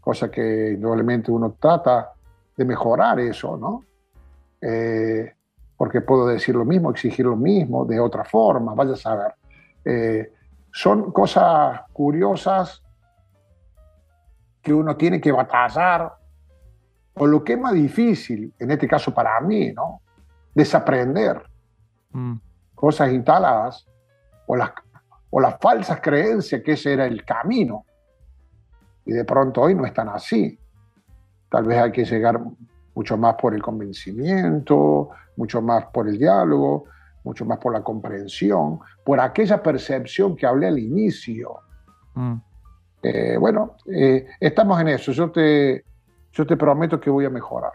cosa 0.00 0.30
que 0.30 0.72
indudablemente 0.72 1.30
uno 1.30 1.56
trata 1.58 2.12
de 2.56 2.64
mejorar 2.64 3.20
eso, 3.20 3.56
¿no? 3.56 3.84
Eh, 4.60 5.34
porque 5.76 6.00
puedo 6.00 6.26
decir 6.26 6.54
lo 6.54 6.64
mismo, 6.64 6.90
exigir 6.90 7.24
lo 7.24 7.36
mismo 7.36 7.84
de 7.84 8.00
otra 8.00 8.24
forma, 8.24 8.74
vaya 8.74 8.92
a 8.92 8.96
saber. 8.96 9.34
Eh, 9.84 10.32
son 10.72 11.10
cosas 11.10 11.82
curiosas 11.92 12.82
que 14.62 14.74
uno 14.74 14.96
tiene 14.96 15.20
que 15.20 15.32
batallar, 15.32 16.12
o 17.14 17.26
lo 17.26 17.42
que 17.42 17.54
es 17.54 17.58
más 17.58 17.72
difícil, 17.72 18.52
en 18.58 18.70
este 18.70 18.86
caso 18.86 19.12
para 19.12 19.40
mí, 19.40 19.72
¿no? 19.72 20.00
Desaprender 20.54 21.42
mm. 22.12 22.36
cosas 22.74 23.12
instaladas 23.12 23.86
o 24.46 24.56
las, 24.56 24.70
o 25.30 25.40
las 25.40 25.58
falsas 25.58 26.00
creencias 26.00 26.62
que 26.62 26.72
ese 26.72 26.92
era 26.92 27.06
el 27.06 27.24
camino 27.24 27.84
y 29.04 29.12
de 29.12 29.24
pronto 29.24 29.62
hoy 29.62 29.74
no 29.74 29.84
están 29.84 30.08
así. 30.08 30.58
Tal 31.50 31.64
vez 31.64 31.78
hay 31.78 31.92
que 31.92 32.04
llegar 32.04 32.40
mucho 32.94 33.16
más 33.16 33.34
por 33.34 33.54
el 33.54 33.62
convencimiento, 33.62 35.10
mucho 35.36 35.62
más 35.62 35.86
por 35.86 36.08
el 36.08 36.18
diálogo, 36.18 36.84
mucho 37.24 37.44
más 37.44 37.58
por 37.58 37.72
la 37.72 37.82
comprensión, 37.82 38.78
por 39.04 39.20
aquella 39.20 39.62
percepción 39.62 40.36
que 40.36 40.46
hablé 40.46 40.68
al 40.68 40.78
inicio. 40.78 41.56
Mm. 42.14 42.34
Eh, 43.02 43.36
bueno, 43.38 43.76
eh, 43.92 44.26
estamos 44.38 44.80
en 44.80 44.88
eso. 44.88 45.12
Yo 45.12 45.30
te, 45.30 45.84
yo 46.32 46.46
te 46.46 46.56
prometo 46.56 47.00
que 47.00 47.10
voy 47.10 47.24
a 47.24 47.30
mejorar. 47.30 47.72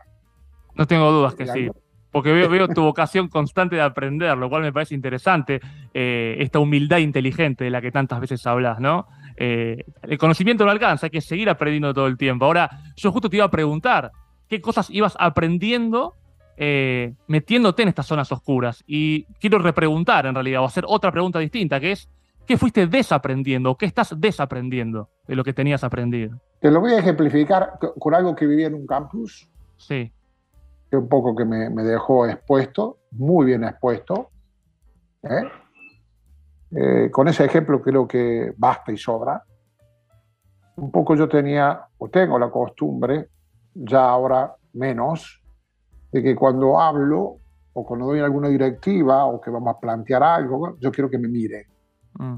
No 0.75 0.85
tengo 0.85 1.11
dudas 1.11 1.35
que 1.35 1.47
sí. 1.47 1.69
Porque 2.11 2.31
veo, 2.31 2.69
tu 2.69 2.81
vocación 2.81 3.27
constante 3.27 3.75
de 3.75 3.81
aprender, 3.81 4.37
lo 4.37 4.49
cual 4.49 4.61
me 4.61 4.71
parece 4.71 4.95
interesante, 4.95 5.59
eh, 5.93 6.37
esta 6.39 6.59
humildad 6.59 6.99
inteligente 6.99 7.65
de 7.65 7.69
la 7.69 7.81
que 7.81 7.91
tantas 7.91 8.21
veces 8.21 8.47
hablas, 8.47 8.79
¿no? 8.79 9.05
Eh, 9.37 9.83
el 10.03 10.17
conocimiento 10.17 10.65
no 10.65 10.71
alcanza, 10.71 11.07
hay 11.07 11.11
que 11.11 11.21
seguir 11.21 11.49
aprendiendo 11.49 11.93
todo 11.93 12.07
el 12.07 12.17
tiempo. 12.17 12.45
Ahora, 12.45 12.69
yo 12.95 13.11
justo 13.11 13.29
te 13.29 13.37
iba 13.37 13.45
a 13.45 13.51
preguntar, 13.51 14.11
¿qué 14.47 14.61
cosas 14.61 14.89
ibas 14.89 15.15
aprendiendo 15.19 16.15
eh, 16.57 17.13
metiéndote 17.27 17.83
en 17.83 17.89
estas 17.89 18.07
zonas 18.07 18.31
oscuras? 18.31 18.83
Y 18.87 19.25
quiero 19.39 19.59
repreguntar, 19.59 20.25
en 20.25 20.35
realidad, 20.35 20.61
o 20.61 20.65
hacer 20.65 20.85
otra 20.87 21.11
pregunta 21.11 21.39
distinta, 21.39 21.79
que 21.79 21.91
es, 21.91 22.09
¿qué 22.45 22.57
fuiste 22.57 22.87
desaprendiendo? 22.87 23.75
¿Qué 23.75 23.85
estás 23.85 24.13
desaprendiendo 24.19 25.09
de 25.27 25.35
lo 25.35 25.43
que 25.43 25.53
tenías 25.53 25.83
aprendido? 25.83 26.39
Te 26.61 26.71
lo 26.71 26.79
voy 26.79 26.93
a 26.93 26.99
ejemplificar 26.99 27.73
con 27.99 28.15
algo 28.15 28.35
que 28.35 28.47
viví 28.47 28.63
en 28.63 28.73
un 28.73 28.87
campus. 28.87 29.49
Sí. 29.77 30.11
Que 30.89 30.97
un 30.97 31.09
poco 31.09 31.35
que 31.35 31.45
me, 31.45 31.69
me 31.69 31.83
dejó 31.83 32.25
expuesto, 32.27 32.99
muy 33.11 33.45
bien 33.45 33.63
expuesto. 33.63 34.29
¿eh? 35.23 35.43
Eh, 36.77 37.09
con 37.09 37.27
ese 37.29 37.45
ejemplo 37.45 37.81
creo 37.81 38.07
que 38.07 38.53
basta 38.57 38.91
y 38.91 38.97
sobra. 38.97 39.41
Un 40.75 40.91
poco 40.91 41.15
yo 41.15 41.29
tenía, 41.29 41.87
o 41.97 42.09
tengo 42.09 42.37
la 42.37 42.49
costumbre, 42.49 43.29
ya 43.73 44.09
ahora 44.09 44.53
menos, 44.73 45.41
de 46.11 46.21
que 46.21 46.35
cuando 46.35 46.79
hablo 46.79 47.37
o 47.73 47.85
cuando 47.85 48.07
doy 48.07 48.19
alguna 48.19 48.49
directiva 48.49 49.25
o 49.25 49.39
que 49.39 49.49
vamos 49.49 49.73
a 49.75 49.79
plantear 49.79 50.21
algo, 50.21 50.77
yo 50.79 50.91
quiero 50.91 51.09
que 51.09 51.17
me 51.17 51.29
miren. 51.29 51.65
Mm. 52.19 52.35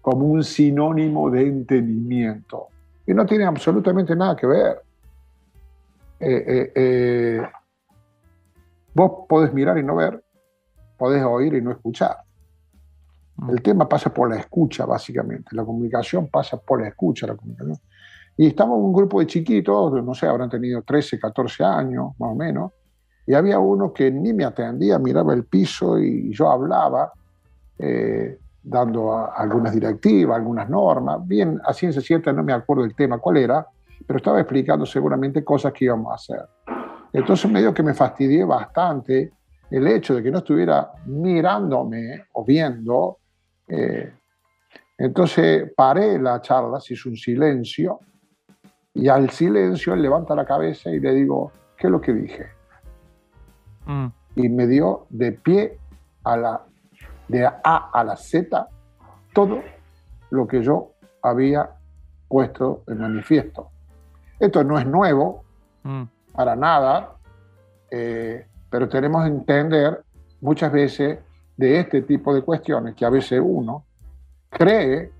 Como 0.00 0.26
un 0.26 0.44
sinónimo 0.44 1.30
de 1.30 1.46
entendimiento. 1.46 2.68
Y 3.06 3.14
no 3.14 3.26
tiene 3.26 3.44
absolutamente 3.44 4.14
nada 4.14 4.36
que 4.36 4.46
ver. 4.46 4.82
Eh, 6.20 6.72
eh, 6.74 7.42
vos 8.94 9.26
podés 9.28 9.52
mirar 9.52 9.76
y 9.76 9.82
no 9.82 9.96
ver, 9.96 10.22
podés 10.96 11.22
oír 11.24 11.54
y 11.54 11.60
no 11.60 11.72
escuchar. 11.72 12.23
Mm. 13.36 13.50
El 13.50 13.62
tema 13.62 13.88
pasa 13.88 14.12
por 14.12 14.30
la 14.30 14.36
escucha, 14.36 14.86
básicamente. 14.86 15.54
La 15.54 15.64
comunicación 15.64 16.28
pasa 16.28 16.56
por 16.56 16.80
la 16.80 16.88
escucha. 16.88 17.26
La 17.26 17.36
comunicación. 17.36 17.78
Y 18.36 18.48
estamos 18.48 18.78
un 18.78 18.92
grupo 18.92 19.20
de 19.20 19.26
chiquitos, 19.26 19.92
no 20.02 20.14
sé, 20.14 20.26
habrán 20.26 20.50
tenido 20.50 20.82
13, 20.82 21.20
14 21.20 21.64
años, 21.64 22.12
más 22.18 22.30
o 22.32 22.34
menos, 22.34 22.72
y 23.26 23.34
había 23.34 23.58
uno 23.58 23.92
que 23.92 24.10
ni 24.10 24.32
me 24.32 24.44
atendía, 24.44 24.98
miraba 24.98 25.32
el 25.34 25.44
piso 25.44 25.98
y 25.98 26.32
yo 26.32 26.50
hablaba, 26.50 27.12
eh, 27.78 28.38
dando 28.62 29.30
algunas 29.32 29.72
directivas, 29.72 30.36
algunas 30.36 30.68
normas. 30.68 31.26
Bien, 31.26 31.60
a 31.64 31.72
ciencia 31.72 32.02
cierta 32.02 32.32
no 32.32 32.42
me 32.42 32.52
acuerdo 32.52 32.82
del 32.82 32.94
tema 32.94 33.18
cuál 33.18 33.36
era, 33.36 33.66
pero 34.06 34.16
estaba 34.16 34.40
explicando 34.40 34.84
seguramente 34.84 35.44
cosas 35.44 35.72
que 35.72 35.84
íbamos 35.84 36.10
a 36.10 36.14
hacer. 36.14 36.48
Entonces 37.12 37.50
medio 37.50 37.72
que 37.72 37.82
me 37.82 37.94
fastidié 37.94 38.44
bastante 38.44 39.32
el 39.70 39.86
hecho 39.86 40.14
de 40.16 40.22
que 40.22 40.30
no 40.30 40.38
estuviera 40.38 40.90
mirándome 41.06 42.24
o 42.32 42.44
viendo 42.44 43.18
eh, 43.68 44.12
entonces 44.98 45.72
paré 45.76 46.18
la 46.18 46.40
charla, 46.40 46.80
se 46.80 46.94
hizo 46.94 47.08
un 47.08 47.16
silencio, 47.16 48.00
y 48.94 49.08
al 49.08 49.30
silencio 49.30 49.92
él 49.94 50.02
levanta 50.02 50.34
la 50.34 50.44
cabeza 50.44 50.90
y 50.90 51.00
le 51.00 51.12
digo, 51.12 51.50
¿qué 51.76 51.88
es 51.88 51.90
lo 51.90 52.00
que 52.00 52.12
dije? 52.12 52.46
Mm. 53.86 54.06
Y 54.36 54.48
me 54.48 54.66
dio 54.66 55.06
de 55.10 55.32
pie 55.32 55.78
a 56.22 56.36
la, 56.36 56.62
de 57.28 57.44
A 57.46 57.90
a 57.92 58.04
la 58.04 58.16
Z, 58.16 58.68
todo 59.32 59.62
lo 60.30 60.46
que 60.46 60.62
yo 60.62 60.92
había 61.22 61.70
puesto 62.28 62.84
en 62.86 62.98
manifiesto. 62.98 63.70
Esto 64.38 64.62
no 64.62 64.78
es 64.78 64.86
nuevo, 64.86 65.44
mm. 65.82 66.02
para 66.32 66.54
nada, 66.54 67.16
eh, 67.90 68.46
pero 68.70 68.88
tenemos 68.88 69.22
que 69.22 69.28
entender 69.28 70.04
muchas 70.40 70.70
veces 70.72 71.18
de 71.56 71.80
este 71.80 72.02
tipo 72.02 72.34
de 72.34 72.42
cuestiones 72.42 72.94
que 72.94 73.04
a 73.04 73.10
veces 73.10 73.40
uno 73.42 73.84
cree 74.50 75.10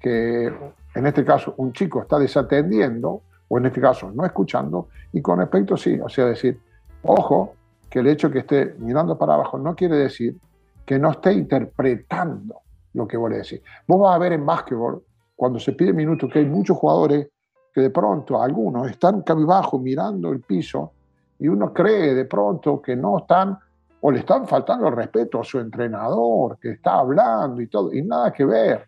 que 0.00 0.52
en 0.94 1.06
este 1.06 1.24
caso 1.24 1.54
un 1.56 1.72
chico 1.72 2.02
está 2.02 2.18
desatendiendo 2.18 3.22
o 3.48 3.58
en 3.58 3.66
este 3.66 3.80
caso 3.80 4.10
no 4.12 4.24
escuchando 4.24 4.88
y 5.12 5.20
con 5.20 5.38
respecto 5.38 5.76
sí, 5.76 5.98
o 6.00 6.08
sea, 6.08 6.26
decir, 6.26 6.60
ojo, 7.02 7.54
que 7.88 8.00
el 8.00 8.08
hecho 8.08 8.30
que 8.30 8.40
esté 8.40 8.74
mirando 8.78 9.16
para 9.16 9.34
abajo 9.34 9.58
no 9.58 9.74
quiere 9.74 9.96
decir 9.96 10.36
que 10.84 10.98
no 10.98 11.12
esté 11.12 11.32
interpretando 11.32 12.60
lo 12.92 13.06
que 13.06 13.16
voy 13.16 13.34
a 13.34 13.38
decir. 13.38 13.62
Vos 13.86 14.00
vas 14.00 14.14
a 14.14 14.18
ver 14.18 14.32
en 14.32 14.44
básquetbol, 14.44 15.02
cuando 15.36 15.58
se 15.58 15.72
pide 15.72 15.92
minutos, 15.92 16.30
que 16.32 16.40
hay 16.40 16.46
muchos 16.46 16.76
jugadores 16.76 17.28
que 17.72 17.80
de 17.80 17.90
pronto, 17.90 18.40
algunos, 18.40 18.90
están 18.90 19.22
cabizbajo 19.22 19.78
mirando 19.78 20.30
el 20.30 20.40
piso 20.40 20.92
y 21.38 21.48
uno 21.48 21.72
cree 21.72 22.14
de 22.14 22.24
pronto 22.24 22.80
que 22.80 22.94
no 22.94 23.18
están 23.18 23.58
o 24.06 24.10
le 24.10 24.18
están 24.18 24.46
faltando 24.46 24.88
el 24.88 24.94
respeto 24.94 25.40
a 25.40 25.44
su 25.44 25.58
entrenador 25.58 26.58
que 26.58 26.72
está 26.72 26.98
hablando 26.98 27.62
y 27.62 27.68
todo, 27.68 27.90
y 27.90 28.02
nada 28.02 28.30
que 28.34 28.44
ver. 28.44 28.86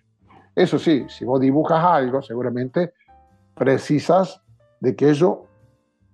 Eso 0.55 0.79
sí, 0.79 1.07
si 1.09 1.25
vos 1.25 1.41
dibujas 1.41 1.83
algo, 1.83 2.21
seguramente 2.21 2.93
precisas 3.55 4.43
de 4.79 4.95
que 4.95 5.09
ellos 5.09 5.39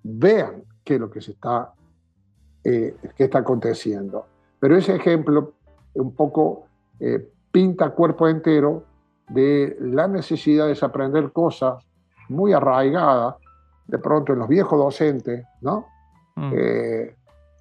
vean 0.05 0.63
qué 0.85 0.95
es 0.95 1.01
lo 1.01 1.11
que 1.11 1.21
se 1.21 1.33
está, 1.33 1.73
eh, 2.63 2.95
está 3.19 3.41
aconteciendo. 3.41 4.25
Pero 4.61 4.77
ese 4.77 4.95
ejemplo 4.95 5.55
un 5.95 6.15
poco 6.15 6.67
eh, 7.01 7.29
pinta 7.51 7.91
cuerpo 7.91 8.29
entero 8.29 8.85
de 9.29 9.79
la 9.81 10.07
necesidad 10.07 10.67
de 10.67 10.71
desaprender 10.71 11.33
cosas 11.33 11.85
muy 12.29 12.53
arraigadas, 12.53 13.35
de 13.89 13.99
pronto 13.99 14.33
en 14.33 14.39
los 14.39 14.49
viejos 14.49 14.79
docentes, 14.79 15.45
¿no? 15.61 15.87
Mm. 16.37 16.53
Eh, 16.55 17.17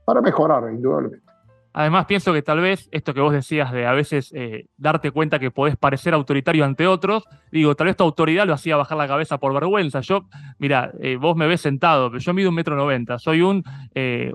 para 0.05 0.21
mejorar, 0.21 0.71
indudablemente. 0.71 1.30
Además, 1.73 2.05
pienso 2.05 2.33
que 2.33 2.41
tal 2.41 2.59
vez 2.59 2.89
esto 2.91 3.13
que 3.13 3.21
vos 3.21 3.31
decías 3.31 3.71
de 3.71 3.85
a 3.85 3.93
veces 3.93 4.33
eh, 4.35 4.65
darte 4.77 5.11
cuenta 5.11 5.39
que 5.39 5.51
podés 5.51 5.77
parecer 5.77 6.13
autoritario 6.13 6.65
ante 6.65 6.85
otros, 6.85 7.23
digo, 7.51 7.75
tal 7.75 7.87
vez 7.87 7.95
tu 7.95 8.03
autoridad 8.03 8.45
lo 8.45 8.53
hacía 8.53 8.75
bajar 8.75 8.97
la 8.97 9.07
cabeza 9.07 9.37
por 9.37 9.53
vergüenza. 9.53 10.01
Yo, 10.01 10.25
mira, 10.59 10.91
eh, 11.01 11.15
vos 11.15 11.35
me 11.35 11.47
ves 11.47 11.61
sentado, 11.61 12.09
pero 12.09 12.19
yo 12.19 12.33
mido 12.33 12.49
un 12.49 12.55
metro 12.55 12.75
noventa. 12.75 13.19
Soy 13.19 13.41
un, 13.41 13.63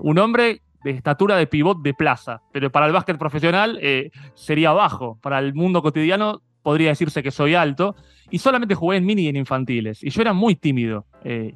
un 0.01 0.17
hombre 0.19 0.61
de 0.83 0.91
estatura 0.91 1.35
de 1.35 1.47
pivot 1.47 1.81
de 1.81 1.93
plaza, 1.93 2.41
pero 2.51 2.71
para 2.71 2.87
el 2.87 2.93
básquet 2.93 3.17
profesional 3.17 3.79
sería 4.33 4.71
bajo. 4.71 5.19
Para 5.21 5.39
el 5.39 5.53
mundo 5.53 5.81
cotidiano 5.81 6.41
podría 6.63 6.89
decirse 6.89 7.21
que 7.21 7.31
soy 7.31 7.55
alto. 7.55 7.95
Y 8.29 8.39
solamente 8.39 8.75
jugué 8.75 8.97
en 8.97 9.05
mini 9.05 9.23
y 9.23 9.27
en 9.29 9.37
infantiles. 9.37 10.03
Y 10.03 10.09
yo 10.09 10.21
era 10.21 10.33
muy 10.33 10.55
tímido, 10.55 11.05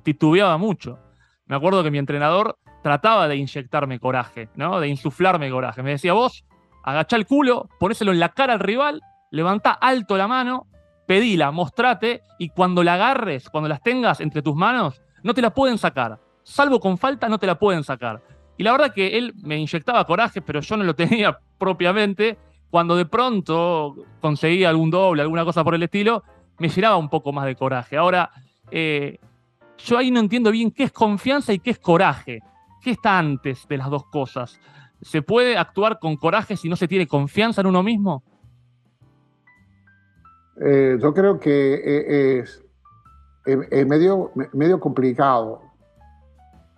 titubeaba 0.04 0.58
mucho. 0.58 1.00
Me 1.46 1.56
acuerdo 1.58 1.84
que 1.84 1.92
mi 1.92 1.98
entrenador 1.98 2.58
trataba 2.82 3.28
de 3.28 3.36
inyectarme 3.36 4.00
coraje, 4.00 4.50
¿no? 4.56 4.80
De 4.80 4.88
insuflarme 4.88 5.50
coraje. 5.50 5.84
Me 5.84 5.92
decía, 5.92 6.14
vos, 6.14 6.46
agachá 6.84 7.16
el 7.16 7.26
culo, 7.26 7.70
ponéselo 7.80 8.12
en 8.12 8.20
la 8.20 8.30
cara 8.30 8.54
al 8.54 8.60
rival, 8.60 9.02
levantá 9.32 9.72
alto 9.72 10.18
la 10.18 10.28
mano, 10.28 10.68
pedila, 11.08 11.52
mostrate, 11.52 12.22
y 12.40 12.50
cuando 12.50 12.84
la 12.84 12.96
agarres, 12.96 13.50
cuando 13.50 13.68
las 13.68 13.82
tengas 13.82 14.22
entre 14.22 14.42
tus 14.42 14.56
manos, 14.56 15.02
no 15.24 15.34
te 15.34 15.42
la 15.42 15.54
pueden 15.54 15.78
sacar. 15.78 16.20
Salvo 16.44 16.80
con 16.80 16.98
falta, 16.98 17.30
no 17.30 17.38
te 17.38 17.48
la 17.48 17.60
pueden 17.60 17.84
sacar. 17.84 18.22
Y 18.58 18.64
la 18.64 18.72
verdad 18.72 18.94
que 18.94 19.18
él 19.18 19.34
me 19.38 19.58
inyectaba 19.58 20.06
coraje, 20.06 20.42
pero 20.42 20.62
yo 20.62 20.78
no 20.78 20.84
lo 20.84 20.96
tenía 20.96 21.38
propiamente. 21.58 22.38
Cuando 22.70 22.96
de 22.96 23.06
pronto 23.06 23.96
conseguía 24.22 24.70
algún 24.70 24.90
doble, 24.90 25.22
alguna 25.22 25.44
cosa 25.44 25.64
por 25.64 25.76
el 25.76 25.84
estilo, 25.84 26.24
me 26.58 26.70
llenaba 26.70 26.96
un 26.96 27.10
poco 27.10 27.34
más 27.34 27.46
de 27.46 27.56
coraje. 27.56 27.98
Ahora, 27.98 28.32
eh, 28.70 29.18
yo 29.78 29.98
ahí 29.98 30.12
no 30.12 30.20
entiendo 30.20 30.52
bien 30.52 30.72
qué 30.72 30.84
es 30.84 30.92
confianza 30.92 31.52
y 31.52 31.60
qué 31.60 31.72
es 31.72 31.80
coraje. 31.80 32.42
¿Qué 32.82 32.92
está 32.92 33.20
antes 33.20 33.68
de 33.68 33.78
las 33.78 33.90
dos 33.90 34.06
cosas? 34.08 34.60
¿Se 35.02 35.22
puede 35.22 35.58
actuar 35.58 36.00
con 36.00 36.18
coraje 36.18 36.58
si 36.58 36.68
no 36.68 36.76
se 36.76 36.88
tiene 36.88 37.08
confianza 37.08 37.62
en 37.62 37.68
uno 37.68 37.84
mismo? 37.84 38.24
Eh, 40.60 40.98
yo 41.00 41.14
creo 41.14 41.40
que 41.40 41.74
eh, 41.74 42.40
es, 42.40 42.64
es, 43.46 43.88
medio, 43.88 44.32
medio 44.54 44.80
complicado. 44.80 45.62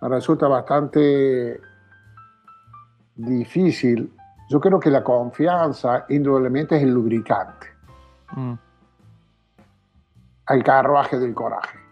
Resulta 0.00 0.46
bastante 0.46 1.60
difícil. 3.14 4.12
Yo 4.50 4.60
creo 4.60 4.78
que 4.78 4.90
la 4.90 5.02
confianza 5.02 6.04
indudablemente 6.10 6.76
es 6.76 6.82
el 6.82 6.92
lubricante. 6.92 7.66
Mm. 8.36 8.54
Al 10.46 10.62
carruaje 10.62 11.18
del 11.18 11.32
coraje 11.32 11.83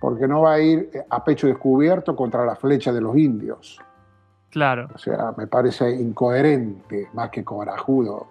porque 0.00 0.28
no 0.28 0.42
va 0.42 0.54
a 0.54 0.60
ir 0.60 0.90
a 1.08 1.24
pecho 1.24 1.46
descubierto 1.46 2.14
contra 2.14 2.44
la 2.44 2.56
flecha 2.56 2.92
de 2.92 3.00
los 3.00 3.16
indios. 3.16 3.80
Claro. 4.50 4.88
O 4.94 4.98
sea, 4.98 5.34
me 5.36 5.46
parece 5.46 5.90
incoherente 5.90 7.08
más 7.12 7.30
que 7.30 7.44
corajudo. 7.44 8.28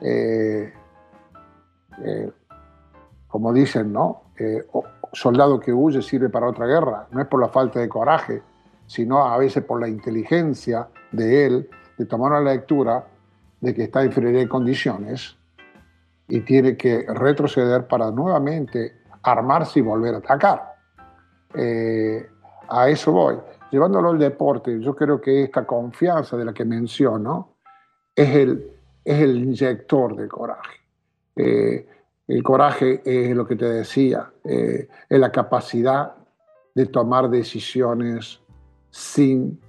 Eh, 0.00 0.72
eh, 2.04 2.30
como 3.28 3.52
dicen, 3.52 3.92
¿no? 3.92 4.22
Eh, 4.38 4.64
soldado 5.12 5.60
que 5.60 5.72
huye 5.72 6.02
sirve 6.02 6.28
para 6.28 6.48
otra 6.48 6.66
guerra. 6.66 7.06
No 7.10 7.20
es 7.20 7.28
por 7.28 7.40
la 7.40 7.48
falta 7.48 7.80
de 7.80 7.88
coraje, 7.88 8.42
sino 8.86 9.24
a 9.24 9.36
veces 9.38 9.64
por 9.64 9.80
la 9.80 9.88
inteligencia 9.88 10.88
de 11.12 11.46
él 11.46 11.70
de 11.98 12.06
tomar 12.06 12.32
la 12.32 12.52
lectura 12.52 13.04
de 13.60 13.74
que 13.74 13.84
está 13.84 14.00
en 14.00 14.08
inferioridad 14.08 14.40
de 14.40 14.48
condiciones 14.48 15.36
y 16.28 16.40
tiene 16.40 16.76
que 16.76 17.04
retroceder 17.08 17.86
para 17.86 18.10
nuevamente 18.10 19.01
armarse 19.22 19.78
y 19.78 19.82
volver 19.82 20.14
a 20.14 20.18
atacar. 20.18 20.74
Eh, 21.54 22.28
a 22.68 22.88
eso 22.88 23.12
voy. 23.12 23.36
Llevándolo 23.70 24.10
al 24.10 24.18
deporte, 24.18 24.80
yo 24.80 24.94
creo 24.94 25.20
que 25.20 25.44
esta 25.44 25.66
confianza 25.66 26.36
de 26.36 26.44
la 26.44 26.52
que 26.52 26.64
menciono 26.64 27.56
es 28.14 28.34
el, 28.34 28.70
es 29.04 29.20
el 29.20 29.36
inyector 29.38 30.16
del 30.16 30.28
coraje. 30.28 30.80
Eh, 31.36 31.86
el 32.28 32.42
coraje 32.42 33.02
es 33.04 33.34
lo 33.34 33.46
que 33.46 33.56
te 33.56 33.66
decía, 33.66 34.30
eh, 34.44 34.88
es 35.08 35.18
la 35.18 35.32
capacidad 35.32 36.14
de 36.74 36.86
tomar 36.86 37.28
decisiones 37.28 38.40
sin 38.90 39.60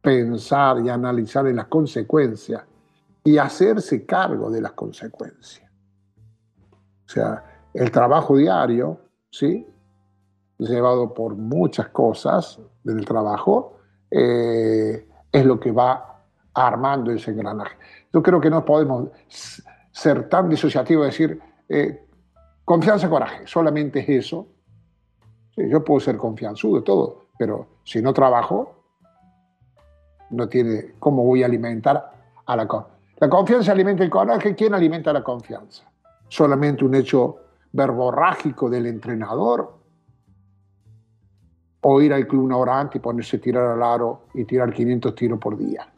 pensar 0.00 0.80
y 0.80 0.88
analizar 0.88 1.46
en 1.46 1.56
las 1.56 1.66
consecuencias 1.66 2.62
y 3.24 3.38
hacerse 3.38 4.04
cargo 4.04 4.50
de 4.50 4.60
las 4.60 4.72
consecuencias. 4.72 5.70
O 7.06 7.08
sea, 7.08 7.51
el 7.74 7.90
trabajo 7.90 8.36
diario, 8.36 8.98
¿sí? 9.30 9.66
llevado 10.58 11.12
por 11.12 11.34
muchas 11.34 11.88
cosas 11.88 12.58
del 12.84 13.04
trabajo, 13.04 13.78
eh, 14.10 15.08
es 15.30 15.44
lo 15.44 15.58
que 15.58 15.72
va 15.72 16.20
armando 16.54 17.10
ese 17.10 17.30
engranaje. 17.30 17.76
Yo 18.12 18.22
creo 18.22 18.40
que 18.40 18.50
no 18.50 18.64
podemos 18.64 19.08
ser 19.90 20.28
tan 20.28 20.48
disociativos, 20.48 21.06
decir, 21.06 21.40
eh, 21.68 22.06
confianza, 22.64 23.08
coraje, 23.08 23.46
solamente 23.46 24.00
es 24.00 24.08
eso. 24.08 24.46
yo 25.56 25.84
puedo 25.84 26.00
ser 26.00 26.16
confianzudo, 26.16 26.82
todo, 26.82 27.26
pero 27.38 27.66
si 27.84 28.00
no 28.00 28.12
trabajo, 28.12 28.84
no 30.30 30.48
tiene 30.48 30.94
cómo 30.98 31.24
voy 31.24 31.42
a 31.42 31.46
alimentar 31.46 32.10
a 32.46 32.56
la 32.56 32.66
confianza. 32.66 32.92
La 33.18 33.28
confianza 33.28 33.72
alimenta 33.72 34.02
el 34.02 34.10
coraje, 34.10 34.54
¿quién 34.54 34.74
alimenta 34.74 35.12
la 35.12 35.22
confianza? 35.22 35.84
Solamente 36.28 36.84
un 36.84 36.94
hecho 36.94 37.36
verborrágico 37.72 38.68
del 38.68 38.86
entrenador 38.86 39.74
o 41.80 42.00
ir 42.00 42.12
al 42.12 42.26
club 42.26 42.44
una 42.44 42.56
hora 42.56 42.78
antes 42.78 42.96
y 42.96 43.00
ponerse 43.00 43.38
a 43.38 43.40
tirar 43.40 43.66
al 43.66 43.82
aro 43.82 44.26
y 44.34 44.44
tirar 44.44 44.72
500 44.72 45.14
tiros 45.14 45.38
por 45.38 45.56
día. 45.56 45.92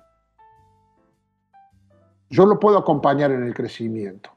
Yo 2.31 2.47
lo 2.47 2.59
puedo 2.59 2.79
acompañar 2.79 3.31
en 3.33 3.45
el 3.45 3.55
crecimiento. 3.55 4.31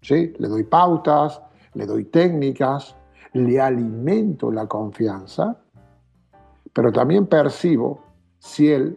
¿Sí? 0.00 0.32
Le 0.38 0.48
doy 0.48 0.62
pautas, 0.62 1.42
le 1.74 1.86
doy 1.86 2.04
técnicas, 2.04 2.94
le 3.32 3.60
alimento 3.60 4.52
la 4.52 4.66
confianza, 4.66 5.58
pero 6.72 6.92
también 6.92 7.26
percibo 7.26 8.00
si 8.38 8.70
él 8.70 8.96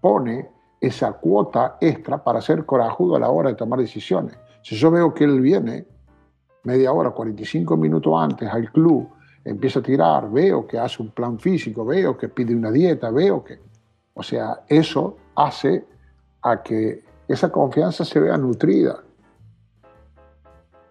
pone 0.00 0.50
esa 0.80 1.12
cuota 1.12 1.76
extra 1.80 2.22
para 2.22 2.40
ser 2.40 2.66
corajudo 2.66 3.16
a 3.16 3.20
la 3.20 3.30
hora 3.30 3.50
de 3.50 3.54
tomar 3.54 3.78
decisiones. 3.78 4.36
Si 4.62 4.74
yo 4.76 4.90
veo 4.90 5.14
que 5.14 5.24
él 5.24 5.40
viene 5.40 5.86
media 6.64 6.92
hora, 6.92 7.10
45 7.10 7.76
minutos 7.76 8.12
antes 8.16 8.48
al 8.48 8.70
club, 8.72 9.08
empieza 9.44 9.80
a 9.80 9.82
tirar, 9.82 10.30
veo 10.30 10.66
que 10.66 10.78
hace 10.78 11.02
un 11.02 11.10
plan 11.10 11.38
físico, 11.38 11.84
veo 11.84 12.16
que 12.16 12.28
pide 12.28 12.54
una 12.54 12.70
dieta, 12.70 13.10
veo 13.10 13.42
que... 13.42 13.58
O 14.14 14.22
sea, 14.22 14.60
eso 14.68 15.16
hace 15.36 15.84
a 16.42 16.62
que 16.62 17.04
esa 17.28 17.50
confianza 17.50 18.04
se 18.04 18.18
vea 18.18 18.36
nutrida. 18.36 19.00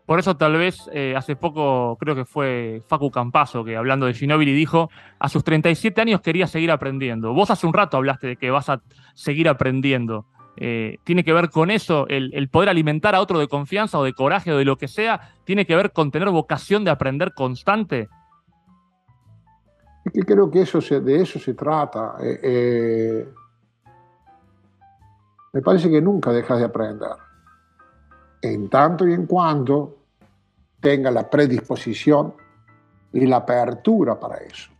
Por 0.05 0.19
eso 0.19 0.37
tal 0.37 0.53
vez 0.55 0.89
eh, 0.93 1.15
hace 1.17 1.35
poco, 1.35 1.97
creo 1.99 2.15
que 2.15 2.23
fue 2.23 2.81
Facu 2.87 3.11
Campazo, 3.11 3.65
que 3.65 3.75
hablando 3.75 4.05
de 4.05 4.13
Ginóbili 4.13 4.53
dijo, 4.53 4.89
a 5.19 5.27
sus 5.27 5.43
37 5.43 5.99
años 5.99 6.21
quería 6.21 6.47
seguir 6.47 6.71
aprendiendo. 6.71 7.33
Vos 7.33 7.51
hace 7.51 7.67
un 7.67 7.73
rato 7.73 7.97
hablaste 7.97 8.27
de 8.27 8.35
que 8.37 8.49
vas 8.49 8.69
a 8.69 8.81
seguir 9.15 9.49
aprendiendo. 9.49 10.25
Eh, 10.59 10.97
tiene 11.03 11.23
que 11.23 11.33
ver 11.33 11.51
con 11.51 11.69
eso, 11.69 12.07
el, 12.07 12.49
poder 12.49 12.69
alimentar 12.69 13.13
a 13.13 13.21
otro 13.21 13.37
de 13.37 13.47
confianza 13.47 13.99
o 13.99 14.03
de 14.03 14.13
coraje 14.13 14.51
o 14.51 14.57
de 14.57 14.65
lo 14.65 14.77
que 14.77 14.87
sea, 14.87 15.35
tiene 15.43 15.67
que 15.67 15.75
ver 15.75 15.91
con 15.91 16.09
tener 16.09 16.29
vocación 16.29 16.83
de 16.83 16.89
aprender 16.89 17.33
constante. 17.33 18.09
Es 20.03 20.11
que 20.11 20.21
creo 20.21 20.49
que 20.49 20.61
eso 20.61 20.79
de 20.79 21.21
eso 21.21 21.37
se 21.37 21.53
trata. 21.53 22.15
Eh, 22.21 22.39
eh, 22.41 23.29
me 25.53 25.61
parece 25.61 25.91
que 25.91 26.01
nunca 26.01 26.31
dejas 26.31 26.57
de 26.57 26.65
aprender. 26.65 27.11
En 28.41 28.67
tanto 28.69 29.07
y 29.07 29.13
en 29.13 29.27
cuanto 29.27 29.97
tenga 30.79 31.11
la 31.11 31.29
predisposición 31.29 32.33
y 33.13 33.25
la 33.27 33.37
apertura 33.37 34.19
para 34.19 34.37
eso. 34.37 34.71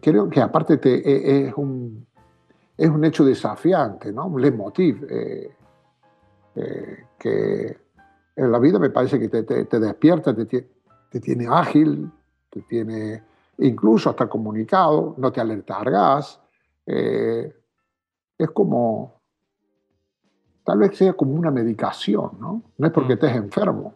creo 0.00 0.28
que 0.30 0.40
aparte 0.40 0.76
te, 0.76 1.46
es 1.48 1.54
un 1.56 2.07
es 2.78 2.88
un 2.88 3.04
hecho 3.04 3.24
desafiante, 3.24 4.12
¿no? 4.12 4.26
un 4.26 4.40
leitmotiv, 4.40 5.04
eh, 5.10 5.50
eh, 6.54 7.04
que 7.18 7.76
en 8.36 8.52
la 8.52 8.58
vida 8.60 8.78
me 8.78 8.90
parece 8.90 9.18
que 9.18 9.28
te, 9.28 9.80
despierta, 9.80 10.32
te, 10.32 11.20
tiene 11.20 11.48
ágil, 11.50 12.08
te 12.48 12.62
tiene 12.62 13.22
incluso 13.58 14.10
hasta 14.10 14.28
comunicado, 14.28 15.16
no 15.18 15.32
te 15.32 15.40
alerta 15.40 15.78
al 15.78 15.90
gas. 15.90 16.40
Eh, 16.86 17.52
es 18.38 18.50
como, 18.52 19.22
tal 20.62 20.78
vez 20.78 20.96
sea 20.96 21.14
como 21.14 21.32
una 21.32 21.50
medicación, 21.50 22.38
¿no? 22.38 22.62
No 22.78 22.86
es 22.86 22.92
porque 22.92 23.14
mm. 23.14 23.18
estés 23.18 23.36
enfermo, 23.36 23.94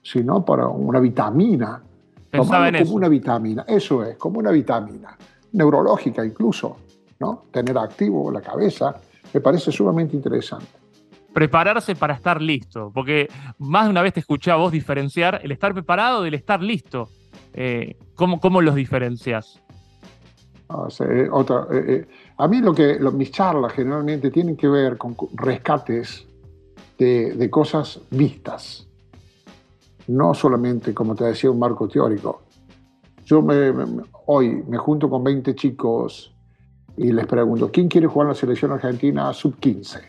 sino 0.00 0.44
para 0.44 0.68
una 0.68 1.00
vitamina. 1.00 1.82
Pensaba 2.30 2.68
en 2.68 2.84
como 2.84 2.94
una 2.94 3.08
vitamina, 3.08 3.64
eso 3.66 4.04
es, 4.04 4.16
como 4.16 4.38
una 4.38 4.52
vitamina, 4.52 5.18
neurológica 5.50 6.24
incluso. 6.24 6.76
Tener 7.50 7.76
activo 7.76 8.30
la 8.30 8.40
cabeza, 8.40 8.96
me 9.34 9.40
parece 9.42 9.70
sumamente 9.70 10.16
interesante. 10.16 10.66
Prepararse 11.34 11.94
para 11.94 12.14
estar 12.14 12.40
listo, 12.40 12.90
porque 12.94 13.28
más 13.58 13.84
de 13.84 13.90
una 13.90 14.00
vez 14.00 14.14
te 14.14 14.20
escuché 14.20 14.50
a 14.50 14.56
vos 14.56 14.72
diferenciar 14.72 15.38
el 15.42 15.52
estar 15.52 15.74
preparado 15.74 16.22
del 16.22 16.32
estar 16.32 16.62
listo. 16.62 17.10
Eh, 17.52 17.98
¿cómo, 18.14 18.62
los 18.62 18.74
diferencias? 18.74 19.60
Ah, 20.70 20.88
eh, 21.00 21.28
otra, 21.30 21.66
eh, 21.70 22.06
a 22.38 22.48
mí 22.48 22.60
lo 22.62 22.72
que 22.74 22.98
mis 23.12 23.30
charlas 23.30 23.74
generalmente 23.74 24.30
tienen 24.30 24.56
que 24.56 24.68
ver 24.68 24.96
con 24.96 25.14
rescates 25.34 26.26
de, 26.96 27.50
cosas 27.50 28.00
vistas, 28.10 28.88
no 30.06 30.32
solamente, 30.32 30.94
como 30.94 31.14
te 31.14 31.24
decía, 31.24 31.50
un 31.50 31.58
marco 31.58 31.86
teórico. 31.86 32.44
Yo 33.26 33.44
hoy 34.26 34.64
me 34.66 34.78
junto 34.78 35.10
con 35.10 35.22
20 35.22 35.54
chicos 35.54 36.34
y 36.96 37.12
les 37.12 37.26
pregunto, 37.26 37.70
¿quién 37.72 37.88
quiere 37.88 38.06
jugar 38.06 38.26
en 38.26 38.28
la 38.30 38.34
selección 38.34 38.72
argentina 38.72 39.32
sub-15? 39.32 40.00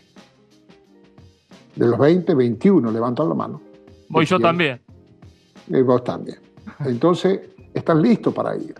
De 1.75 1.87
los 1.87 1.97
20, 1.97 2.35
21 2.35 2.91
levantan 2.91 3.29
la 3.29 3.35
mano. 3.35 3.61
Voy 4.09 4.25
yo 4.25 4.39
también. 4.39 4.81
Y 5.67 5.81
vos 5.81 6.03
también. 6.03 6.37
Entonces, 6.79 7.39
están 7.73 8.01
listos 8.01 8.33
para 8.33 8.55
ir. 8.57 8.75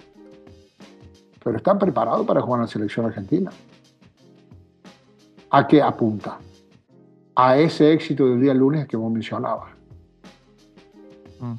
Pero 1.44 1.58
están 1.58 1.80
preparados 1.80 2.26
para 2.26 2.42
jugar 2.42 2.60
en 2.60 2.62
la 2.64 2.68
selección 2.68 3.06
argentina. 3.06 3.50
¿A 5.50 5.68
qué 5.68 5.82
apunta? 5.82 6.38
A 7.36 7.58
ese 7.58 7.94
éxito 7.94 8.28
del 8.28 8.42
día 8.42 8.54
lunes 8.54 8.88
que 8.88 8.98
vos 8.98 9.12
mencionabas. 9.12 9.72
Mm. 11.40 11.54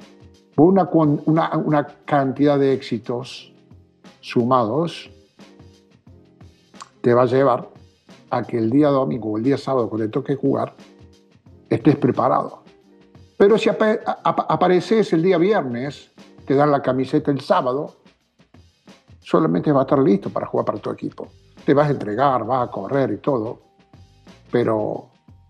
Una, 0.56 0.84
una, 0.92 1.56
una 1.56 1.86
cantidad 2.04 2.58
de 2.58 2.74
éxitos 2.74 3.52
sumados 4.20 5.10
te 7.02 7.12
va 7.12 7.22
a 7.22 7.26
llevar 7.26 7.68
a 8.30 8.42
que 8.42 8.56
el 8.56 8.70
día 8.70 8.88
domingo 8.88 9.32
o 9.32 9.36
el 9.36 9.44
día 9.44 9.58
sábado, 9.58 9.90
cuando 9.90 10.06
te 10.06 10.12
toque 10.12 10.36
jugar, 10.36 10.74
estés 11.68 11.96
preparado. 11.96 12.62
Pero 13.36 13.58
si 13.58 13.68
apareces 13.68 15.12
el 15.12 15.22
día 15.22 15.36
viernes, 15.36 16.10
te 16.46 16.54
dan 16.54 16.70
la 16.70 16.80
camiseta 16.80 17.30
el 17.30 17.40
sábado, 17.40 17.96
solamente 19.20 19.72
va 19.72 19.80
a 19.80 19.82
estar 19.82 19.98
listo 19.98 20.30
para 20.30 20.46
jugar 20.46 20.64
para 20.64 20.78
tu 20.78 20.90
equipo. 20.90 21.28
Te 21.64 21.74
vas 21.74 21.88
a 21.88 21.90
entregar, 21.90 22.46
vas 22.46 22.68
a 22.68 22.70
correr 22.70 23.12
y 23.12 23.18
todo, 23.18 23.60
pero 24.50 25.08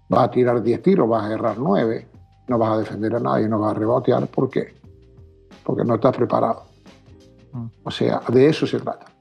vas 0.09 0.25
a 0.25 0.31
tirar 0.31 0.63
10 0.63 0.83
tiros, 0.83 1.09
vas 1.09 1.25
a 1.25 1.35
errar 1.35 1.59
9, 1.59 2.09
no 2.49 2.59
vas 2.59 2.71
a 2.71 2.79
defender 2.79 3.15
a 3.15 3.21
nadie, 3.21 3.49
no 3.49 3.59
vas 3.59 3.77
a 3.77 3.79
rebotear. 3.79 4.27
¿Por 4.27 4.49
qué? 4.49 4.75
Porque 5.63 5.85
no 5.85 5.97
estás 5.97 6.17
preparado. 6.17 6.65
Mm. 7.53 7.67
O 7.85 7.91
sea, 7.91 8.23
de 8.29 8.49
eso 8.49 8.67
se 8.67 8.81
trata. 8.81 9.12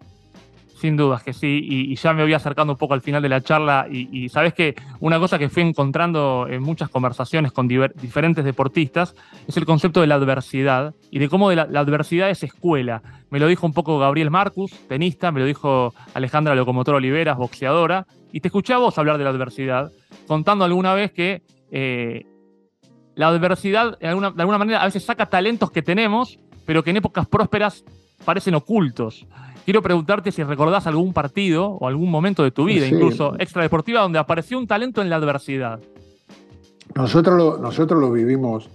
Sin 0.82 0.98
dudas 0.98 1.22
que 1.22 1.32
sí, 1.32 1.60
y, 1.62 1.96
ya 1.96 2.12
me 2.12 2.24
voy 2.24 2.34
acercando 2.34 2.74
un 2.74 2.78
poco 2.80 2.96
al 2.96 3.02
final 3.02 3.22
de 3.22 3.30
la 3.30 3.40
charla 3.42 3.86
y, 3.88 4.28
sabes 4.30 4.56
que 4.56 4.74
una 5.00 5.20
cosa 5.20 5.38
que 5.38 5.48
fui 5.48 5.62
encontrando 5.62 6.48
en 6.50 6.64
muchas 6.64 6.90
conversaciones 6.90 7.52
con 7.52 7.68
diferentes 7.68 8.44
deportistas 8.44 9.14
es 9.48 9.56
el 9.58 9.68
concepto 9.68 10.02
de 10.02 10.08
la 10.08 10.16
adversidad 10.16 10.96
y 11.12 11.20
de 11.20 11.30
cómo 11.30 11.52
la, 11.52 11.62
adversidad 11.62 12.32
es 12.32 12.42
escuela. 12.42 13.04
Me 13.30 13.38
lo 13.38 13.46
dijo 13.46 13.68
un 13.68 13.74
poco 13.74 14.00
Gabriel 14.00 14.32
Marcus, 14.32 14.72
tenista, 14.88 15.32
me 15.32 15.42
lo 15.42 15.46
dijo 15.46 15.94
Alejandra 16.16 16.56
Locomotor 16.56 16.96
Oliveras, 16.96 17.38
boxeadora, 17.38 18.08
y 18.32 18.40
te 18.40 18.48
escuché 18.48 18.74
a 18.74 18.80
vos 18.80 18.98
hablar 18.98 19.20
de 19.20 19.24
la 19.26 19.30
adversidad, 19.30 19.92
contando 20.26 20.66
alguna 20.66 20.96
vez 20.96 21.12
que 21.12 21.44
eh, 21.70 22.26
la 23.14 23.28
adversidad 23.28 24.00
de 24.00 24.08
alguna, 24.08 24.32
de 24.32 24.42
alguna 24.42 24.58
manera 24.58 24.82
a 24.82 24.86
veces 24.86 25.06
saca 25.06 25.28
talentos 25.28 25.70
que 25.70 25.84
tenemos, 25.84 26.40
pero 26.66 26.84
que 26.84 26.90
en 26.90 26.98
épocas 26.98 27.28
prósperas 27.28 27.86
parecen 28.26 28.56
ocultos. 28.56 29.28
Quiero 29.66 29.82
preguntarte 29.82 30.32
si 30.32 30.44
recordás 30.44 30.88
algún 30.88 31.14
partido 31.14 31.68
o 31.68 31.88
algún 31.88 32.10
momento 32.10 32.44
de 32.44 32.52
tu 32.52 32.66
vida, 32.66 32.88
incluso 32.88 33.36
extradeportiva, 33.40 34.02
donde 34.02 34.18
apareció 34.18 34.58
un 34.58 34.68
talento 34.68 35.02
en 35.02 35.10
la 35.10 35.18
adversidad. 35.18 35.80
Nosotros 36.96 37.38
lo, 37.38 37.58
nosotros 37.58 38.00
lo 38.00 38.12
vivimos 38.12 38.70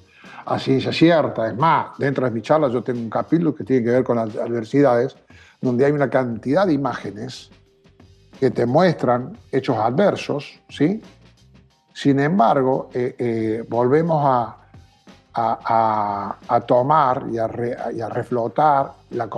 a 0.47 0.59
ciencia 0.59 0.93
cierta. 0.93 1.49
Es 1.49 1.57
más, 1.57 1.99
dentro 1.99 2.25
de 2.25 2.31
mi 2.31 2.41
charla 2.41 2.69
yo 2.69 2.83
tengo 2.83 3.01
un 3.01 3.11
capítulo 3.11 3.55
que 3.55 3.65
tiene 3.65 3.85
que 3.85 3.91
ver 3.91 4.05
con 4.05 4.17
las 4.17 4.37
adversidades, 4.37 5.17
donde 5.61 5.85
hay 5.85 5.93
una 5.93 6.09
cantidad 6.09 6.67
de 6.67 6.73
imágenes 6.73 7.51
que 8.39 8.51
te 8.51 8.65
muestran 8.65 9.37
hechos 9.51 9.77
adversos, 9.77 10.61
¿sí? 10.69 11.03
Sin 11.93 12.21
embargo, 12.21 12.91
eh, 12.93 13.17
eh, 13.19 13.65
volvemos 13.69 14.23
a, 14.23 14.57
a, 15.35 16.61
tomar 16.67 17.25
y 17.31 17.39
a, 17.39 17.49
y 17.95 18.01
a 18.01 18.09
reflotar 18.09 18.93
la 19.11 19.29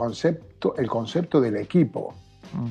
concepto 0.59 0.75
el 0.77 0.89
concepto 0.89 1.41
del 1.41 1.57
equipo. 1.57 2.15
Mm. 2.53 2.69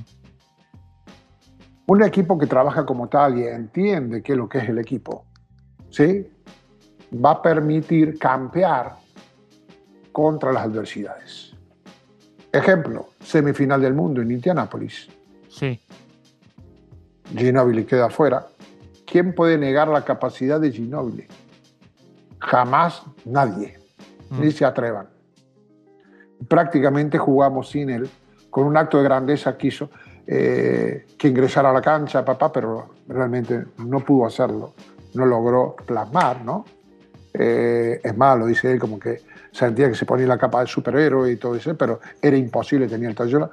Un 1.88 2.04
equipo 2.04 2.38
que 2.38 2.48
trabaja 2.48 2.86
como 2.86 3.08
tal 3.08 3.38
y 3.38 3.44
entiende 3.44 4.22
qué 4.22 4.34
es 4.34 4.38
lo 4.38 4.50
que 4.50 4.58
es 4.58 4.70
el 4.70 4.78
equipo, 4.78 5.26
¿sí? 5.90 6.28
va 7.14 7.32
a 7.32 7.42
permitir 7.42 8.20
campear 8.20 8.98
contra 10.12 10.52
las 10.52 10.66
adversidades. 10.66 11.54
Ejemplo, 12.52 13.08
semifinal 13.22 13.82
del 13.82 13.94
mundo 13.94 14.22
en 14.22 14.32
Indianápolis. 14.32 15.08
Sí. 15.50 15.80
Ginóbili 17.36 17.86
queda 17.86 18.08
afuera. 18.08 18.48
¿Quién 19.06 19.34
puede 19.34 19.58
negar 19.58 19.88
la 19.88 20.04
capacidad 20.04 20.60
de 20.60 20.72
Ginóbili? 20.72 21.26
Jamás 22.40 23.04
nadie. 23.24 23.80
Mm. 24.30 24.42
Ni 24.42 24.52
se 24.52 24.66
atrevan 24.66 25.17
prácticamente 26.48 27.18
jugamos 27.18 27.70
sin 27.70 27.90
él, 27.90 28.10
con 28.50 28.66
un 28.66 28.78
acto 28.78 28.98
de 28.98 29.04
grandeza 29.04 29.58
quiso 29.58 29.90
eh, 30.26 31.06
que 31.18 31.28
ingresara 31.28 31.70
a 31.70 31.74
la 31.74 31.82
cancha, 31.82 32.24
papá, 32.26 32.52
pero 32.52 32.96
realmente 33.08 33.66
no 33.78 34.00
pudo 34.02 34.26
hacerlo, 34.26 34.74
no 35.14 35.26
logró 35.26 35.76
plasmar, 35.86 36.44
¿no? 36.44 36.66
Eh, 37.34 38.00
es 38.04 38.18
malo, 38.18 38.48
dice 38.48 38.72
él, 38.72 38.80
como 38.80 39.00
que 39.00 39.22
sentía 39.52 39.90
que 39.90 39.96
se 39.96 40.06
ponía 40.06 40.28
la 40.28 40.38
capa 40.38 40.62
de 40.62 40.68
superhéroe 40.68 41.32
y 41.32 41.38
todo 41.38 41.56
eso, 41.56 41.76
pero 41.78 42.00
era 42.22 42.36
imposible, 42.36 42.88
tenía 42.88 43.10
el 43.10 43.16
tallo. 43.16 43.50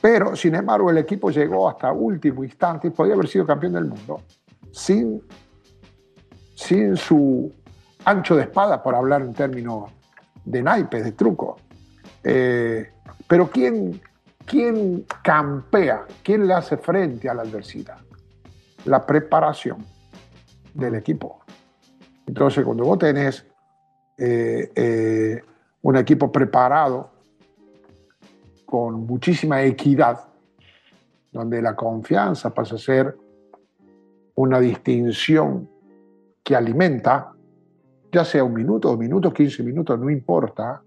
Pero, 0.00 0.36
sin 0.36 0.54
embargo, 0.54 0.90
el 0.90 0.98
equipo 0.98 1.30
llegó 1.30 1.68
hasta 1.68 1.92
último 1.92 2.44
instante 2.44 2.88
y 2.88 2.90
podía 2.90 3.14
haber 3.14 3.28
sido 3.28 3.46
campeón 3.46 3.72
del 3.74 3.86
mundo 3.86 4.20
sin, 4.70 5.22
sin 6.54 6.96
su 6.96 7.52
ancho 8.04 8.36
de 8.36 8.42
espada, 8.42 8.82
por 8.82 8.94
hablar 8.94 9.22
en 9.22 9.32
términos 9.32 9.90
de 10.44 10.62
naipes, 10.62 11.04
de 11.04 11.12
truco. 11.12 11.56
Eh, 12.28 12.90
pero 13.28 13.48
¿quién, 13.48 14.00
¿quién 14.44 15.06
campea? 15.22 16.06
¿Quién 16.24 16.48
le 16.48 16.54
hace 16.54 16.76
frente 16.76 17.28
a 17.28 17.34
la 17.34 17.42
adversidad? 17.42 17.98
La 18.84 19.06
preparación 19.06 19.84
del 20.74 20.96
equipo. 20.96 21.38
Entonces, 22.26 22.64
cuando 22.64 22.84
vos 22.84 22.98
tenés 22.98 23.46
eh, 24.18 24.72
eh, 24.74 25.40
un 25.82 25.96
equipo 25.96 26.32
preparado, 26.32 27.12
con 28.64 29.06
muchísima 29.06 29.62
equidad, 29.62 30.24
donde 31.30 31.62
la 31.62 31.76
confianza 31.76 32.52
pasa 32.52 32.74
a 32.74 32.78
ser 32.78 33.16
una 34.34 34.58
distinción 34.58 35.70
que 36.42 36.56
alimenta, 36.56 37.32
ya 38.10 38.24
sea 38.24 38.42
un 38.42 38.54
minuto, 38.54 38.88
dos 38.88 38.98
minutos, 38.98 39.32
quince 39.32 39.62
minutos, 39.62 39.96
no 40.00 40.10
importa, 40.10 40.82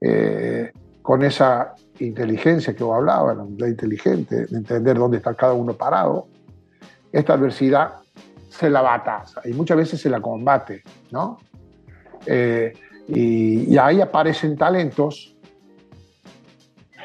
eh, 0.00 0.72
con 1.02 1.22
esa 1.22 1.74
inteligencia 2.00 2.74
que 2.74 2.84
vos 2.84 2.96
hablabas, 2.96 3.36
la 3.56 3.68
inteligente, 3.68 4.46
de 4.46 4.58
entender 4.58 4.98
dónde 4.98 5.16
está 5.16 5.34
cada 5.34 5.54
uno 5.54 5.72
parado, 5.72 6.28
esta 7.10 7.34
adversidad 7.34 7.94
se 8.48 8.68
la 8.68 8.82
bataza 8.82 9.40
y 9.44 9.52
muchas 9.52 9.76
veces 9.76 10.00
se 10.00 10.10
la 10.10 10.20
combate, 10.20 10.82
¿no? 11.10 11.38
Eh, 12.26 12.72
y, 13.08 13.76
ahí 13.78 14.00
aparecen 14.00 14.56
talentos 14.56 15.34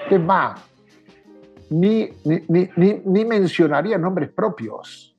que 0.09 0.19
más, 0.19 0.59
ni, 1.69 2.09
ni, 2.25 2.99
ni, 3.05 3.25
mencionaría 3.25 3.97
nombres 3.97 4.29
propios. 4.29 5.15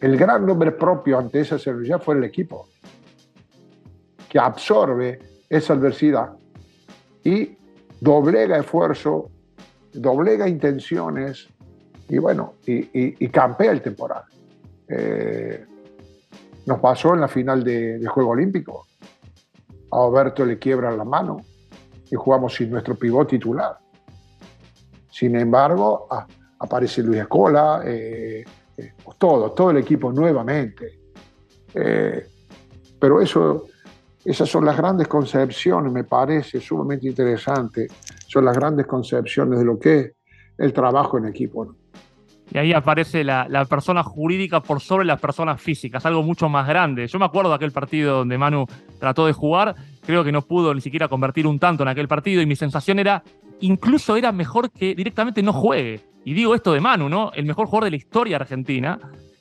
El 0.00 0.16
gran 0.16 0.46
nombre 0.46 0.72
propio 0.72 1.18
ante 1.18 1.40
esa 1.40 1.56
adversidad 1.56 2.00
fue 2.00 2.14
el 2.14 2.24
equipo, 2.24 2.68
que 4.28 4.38
absorbe 4.38 5.37
esa 5.48 5.72
adversidad 5.72 6.32
y 7.24 7.56
doblega 8.00 8.58
esfuerzo, 8.58 9.30
doblega 9.92 10.48
intenciones 10.48 11.48
y 12.08 12.18
bueno, 12.18 12.54
y, 12.64 13.28
campea 13.28 13.70
el 13.70 13.82
temporal. 13.82 14.22
Eh, 14.88 15.64
nos 16.66 16.80
pasó 16.80 17.14
en 17.14 17.20
la 17.20 17.28
final 17.28 17.62
de, 17.62 18.04
Juego 18.06 18.30
Olímpico. 18.30 18.86
A 19.90 19.98
Oberto 19.98 20.44
le 20.44 20.58
quiebran 20.58 20.96
la 20.96 21.04
mano 21.04 21.38
y 22.10 22.14
jugamos 22.14 22.54
sin 22.54 22.70
nuestro 22.70 22.94
pivot 22.94 23.28
titular. 23.28 23.78
Sin 25.10 25.36
embargo, 25.36 26.08
aparece 26.58 27.02
Luis 27.02 27.20
Escola, 27.20 27.82
eh, 27.84 28.44
eh, 28.76 28.92
todo, 29.18 29.52
todo 29.52 29.70
el 29.70 29.78
equipo 29.78 30.12
nuevamente. 30.12 30.98
pero 33.00 33.20
eso, 33.20 33.66
esas 34.30 34.48
son 34.48 34.64
las 34.64 34.76
grandes 34.76 35.08
concepciones, 35.08 35.92
me 35.92 36.04
parece 36.04 36.60
sumamente 36.60 37.08
interesante. 37.08 37.88
Son 38.26 38.44
las 38.44 38.56
grandes 38.56 38.86
concepciones 38.86 39.58
de 39.58 39.64
lo 39.64 39.78
que 39.78 40.00
es 40.00 40.12
el 40.58 40.72
trabajo 40.72 41.16
en 41.16 41.26
equipo. 41.26 41.74
Y 42.52 42.58
ahí 42.58 42.72
aparece 42.72 43.24
la, 43.24 43.66
persona 43.68 44.02
jurídica 44.02 44.60
por 44.60 44.80
sobre 44.80 45.04
las 45.04 45.20
personas 45.20 45.60
físicas, 45.60 46.04
algo 46.04 46.22
mucho 46.22 46.48
más 46.48 46.66
grande. 46.66 47.06
Yo 47.06 47.18
me 47.18 47.24
acuerdo 47.24 47.50
de 47.50 47.56
aquel 47.56 47.72
partido 47.72 48.18
donde 48.18 48.38
Manu 48.38 48.66
trató 48.98 49.26
de 49.26 49.32
jugar, 49.32 49.74
creo 50.04 50.24
que 50.24 50.32
no 50.32 50.42
pudo 50.42 50.74
ni 50.74 50.80
siquiera 50.80 51.08
convertir 51.08 51.46
un 51.46 51.58
tanto 51.58 51.82
en 51.82 51.88
aquel 51.88 52.08
partido 52.08 52.40
y 52.40 52.46
mi 52.46 52.56
sensación 52.56 52.98
era, 52.98 53.22
incluso 53.60 54.16
era 54.16 54.32
mejor 54.32 54.70
que 54.70 54.94
directamente 54.94 55.42
no 55.42 55.52
juegue. 55.52 56.00
Y 56.24 56.34
digo 56.34 56.54
esto 56.54 56.72
de 56.72 56.80
Manu, 56.80 57.08
¿no? 57.08 57.32
El 57.34 57.46
mejor 57.46 57.66
jugador 57.66 57.84
de 57.84 57.90
la 57.90 57.96
historia 57.96 58.36
argentina. 58.36 58.98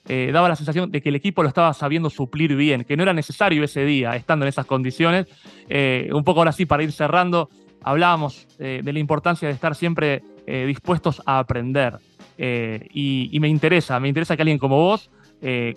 Eh, 0.10 0.32
daba 0.32 0.48
la 0.48 0.56
sensación 0.56 0.90
de 0.90 1.02
que 1.02 1.10
el 1.10 1.16
equipo 1.16 1.44
lo 1.44 1.50
estaba 1.50 1.74
sabiendo 1.74 2.10
suplir 2.10 2.56
bien, 2.56 2.86
que 2.86 2.96
no 2.96 3.04
era 3.04 3.14
necesario 3.14 3.64
ese 3.64 3.84
día, 3.84 4.16
estando 4.16 4.46
en 4.46 4.50
esas 4.50 4.66
condiciones. 4.66 5.28
Eh, 5.68 6.10
un 6.14 6.24
poco 6.24 6.40
ahora 6.40 6.52
sí, 6.52 6.66
para 6.66 6.84
ir 6.84 6.92
cerrando, 6.92 7.50
hablábamos 7.82 8.48
eh, 8.60 8.82
de 8.84 8.94
la 8.94 9.00
importancia 9.00 9.48
de 9.48 9.54
estar 9.54 9.76
siempre 9.76 10.24
dispuestos 10.48 11.22
a 11.26 11.40
aprender. 11.40 11.98
Y, 12.38 13.38
me 13.42 13.50
interesa, 13.50 14.00
me 14.00 14.08
interesa 14.08 14.38
que 14.38 14.44
alguien 14.44 14.58
como 14.58 14.78
vos, 14.78 15.10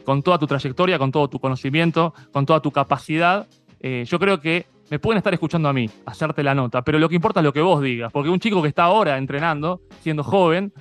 con 0.05 0.23
toda 0.23 0.39
tu 0.39 0.47
trayectoria, 0.47 0.97
con 0.97 1.11
todo 1.11 1.27
tu 1.27 1.41
conocimiento, 1.41 2.15
con 2.31 2.47
toda 2.47 2.61
tu 2.61 2.71
capacidad, 2.71 3.49
yo 3.83 4.19
creo 4.21 4.41
que 4.41 4.67
me 4.89 5.01
pueden 5.01 5.19
estar 5.19 5.35
escuchando 5.35 5.69
a 5.69 5.73
mí, 5.73 5.91
hacerte 6.07 6.45
la 6.45 6.55
nota, 6.55 6.83
pero 6.83 7.01
lo 7.01 7.09
que 7.09 7.17
importa 7.17 7.41
es 7.41 7.45
lo 7.45 7.53
que 7.53 7.63
vos 7.63 7.83
digas, 7.83 8.13
porque 8.13 8.31
un 8.31 8.39
chico 8.39 8.63
que 8.63 8.69
está 8.69 8.85
ahora 8.85 9.19
entrenando, 9.19 9.81
siendo 10.03 10.23
joven, 10.23 10.73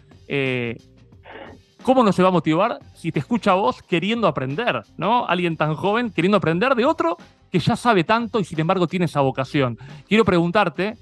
¿cómo 1.83 2.03
no 2.03 2.11
se 2.11 2.21
va 2.21 2.29
a 2.29 2.31
motivar 2.31 2.79
si 2.93 3.11
te 3.11 3.19
escucha 3.19 3.51
a 3.51 3.55
vos 3.55 3.81
queriendo 3.81 4.27
aprender, 4.27 4.83
¿no? 4.97 5.27
Alguien 5.27 5.57
tan 5.57 5.75
joven 5.75 6.11
queriendo 6.11 6.37
aprender 6.37 6.75
de 6.75 6.85
otro 6.85 7.17
que 7.51 7.59
ya 7.59 7.75
sabe 7.75 8.03
tanto 8.03 8.39
y 8.39 8.43
sin 8.43 8.59
embargo 8.59 8.87
tiene 8.87 9.05
esa 9.05 9.21
vocación. 9.21 9.77
Quiero 10.07 10.25
preguntarte, 10.25 10.95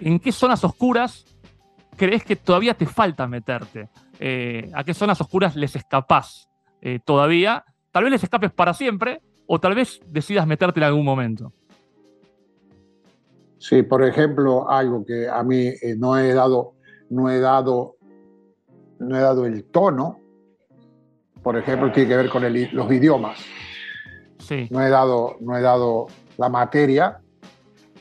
¿en 0.00 0.18
qué 0.18 0.32
zonas 0.32 0.64
oscuras 0.64 1.24
crees 1.96 2.24
que 2.24 2.36
todavía 2.36 2.74
te 2.74 2.86
falta 2.86 3.26
meterte? 3.26 3.88
Eh, 4.18 4.70
a 4.74 4.84
qué 4.84 4.94
zonas 4.94 5.20
oscuras 5.20 5.56
les 5.56 5.74
escapás 5.74 6.48
eh, 6.80 7.00
todavía. 7.04 7.64
Tal 7.90 8.04
vez 8.04 8.12
les 8.12 8.22
escapes 8.22 8.52
para 8.52 8.74
siempre 8.74 9.20
o 9.46 9.58
tal 9.58 9.74
vez 9.74 10.00
decidas 10.06 10.46
meterte 10.46 10.80
en 10.80 10.84
algún 10.84 11.04
momento. 11.04 11.52
Sí, 13.58 13.82
por 13.82 14.02
ejemplo, 14.02 14.68
algo 14.68 15.04
que 15.04 15.28
a 15.28 15.42
mí 15.42 15.68
eh, 15.68 15.94
no 15.96 16.18
he 16.18 16.34
dado, 16.34 16.74
no 17.10 17.30
he 17.30 17.38
dado, 17.38 17.96
no 19.02 19.16
he 19.16 19.20
dado 19.20 19.46
el 19.46 19.64
tono, 19.64 20.18
por 21.42 21.56
ejemplo, 21.56 21.90
tiene 21.92 22.08
que 22.08 22.16
ver 22.16 22.28
con 22.28 22.42
los 22.42 22.92
idiomas. 22.92 23.40
Sí. 24.38 24.68
No 24.70 24.80
he 24.80 24.90
dado, 24.90 25.36
no 25.40 25.56
he 25.56 25.60
dado 25.60 26.06
la 26.38 26.48
materia 26.48 27.20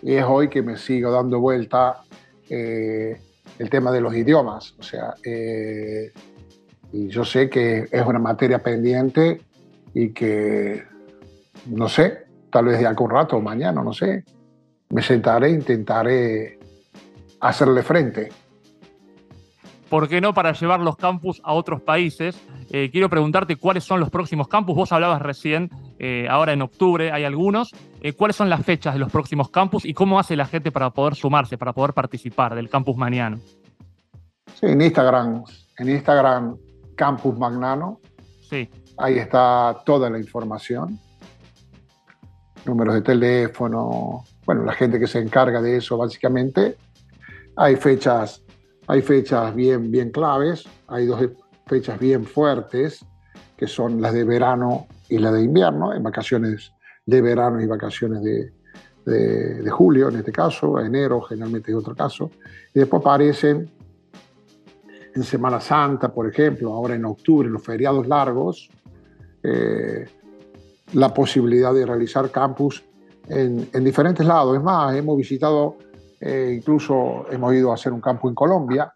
y 0.02 0.16
es 0.16 0.24
hoy 0.28 0.50
que 0.50 0.62
me 0.62 0.78
sigo 0.78 1.12
dando 1.12 1.40
vuelta 1.40 2.02
el 2.50 3.70
tema 3.70 3.92
de 3.92 4.02
los 4.02 4.16
idiomas. 4.16 4.76
O 4.80 4.84
sea, 4.84 5.16
eh, 5.24 6.12
y 6.92 7.08
yo 7.08 7.24
sé 7.24 7.50
que 7.50 7.88
es 7.92 8.06
una 8.06 8.20
materia 8.20 8.60
pendiente 8.60 9.42
y 9.94 10.10
que, 10.10 10.84
no 11.68 11.88
sé, 11.88 12.26
tal 12.52 12.66
vez 12.66 12.80
de 12.80 12.86
algún 12.86 13.10
rato 13.10 13.40
mañana, 13.40 13.84
no 13.84 13.94
sé, 13.94 14.24
me 14.90 15.02
sentaré 15.02 15.48
e 15.48 15.52
intentaré 15.52 16.60
hacerle 17.40 17.82
frente. 17.84 18.30
¿Por 19.92 20.08
qué 20.08 20.22
no 20.22 20.34
para 20.34 20.54
llevar 20.54 20.80
los 20.80 20.96
campus 20.96 21.42
a 21.44 21.52
otros 21.52 21.82
países? 21.82 22.42
Eh, 22.70 22.90
quiero 22.94 23.10
preguntarte 23.10 23.58
cuáles 23.58 23.84
son 23.84 24.00
los 24.00 24.10
próximos 24.10 24.48
campus. 24.48 24.74
Vos 24.74 24.94
hablabas 24.94 25.22
recién, 25.22 25.70
eh, 26.00 26.28
ahora 26.30 26.54
en 26.54 26.62
octubre 26.62 27.12
hay 27.12 27.26
algunos. 27.26 27.72
¿Cuáles 28.16 28.38
son 28.38 28.50
las 28.50 28.66
fechas 28.66 28.94
de 28.94 29.02
los 29.02 29.12
próximos 29.12 29.50
campus 29.50 29.84
y 29.84 29.94
cómo 29.94 30.18
hace 30.18 30.38
la 30.38 30.46
gente 30.46 30.72
para 30.72 30.92
poder 30.92 31.16
sumarse, 31.16 31.58
para 31.58 31.74
poder 31.74 31.92
participar 31.92 32.56
del 32.56 32.70
campus 32.70 32.96
Maniano? 32.96 33.38
Sí, 34.62 34.68
en 34.68 34.82
Instagram, 34.82 35.44
en 35.78 35.90
Instagram 35.90 36.56
Campus 36.96 37.38
Magnano. 37.38 38.00
Sí. 38.50 38.70
Ahí 38.98 39.18
está 39.18 39.82
toda 39.86 40.10
la 40.10 40.18
información. 40.18 40.98
Números 42.66 42.96
de 42.96 43.02
teléfono, 43.02 44.24
bueno, 44.46 44.64
la 44.64 44.74
gente 44.74 45.00
que 45.00 45.08
se 45.08 45.20
encarga 45.20 45.62
de 45.62 45.76
eso 45.76 45.98
básicamente. 45.98 46.78
Hay 47.58 47.76
fechas, 47.76 48.42
hay 48.88 49.02
fechas 49.02 49.54
bien, 49.56 49.92
bien 49.92 50.12
claves, 50.12 50.66
hay 50.88 51.06
dos 51.06 51.22
fechas 51.68 52.00
bien 52.00 52.26
fuertes, 52.26 53.06
que 53.56 53.68
son 53.68 54.02
las 54.02 54.14
de 54.14 54.24
verano 54.24 54.88
y 55.10 55.18
la 55.18 55.32
de 55.32 55.44
invierno, 55.44 55.94
en 55.94 56.04
vacaciones 56.04 56.72
de 57.06 57.22
verano 57.22 57.62
y 57.62 57.66
vacaciones 57.66 58.22
de, 58.24 58.52
de, 59.06 59.70
julio, 59.70 60.10
en 60.10 60.18
este 60.18 60.32
caso, 60.32 60.80
enero 60.80 61.22
generalmente 61.22 61.72
es 61.72 61.78
otro 61.78 61.96
caso. 61.96 62.30
Y 62.74 62.80
después 62.80 63.02
aparecen 63.02 63.70
en 65.14 65.24
Semana 65.24 65.60
Santa, 65.60 66.14
por 66.14 66.28
ejemplo, 66.28 66.74
ahora 66.74 66.96
en 66.96 67.06
octubre, 67.06 67.48
en 67.48 67.54
los 67.54 67.64
feriados 67.64 68.08
largos, 68.08 68.70
eh, 69.44 70.08
la 70.94 71.14
posibilidad 71.14 71.74
de 71.74 71.86
realizar 71.86 72.30
campus 72.32 72.84
en, 73.28 73.84
diferentes 73.84 74.26
lados. 74.26 74.58
Es 74.58 74.64
más, 74.64 74.96
hemos 74.96 75.18
visitado, 75.18 75.78
eh, 76.22 76.54
incluso 76.58 77.26
hemos 77.32 77.54
ido 77.54 77.72
a 77.72 77.74
hacer 77.74 77.92
un 77.92 78.00
campus 78.00 78.30
en 78.30 78.36
Colombia. 78.36 78.94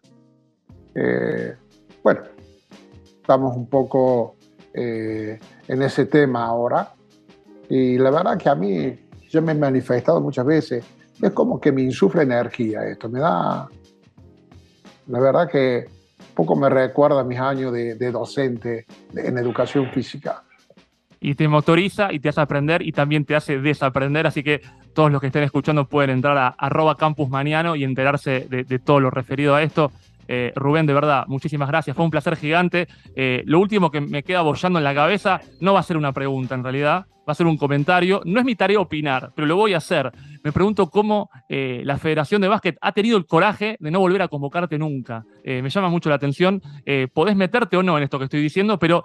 Eh, 0.94 1.54
bueno, 2.02 2.20
estamos 3.20 3.56
un 3.56 3.68
poco 3.68 4.36
en 4.72 5.82
ese 5.82 6.04
tema 6.04 6.44
ahora. 6.44 6.92
Y 7.68 7.96
la 7.96 8.10
verdad 8.10 8.36
que 8.36 8.48
a 8.50 8.54
mí, 8.54 9.08
yo 9.30 9.40
me 9.40 9.52
he 9.52 9.54
manifestado 9.54 10.20
muchas 10.20 10.44
veces, 10.44 10.84
es 11.20 11.30
como 11.32 11.58
que 11.58 11.72
me 11.72 11.82
insufla 11.82 12.22
energía 12.22 12.84
esto, 12.86 13.08
me 13.08 13.20
da, 13.20 13.66
la 15.06 15.20
verdad 15.20 15.48
que 15.48 15.86
poco 16.34 16.54
me 16.54 16.68
recuerda 16.68 17.20
a 17.20 17.24
mis 17.24 17.38
años 17.38 17.72
de, 17.72 18.12
docente 18.12 18.86
en 19.14 19.38
educación 19.38 19.90
física. 19.92 20.44
Y 21.20 21.34
te 21.34 21.48
motoriza 21.48 22.12
y 22.12 22.20
te 22.20 22.28
hace 22.28 22.40
aprender 22.40 22.82
y 22.82 22.92
también 22.92 23.24
te 23.24 23.34
hace 23.34 23.58
desaprender, 23.58 24.26
así 24.26 24.42
que 24.42 24.60
todos 24.96 25.12
los 25.12 25.20
que 25.20 25.28
estén 25.28 25.42
escuchando 25.42 25.86
pueden 25.86 26.10
entrar 26.10 26.36
a 26.38 26.48
arroba 26.48 26.96
campusmaniano 26.96 27.76
y 27.76 27.84
enterarse 27.84 28.46
de, 28.48 28.78
todo 28.78 28.98
lo 28.98 29.10
referido 29.10 29.54
a 29.54 29.62
esto. 29.62 29.92
Eh, 30.26 30.52
Rubén, 30.56 30.86
de 30.86 30.94
verdad, 30.94 31.24
muchísimas 31.28 31.68
gracias. 31.68 31.94
Fue 31.94 32.04
un 32.04 32.10
placer 32.10 32.34
gigante. 32.34 32.88
Eh, 33.14 33.42
lo 33.44 33.60
último 33.60 33.90
que 33.90 34.00
me 34.00 34.24
queda 34.24 34.40
bollando 34.40 34.78
en 34.78 34.84
la 34.84 34.94
cabeza 34.94 35.40
no 35.60 35.74
va 35.74 35.80
a 35.80 35.84
ser 35.84 35.98
una 35.98 36.12
pregunta 36.12 36.54
en 36.54 36.64
realidad, 36.64 37.04
va 37.28 37.32
a 37.32 37.34
ser 37.34 37.46
un 37.46 37.58
comentario. 37.58 38.22
No 38.24 38.40
es 38.40 38.46
mi 38.46 38.56
tarea 38.56 38.80
opinar, 38.80 39.32
pero 39.36 39.46
lo 39.46 39.56
voy 39.56 39.74
a 39.74 39.76
hacer. 39.76 40.10
Me 40.42 40.50
pregunto 40.50 40.88
cómo 40.88 41.28
eh, 41.48 41.82
la 41.84 41.98
Federación 41.98 42.40
de 42.40 42.48
Básquet 42.48 42.78
ha 42.80 42.92
tenido 42.92 43.18
el 43.18 43.26
coraje 43.26 43.76
de 43.78 43.90
no 43.90 44.00
volver 44.00 44.22
a 44.22 44.28
convocarte 44.28 44.78
nunca. 44.78 45.24
Me 45.44 45.68
llama 45.68 45.90
mucho 45.90 46.08
la 46.08 46.16
atención. 46.16 46.60
Podés 47.12 47.36
meterte 47.36 47.76
o 47.76 47.82
no 47.84 47.96
en 47.98 48.02
esto 48.02 48.18
que 48.18 48.24
estoy 48.24 48.42
diciendo, 48.42 48.80
pero 48.80 49.04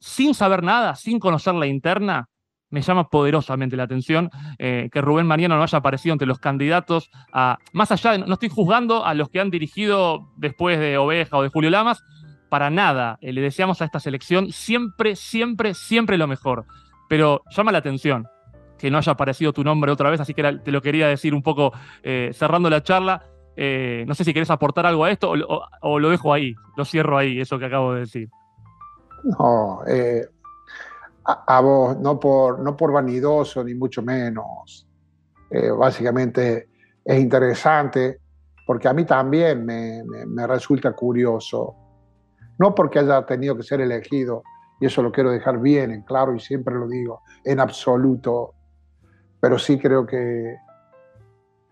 sin 0.00 0.34
saber 0.34 0.62
nada, 0.62 0.96
sin 0.96 1.20
conocer 1.20 1.54
la 1.54 1.66
interna, 1.66 2.28
me 2.70 2.82
llama 2.82 3.08
poderosamente 3.08 3.76
la 3.76 3.82
atención 3.82 4.30
que 4.58 5.00
Rubén 5.00 5.26
Mariano 5.26 5.56
no 5.56 5.64
haya 5.64 5.78
aparecido 5.78 6.12
entre 6.12 6.28
los 6.28 6.38
candidatos 6.38 7.10
a, 7.32 7.58
más 7.72 7.90
allá 7.90 8.12
de, 8.12 8.18
no 8.18 8.34
estoy 8.34 8.48
juzgando 8.48 9.04
a 9.04 9.12
los 9.14 9.28
que 9.28 9.40
han 9.40 9.50
dirigido 9.50 10.28
después 10.36 10.78
de 10.78 10.96
Oveja 10.96 11.36
o 11.36 11.42
de 11.42 11.48
Julio 11.48 11.70
Lamas, 11.70 12.04
para 12.48 12.70
nada. 12.70 13.18
le 13.22 13.40
deseamos 13.40 13.82
a 13.82 13.86
esta 13.86 13.98
selección 13.98 14.52
siempre, 14.52 15.16
siempre, 15.16 15.74
siempre 15.74 16.16
lo 16.16 16.28
mejor 16.28 16.64
pero 17.10 17.42
llama 17.50 17.72
la 17.72 17.78
atención 17.78 18.28
que 18.78 18.88
no 18.88 18.98
haya 18.98 19.12
aparecido 19.12 19.52
tu 19.52 19.64
nombre 19.64 19.90
otra 19.90 20.10
vez, 20.10 20.20
así 20.20 20.32
que 20.32 20.60
te 20.64 20.70
lo 20.70 20.80
quería 20.80 21.08
decir 21.08 21.34
un 21.34 21.42
poco 21.42 21.72
eh, 22.04 22.30
cerrando 22.32 22.70
la 22.70 22.84
charla. 22.84 23.26
Eh, 23.56 24.04
no 24.06 24.14
sé 24.14 24.22
si 24.24 24.32
querés 24.32 24.48
aportar 24.48 24.86
algo 24.86 25.04
a 25.04 25.10
esto 25.10 25.32
o, 25.82 25.98
lo 25.98 26.08
dejo 26.08 26.32
ahí, 26.32 26.54
lo 26.76 26.84
cierro 26.84 27.18
ahí, 27.18 27.40
eso 27.40 27.58
que 27.58 27.64
acabo 27.64 27.94
de 27.94 28.00
decir. 28.00 28.28
No, 29.24 29.82
eh, 29.86 30.26
a, 31.24 31.60
vos, 31.60 31.98
no 31.98 32.18
por, 32.18 32.60
no 32.60 32.76
por 32.76 32.92
vanidoso, 32.92 33.62
ni 33.62 33.74
mucho 33.74 34.02
menos. 34.02 34.86
básicamente 35.78 36.68
es 37.04 37.20
interesante 37.20 38.20
porque 38.66 38.88
a 38.88 38.92
mí 38.92 39.04
también 39.04 39.64
me, 39.64 40.02
me 40.04 40.46
resulta 40.46 40.92
curioso. 40.92 41.74
No 42.58 42.74
porque 42.74 43.00
haya 43.00 43.24
tenido 43.26 43.56
que 43.56 43.62
ser 43.62 43.80
elegido, 43.80 44.42
y 44.80 44.86
eso 44.86 45.02
lo 45.02 45.12
quiero 45.12 45.30
dejar 45.30 45.58
bien 45.60 45.90
en 45.90 46.02
claro 46.02 46.34
y 46.34 46.40
siempre 46.40 46.74
lo 46.74 46.88
digo, 46.88 47.22
en 47.44 47.60
absoluto 47.60 48.54
pero 49.40 49.58
sí 49.58 49.78
creo 49.78 50.06
que 50.06 50.58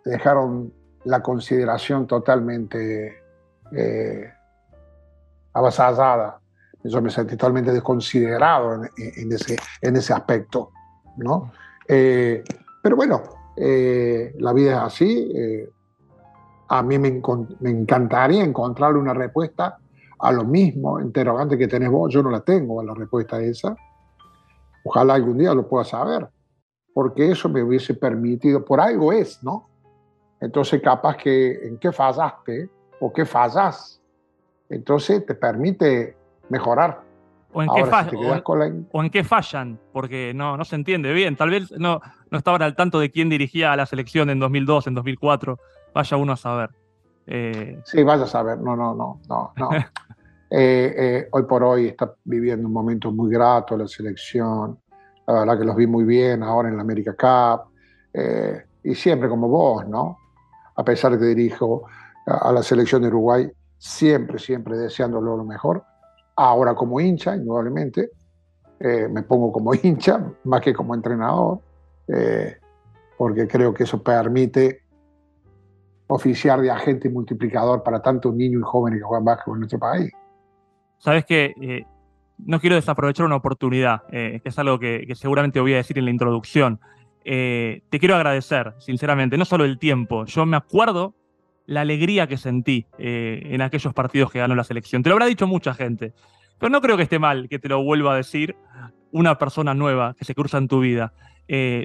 dejaron 0.05 0.73
la 1.05 1.23
consideración 1.23 2.07
totalmente 2.07 3.23
eh, 3.73 4.33
avasallada. 5.53 6.41
Yo 6.89 7.03
me 7.03 7.11
sentí 7.11 7.37
totalmente 7.37 7.73
desconsiderado 7.73 8.85
en, 8.97 9.33
ese, 9.33 9.57
en 9.81 9.97
ese 9.97 10.13
aspecto. 10.13 10.73
¿no? 11.17 11.53
Eh, 11.87 12.43
pero 12.83 12.97
bueno, 12.97 13.23
eh, 13.57 14.35
la 14.39 14.53
vida 14.53 14.73
es 14.73 14.79
así. 14.79 15.33
Eh, 15.35 15.71
a 16.69 16.83
mí 16.83 16.99
me, 16.99 17.23
me, 17.61 17.71
encantaría 17.71 18.45
encontrarle 18.45 18.99
una 18.99 19.15
respuesta 19.15 19.79
a 20.19 20.33
lo 20.33 20.45
mismo 20.45 21.01
interrogante 21.01 21.57
que 21.57 21.69
tenés 21.69 21.91
vos. 21.91 22.13
Yo 22.13 22.23
no 22.23 22.31
la 22.31 22.41
tengo 22.41 22.81
a 22.81 22.85
la 22.85 22.95
respuesta 22.95 23.41
esa. 23.41 23.75
Ojalá 24.85 25.15
algún 25.15 25.39
día 25.39 25.55
lo 25.55 25.69
pueda 25.69 25.85
saber 25.85 26.29
porque 26.99 27.31
eso 27.31 27.49
me 27.49 27.63
hubiese 27.63 27.95
permitido, 27.95 28.65
por 28.65 28.81
algo 28.81 29.13
es, 29.13 29.41
¿no? 29.45 29.69
Entonces, 30.41 30.83
capaz 30.83 31.17
que 31.17 31.53
en 31.65 31.79
qué 31.79 31.93
fallaste 31.93 32.69
o 32.99 33.13
qué 33.13 33.25
fallas, 33.25 34.03
entonces 34.69 35.25
te 35.25 35.37
permite 35.37 36.17
mejorar. 36.49 37.03
O 37.53 37.63
en, 37.63 37.69
qué, 37.75 37.83
o, 38.93 39.03
en, 39.03 39.11
qué, 39.11 39.25
fallan, 39.25 39.81
porque 39.93 40.33
no, 40.35 40.59
no 40.59 40.65
se 40.67 40.77
entiende 40.77 41.15
bien. 41.15 41.35
Tal 41.35 41.49
vez 41.49 41.73
no, 41.73 42.01
no 42.31 42.39
estaban 42.39 42.61
al 42.61 42.77
tanto 42.77 43.01
de 43.01 43.11
quién 43.11 43.31
dirigía 43.31 43.73
a 43.73 43.77
la 43.77 43.87
selección 43.87 44.29
en 44.29 44.39
2002, 44.39 44.87
en 44.89 44.95
2004. 44.95 45.59
Vaya 45.95 46.17
uno 46.19 46.33
a 46.35 46.37
saber. 46.37 46.71
Eh, 47.27 47.81
sí, 47.85 48.03
vaya 48.03 48.25
a 48.25 48.27
saber. 48.27 48.59
No, 48.59 48.77
no, 48.77 48.95
no, 48.95 49.21
no. 49.29 49.53
no. 49.57 49.71
Eh, 50.51 50.95
eh, 50.97 51.29
hoy 51.33 51.43
por 51.43 51.63
hoy 51.63 51.89
está 51.89 52.11
viviendo 52.25 52.67
un 52.67 52.73
momento 52.73 53.13
muy 53.13 53.31
grato 53.31 53.77
la 53.77 53.87
selección. 53.87 54.79
La 55.27 55.41
verdad 55.41 55.59
que 55.59 55.65
los 55.67 55.77
vi 55.77 55.87
muy 55.87 56.05
bien 56.05 56.43
ahora 56.43 56.71
en 56.71 56.77
la 56.77 56.81
América 56.81 57.15
Cup. 57.15 57.71
Y 58.83 58.95
siempre 58.95 59.29
como 59.29 59.47
vos, 59.47 59.87
¿no? 59.87 60.17
A 60.75 60.83
pesar 60.85 61.13
de 61.13 61.19
que 61.19 61.27
dirijo 61.27 61.85
a, 62.25 62.51
la 62.51 62.63
selección 62.63 63.03
de 63.03 63.09
Uruguay, 63.09 63.51
siempre, 63.77 64.39
siempre 64.39 64.79
deseándolo 64.79 65.37
lo 65.37 65.45
mejor. 65.45 65.85
Ahora 66.41 66.75
como 66.75 67.01
hincha, 67.01 67.37
indudablemente, 67.37 68.11
eh, 68.81 69.09
me 69.09 69.23
pongo 69.23 69.53
como 69.53 69.75
hincha 69.83 70.25
más 70.45 70.61
que 70.61 70.73
como 70.73 70.95
entrenador, 70.95 71.61
eh, 72.09 72.57
porque 73.17 73.47
creo 73.47 73.75
que 73.75 73.85
eso 73.85 74.03
permite 74.03 74.83
oficiar 76.07 76.61
de 76.61 76.71
agente 76.71 77.11
multiplicador 77.11 77.83
para 77.83 78.01
tantos 78.01 78.35
niños 78.35 78.63
y 78.63 78.65
jóvenes 78.65 79.01
que 79.01 79.05
juegan 79.05 79.25
básquetbol 79.25 79.57
en 79.57 79.61
nuestro 79.61 79.79
país. 79.79 80.11
Sabes 80.99 81.25
que 81.27 81.85
no 82.39 82.61
quiero 82.61 82.77
desaprovechar 82.77 83.27
una 83.27 83.37
oportunidad, 83.37 84.03
eh, 84.11 84.41
que 84.43 84.49
es 84.49 84.59
algo 84.59 84.79
que, 84.79 85.07
seguramente 85.15 85.61
voy 85.61 85.75
a 85.75 85.79
decir 85.79 85.99
en 85.99 86.05
la 86.05 86.11
introducción. 86.11 86.81
Eh, 87.25 87.83
te 87.91 87.99
quiero 87.99 88.17
agradecer, 88.17 88.75
sinceramente, 88.79 89.37
no 89.37 89.45
solo 89.45 89.65
el 89.65 89.79
tiempo, 89.79 90.25
yo 90.25 90.47
me 90.47 90.57
acuerdo 90.57 91.15
la 91.69 91.83
alegría 91.83 92.27
que 92.27 92.37
sentí 92.37 92.87
eh, 92.99 93.43
en 93.45 93.63
aquellos 93.63 93.95
partidos 93.95 94.33
que 94.33 94.41
ganó 94.41 94.57
la 94.57 94.65
selección. 94.65 95.03
Te 95.03 95.11
lo 95.11 95.15
habrá 95.15 95.27
dicho 95.27 95.47
mucha 95.47 95.75
gente, 95.75 96.13
pero 96.59 96.71
no 96.71 96.81
creo 96.81 96.97
que 96.97 97.05
esté 97.05 97.21
mal 97.21 97.49
que 97.49 97.61
te 97.61 97.69
lo 97.69 97.83
vuelva 97.83 98.15
a 98.15 98.17
decir 98.17 98.57
una 99.13 99.39
persona 99.39 99.75
nueva 99.75 100.15
que 100.19 100.25
se 100.25 100.35
cruza 100.35 100.59
en 100.59 100.67
tu 100.67 100.81
vida. 100.81 101.13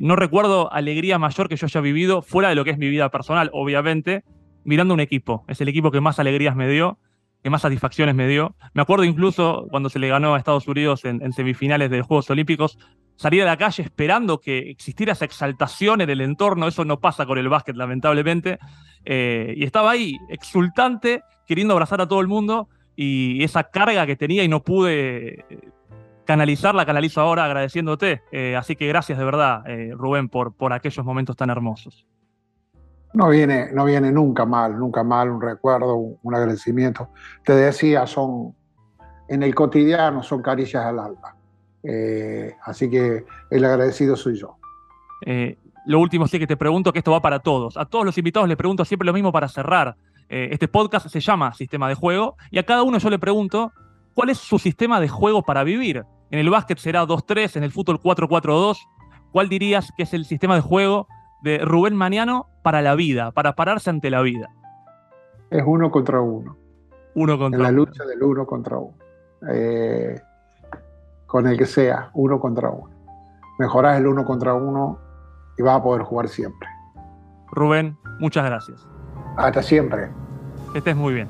no 0.02 0.16
recuerdo 0.16 0.74
alegría 0.74 1.20
mayor 1.20 1.48
que 1.48 1.56
yo 1.56 1.68
haya 1.68 1.82
vivido 1.82 2.22
fuera 2.22 2.50
de 2.50 2.56
lo 2.56 2.64
que 2.64 2.72
es 2.72 2.78
mi 2.78 2.90
vida 2.90 3.10
personal, 3.10 3.50
obviamente, 3.54 4.24
mirando 4.64 4.94
un 4.94 5.00
equipo. 5.00 5.46
Es 5.48 5.62
el 5.62 5.68
equipo 5.68 5.92
que 5.92 6.02
más 6.02 6.18
alegrías 6.18 6.56
me 6.56 6.68
dio 6.68 6.98
que 7.44 7.50
más 7.50 7.62
satisfacciones 7.62 8.16
me 8.16 8.28
dio. 8.28 8.56
Me 8.74 8.82
acuerdo 8.82 9.04
incluso 9.04 9.68
cuando 9.70 9.90
se 9.90 10.00
le 10.00 10.08
ganó 10.08 10.34
a 10.34 10.38
Estados 10.38 10.68
Unidos 10.68 11.04
en, 11.04 11.32
semifinales 11.34 11.92
de 11.92 12.02
Juegos 12.02 12.30
Olímpicos, 12.30 12.80
salir 13.18 13.44
a 13.44 13.46
la 13.46 13.58
calle 13.58 13.84
esperando 13.84 14.40
que 14.40 14.70
existiera 14.72 15.12
esa 15.12 15.26
exaltación 15.26 16.00
en 16.02 16.10
el 16.10 16.22
entorno, 16.22 16.68
eso 16.68 16.86
no 16.86 17.02
pasa 17.02 17.26
con 17.26 17.38
el 17.38 17.50
básquet 17.50 17.76
lamentablemente, 17.76 18.60
eh, 19.06 19.54
y 19.56 19.64
estaba 19.64 19.92
ahí 19.92 20.18
exultante, 20.30 21.24
queriendo 21.46 21.74
abrazar 21.74 22.02
a 22.02 22.08
todo 22.08 22.22
el 22.22 22.28
mundo, 22.28 22.70
y 22.96 23.44
esa 23.44 23.64
carga 23.64 24.06
que 24.06 24.16
tenía 24.16 24.44
y 24.44 24.48
no 24.48 24.64
pude 24.64 25.46
canalizarla, 26.26 26.86
canalizo 26.86 27.22
ahora 27.22 27.46
agradeciéndote. 27.46 28.22
Eh, 28.32 28.56
así 28.56 28.76
que 28.76 28.88
gracias 28.88 29.18
de 29.18 29.26
verdad, 29.26 29.68
eh, 29.68 29.92
Rubén, 29.96 30.30
por, 30.30 30.54
por 30.54 30.74
aquellos 30.74 31.06
momentos 31.06 31.36
tan 31.36 31.50
hermosos 31.50 32.06
no 33.14 33.30
viene, 33.30 33.72
no 33.72 33.86
viene 33.86 34.12
nunca 34.12 34.46
mal, 34.46 34.78
nunca 34.78 35.04
mal 35.04 35.30
un 35.30 35.42
recuerdo, 35.42 35.96
un, 35.96 36.36
agradecimiento. 36.36 37.10
Te 37.46 37.54
decía, 37.54 38.08
son 38.08 38.56
en 39.28 39.44
el 39.44 39.54
cotidiano, 39.54 40.24
son 40.24 40.42
caricias 40.42 40.84
al 40.84 41.00
alma. 41.00 41.36
Eh, 41.84 42.56
así 42.64 42.90
que 42.90 43.26
el 43.52 43.66
agradecido 43.66 44.16
soy 44.16 44.36
yo. 44.36 44.58
Eh, 45.26 45.58
lo 45.86 46.00
último 46.00 46.28
sí 46.28 46.40
que 46.40 46.48
te 46.48 46.58
pregunto, 46.58 46.94
que 46.94 47.00
esto 47.00 47.12
va 47.12 47.22
para 47.22 47.40
todos. 47.40 47.78
A 47.78 47.86
todos 47.86 48.06
los 48.06 48.18
invitados 48.18 48.48
les 48.48 48.58
pregunto 48.58 48.86
siempre 48.86 49.06
lo 49.06 49.14
mismo 49.14 49.32
para 49.32 49.48
cerrar. 49.48 49.96
Eh, 50.30 50.50
este 50.52 50.68
podcast 50.68 51.08
se 51.08 51.20
llama 51.20 51.54
Sistema 51.54 51.90
de 51.90 51.96
Juego 51.96 52.38
y 52.52 52.58
a 52.58 52.64
cada 52.64 52.84
uno 52.84 52.98
yo 52.98 53.10
le 53.10 53.20
pregunto, 53.20 53.74
¿cuál 54.14 54.30
es 54.30 54.38
su 54.38 54.60
sistema 54.60 55.00
de 55.00 55.10
juego 55.10 55.44
para 55.44 55.64
vivir? 55.64 56.06
En 56.32 56.40
el 56.40 56.50
básquet 56.50 56.78
será 56.78 57.04
2-3, 57.04 57.58
en 57.58 57.64
el 57.64 57.72
fútbol 57.72 58.00
4-4-2. 58.00 58.78
¿Cuál 59.32 59.50
dirías 59.50 59.92
que 59.96 60.04
es 60.04 60.14
el 60.14 60.26
sistema 60.26 60.56
de 60.56 60.62
juego 60.62 61.08
de 61.42 61.60
Rubén 61.60 61.96
Maniano 61.96 62.48
para 62.64 62.82
la 62.82 62.96
vida, 62.96 63.32
para 63.32 63.54
pararse 63.54 63.90
ante 63.90 64.10
la 64.10 64.22
vida? 64.22 64.50
Es 65.50 65.64
uno 65.66 65.92
contra 65.92 66.22
uno. 66.22 66.58
Uno 67.16 67.38
contra 67.38 67.58
en 67.58 67.64
la 67.64 67.72
lucha 67.72 68.06
del 68.06 68.24
uno 68.24 68.46
contra 68.46 68.78
uno. 68.78 68.96
Eh, 69.50 70.20
con 71.28 71.48
el 71.48 71.58
que 71.58 71.66
sea, 71.66 72.10
uno 72.14 72.40
contra 72.40 72.70
uno. 72.70 72.90
Mejorás 73.60 74.00
el 74.00 74.08
uno 74.08 74.26
contra 74.26 74.54
uno 74.54 75.00
y 75.58 75.62
vas 75.62 75.78
a 75.78 75.84
poder 75.84 76.04
jugar 76.04 76.28
siempre. 76.28 76.68
Rubén, 77.52 77.98
muchas 78.20 78.46
gracias. 78.46 78.88
Hasta 79.38 79.62
siempre. 79.62 80.10
Que 80.72 80.80
estés 80.80 80.96
muy 80.96 81.14
bien. 81.14 81.30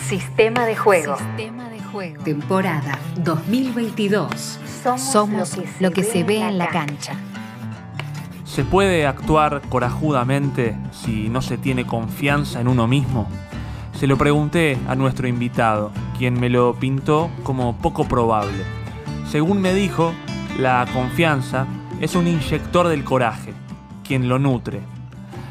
Sistema 0.00 0.64
de 0.66 0.76
juego. 0.76 1.16
Sistema 1.16 1.68
de 1.68 1.80
juego. 1.80 2.22
Temporada 2.22 2.98
2022. 3.24 4.60
Somos, 4.96 5.58
lo 5.80 5.90
que 5.90 6.04
se, 6.04 6.22
ve, 6.22 6.38
en 6.38 6.58
la 6.58 6.68
cancha. 6.68 7.14
¿Se 8.44 8.64
puede 8.64 9.04
actuar 9.04 9.62
corajudamente 9.68 10.76
si 10.92 11.28
no 11.28 11.42
se 11.42 11.58
tiene 11.58 11.86
confianza 11.86 12.60
en 12.60 12.68
uno 12.68 12.86
mismo? 12.86 13.26
Se 13.94 14.06
lo 14.06 14.16
pregunté 14.16 14.78
a 14.86 14.94
nuestro 14.94 15.26
invitado, 15.26 15.90
quien 16.16 16.38
me 16.38 16.48
lo 16.48 16.74
pintó 16.74 17.30
como 17.42 17.76
poco 17.78 18.04
probable. 18.04 18.62
Según 19.30 19.60
me 19.60 19.74
dijo, 19.74 20.14
la 20.58 20.86
confianza 20.92 21.66
es 22.00 22.14
un 22.14 22.28
inyector 22.28 22.88
del 22.88 23.04
coraje, 23.04 23.52
quien 24.06 24.28
lo 24.28 24.38
nutre. 24.38 24.80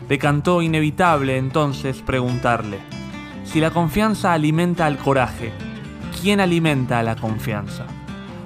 Decantó 0.08 0.62
inevitable 0.62 1.38
entonces 1.38 2.02
preguntarle, 2.02 2.80
si 3.44 3.60
la 3.60 3.72
confianza 3.72 4.34
alimenta 4.34 4.86
al 4.86 4.98
coraje, 4.98 5.52
¿quién 6.22 6.40
alimenta 6.40 7.00
a 7.00 7.04
la 7.04 7.16
confianza? 7.16 7.86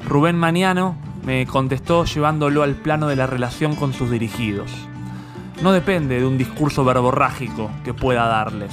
Rubén 0.08 0.36
Maniano 0.36 0.98
me 1.24 1.46
contestó 1.46 2.06
llevándolo 2.06 2.64
al 2.64 2.76
plano 2.76 3.08
de 3.08 3.16
la 3.16 3.28
relación 3.28 3.76
con 3.76 3.94
sus 3.94 4.10
dirigidos. 4.10 4.72
No 5.62 5.72
depende 5.72 6.20
de 6.20 6.26
un 6.26 6.38
discurso 6.38 6.84
verborrágico 6.84 7.70
que 7.84 7.94
pueda 7.94 8.26
darles, 8.26 8.72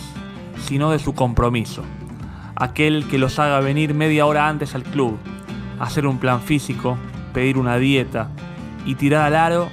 sino 0.64 0.90
de 0.90 0.98
su 0.98 1.14
compromiso. 1.14 1.82
Aquel 2.54 3.06
que 3.08 3.18
los 3.18 3.38
haga 3.38 3.60
venir 3.60 3.92
media 3.92 4.24
hora 4.24 4.48
antes 4.48 4.74
al 4.74 4.84
club, 4.84 5.18
hacer 5.80 6.06
un 6.06 6.18
plan 6.18 6.40
físico, 6.40 6.96
pedir 7.32 7.58
una 7.58 7.76
dieta 7.76 8.30
y 8.84 8.94
tirar 8.94 9.22
al 9.22 9.36
aro 9.36 9.68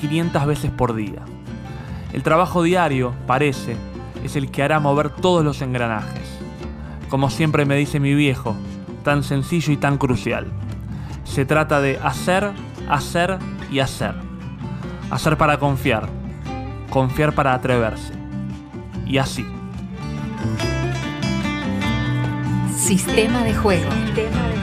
500 0.00 0.46
veces 0.46 0.70
por 0.70 0.94
día. 0.94 1.22
El 2.12 2.22
trabajo 2.22 2.62
diario, 2.62 3.14
parece, 3.26 3.76
es 4.24 4.36
el 4.36 4.50
que 4.50 4.62
hará 4.62 4.80
mover 4.80 5.10
todos 5.10 5.44
los 5.44 5.60
engranajes. 5.62 6.38
Como 7.08 7.30
siempre 7.30 7.64
me 7.64 7.76
dice 7.76 8.00
mi 8.00 8.14
viejo, 8.14 8.56
tan 9.02 9.22
sencillo 9.22 9.72
y 9.72 9.76
tan 9.76 9.98
crucial. 9.98 10.46
Se 11.24 11.44
trata 11.44 11.80
de 11.80 11.98
hacer, 12.02 12.52
hacer 12.88 13.38
y 13.70 13.80
hacer. 13.80 14.14
Hacer 15.10 15.36
para 15.36 15.58
confiar. 15.58 16.08
Confiar 16.90 17.34
para 17.34 17.54
atreverse. 17.54 18.12
Y 19.06 19.18
así. 19.18 19.46
Sistema 22.76 23.42
de 23.42 23.54
juego. 23.54 23.90
Sistema 23.90 24.14
de 24.14 24.48
juego. 24.48 24.57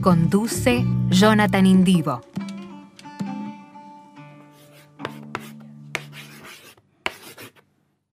Conduce 0.00 0.84
Jonathan 1.10 1.66
Indivo. 1.66 2.22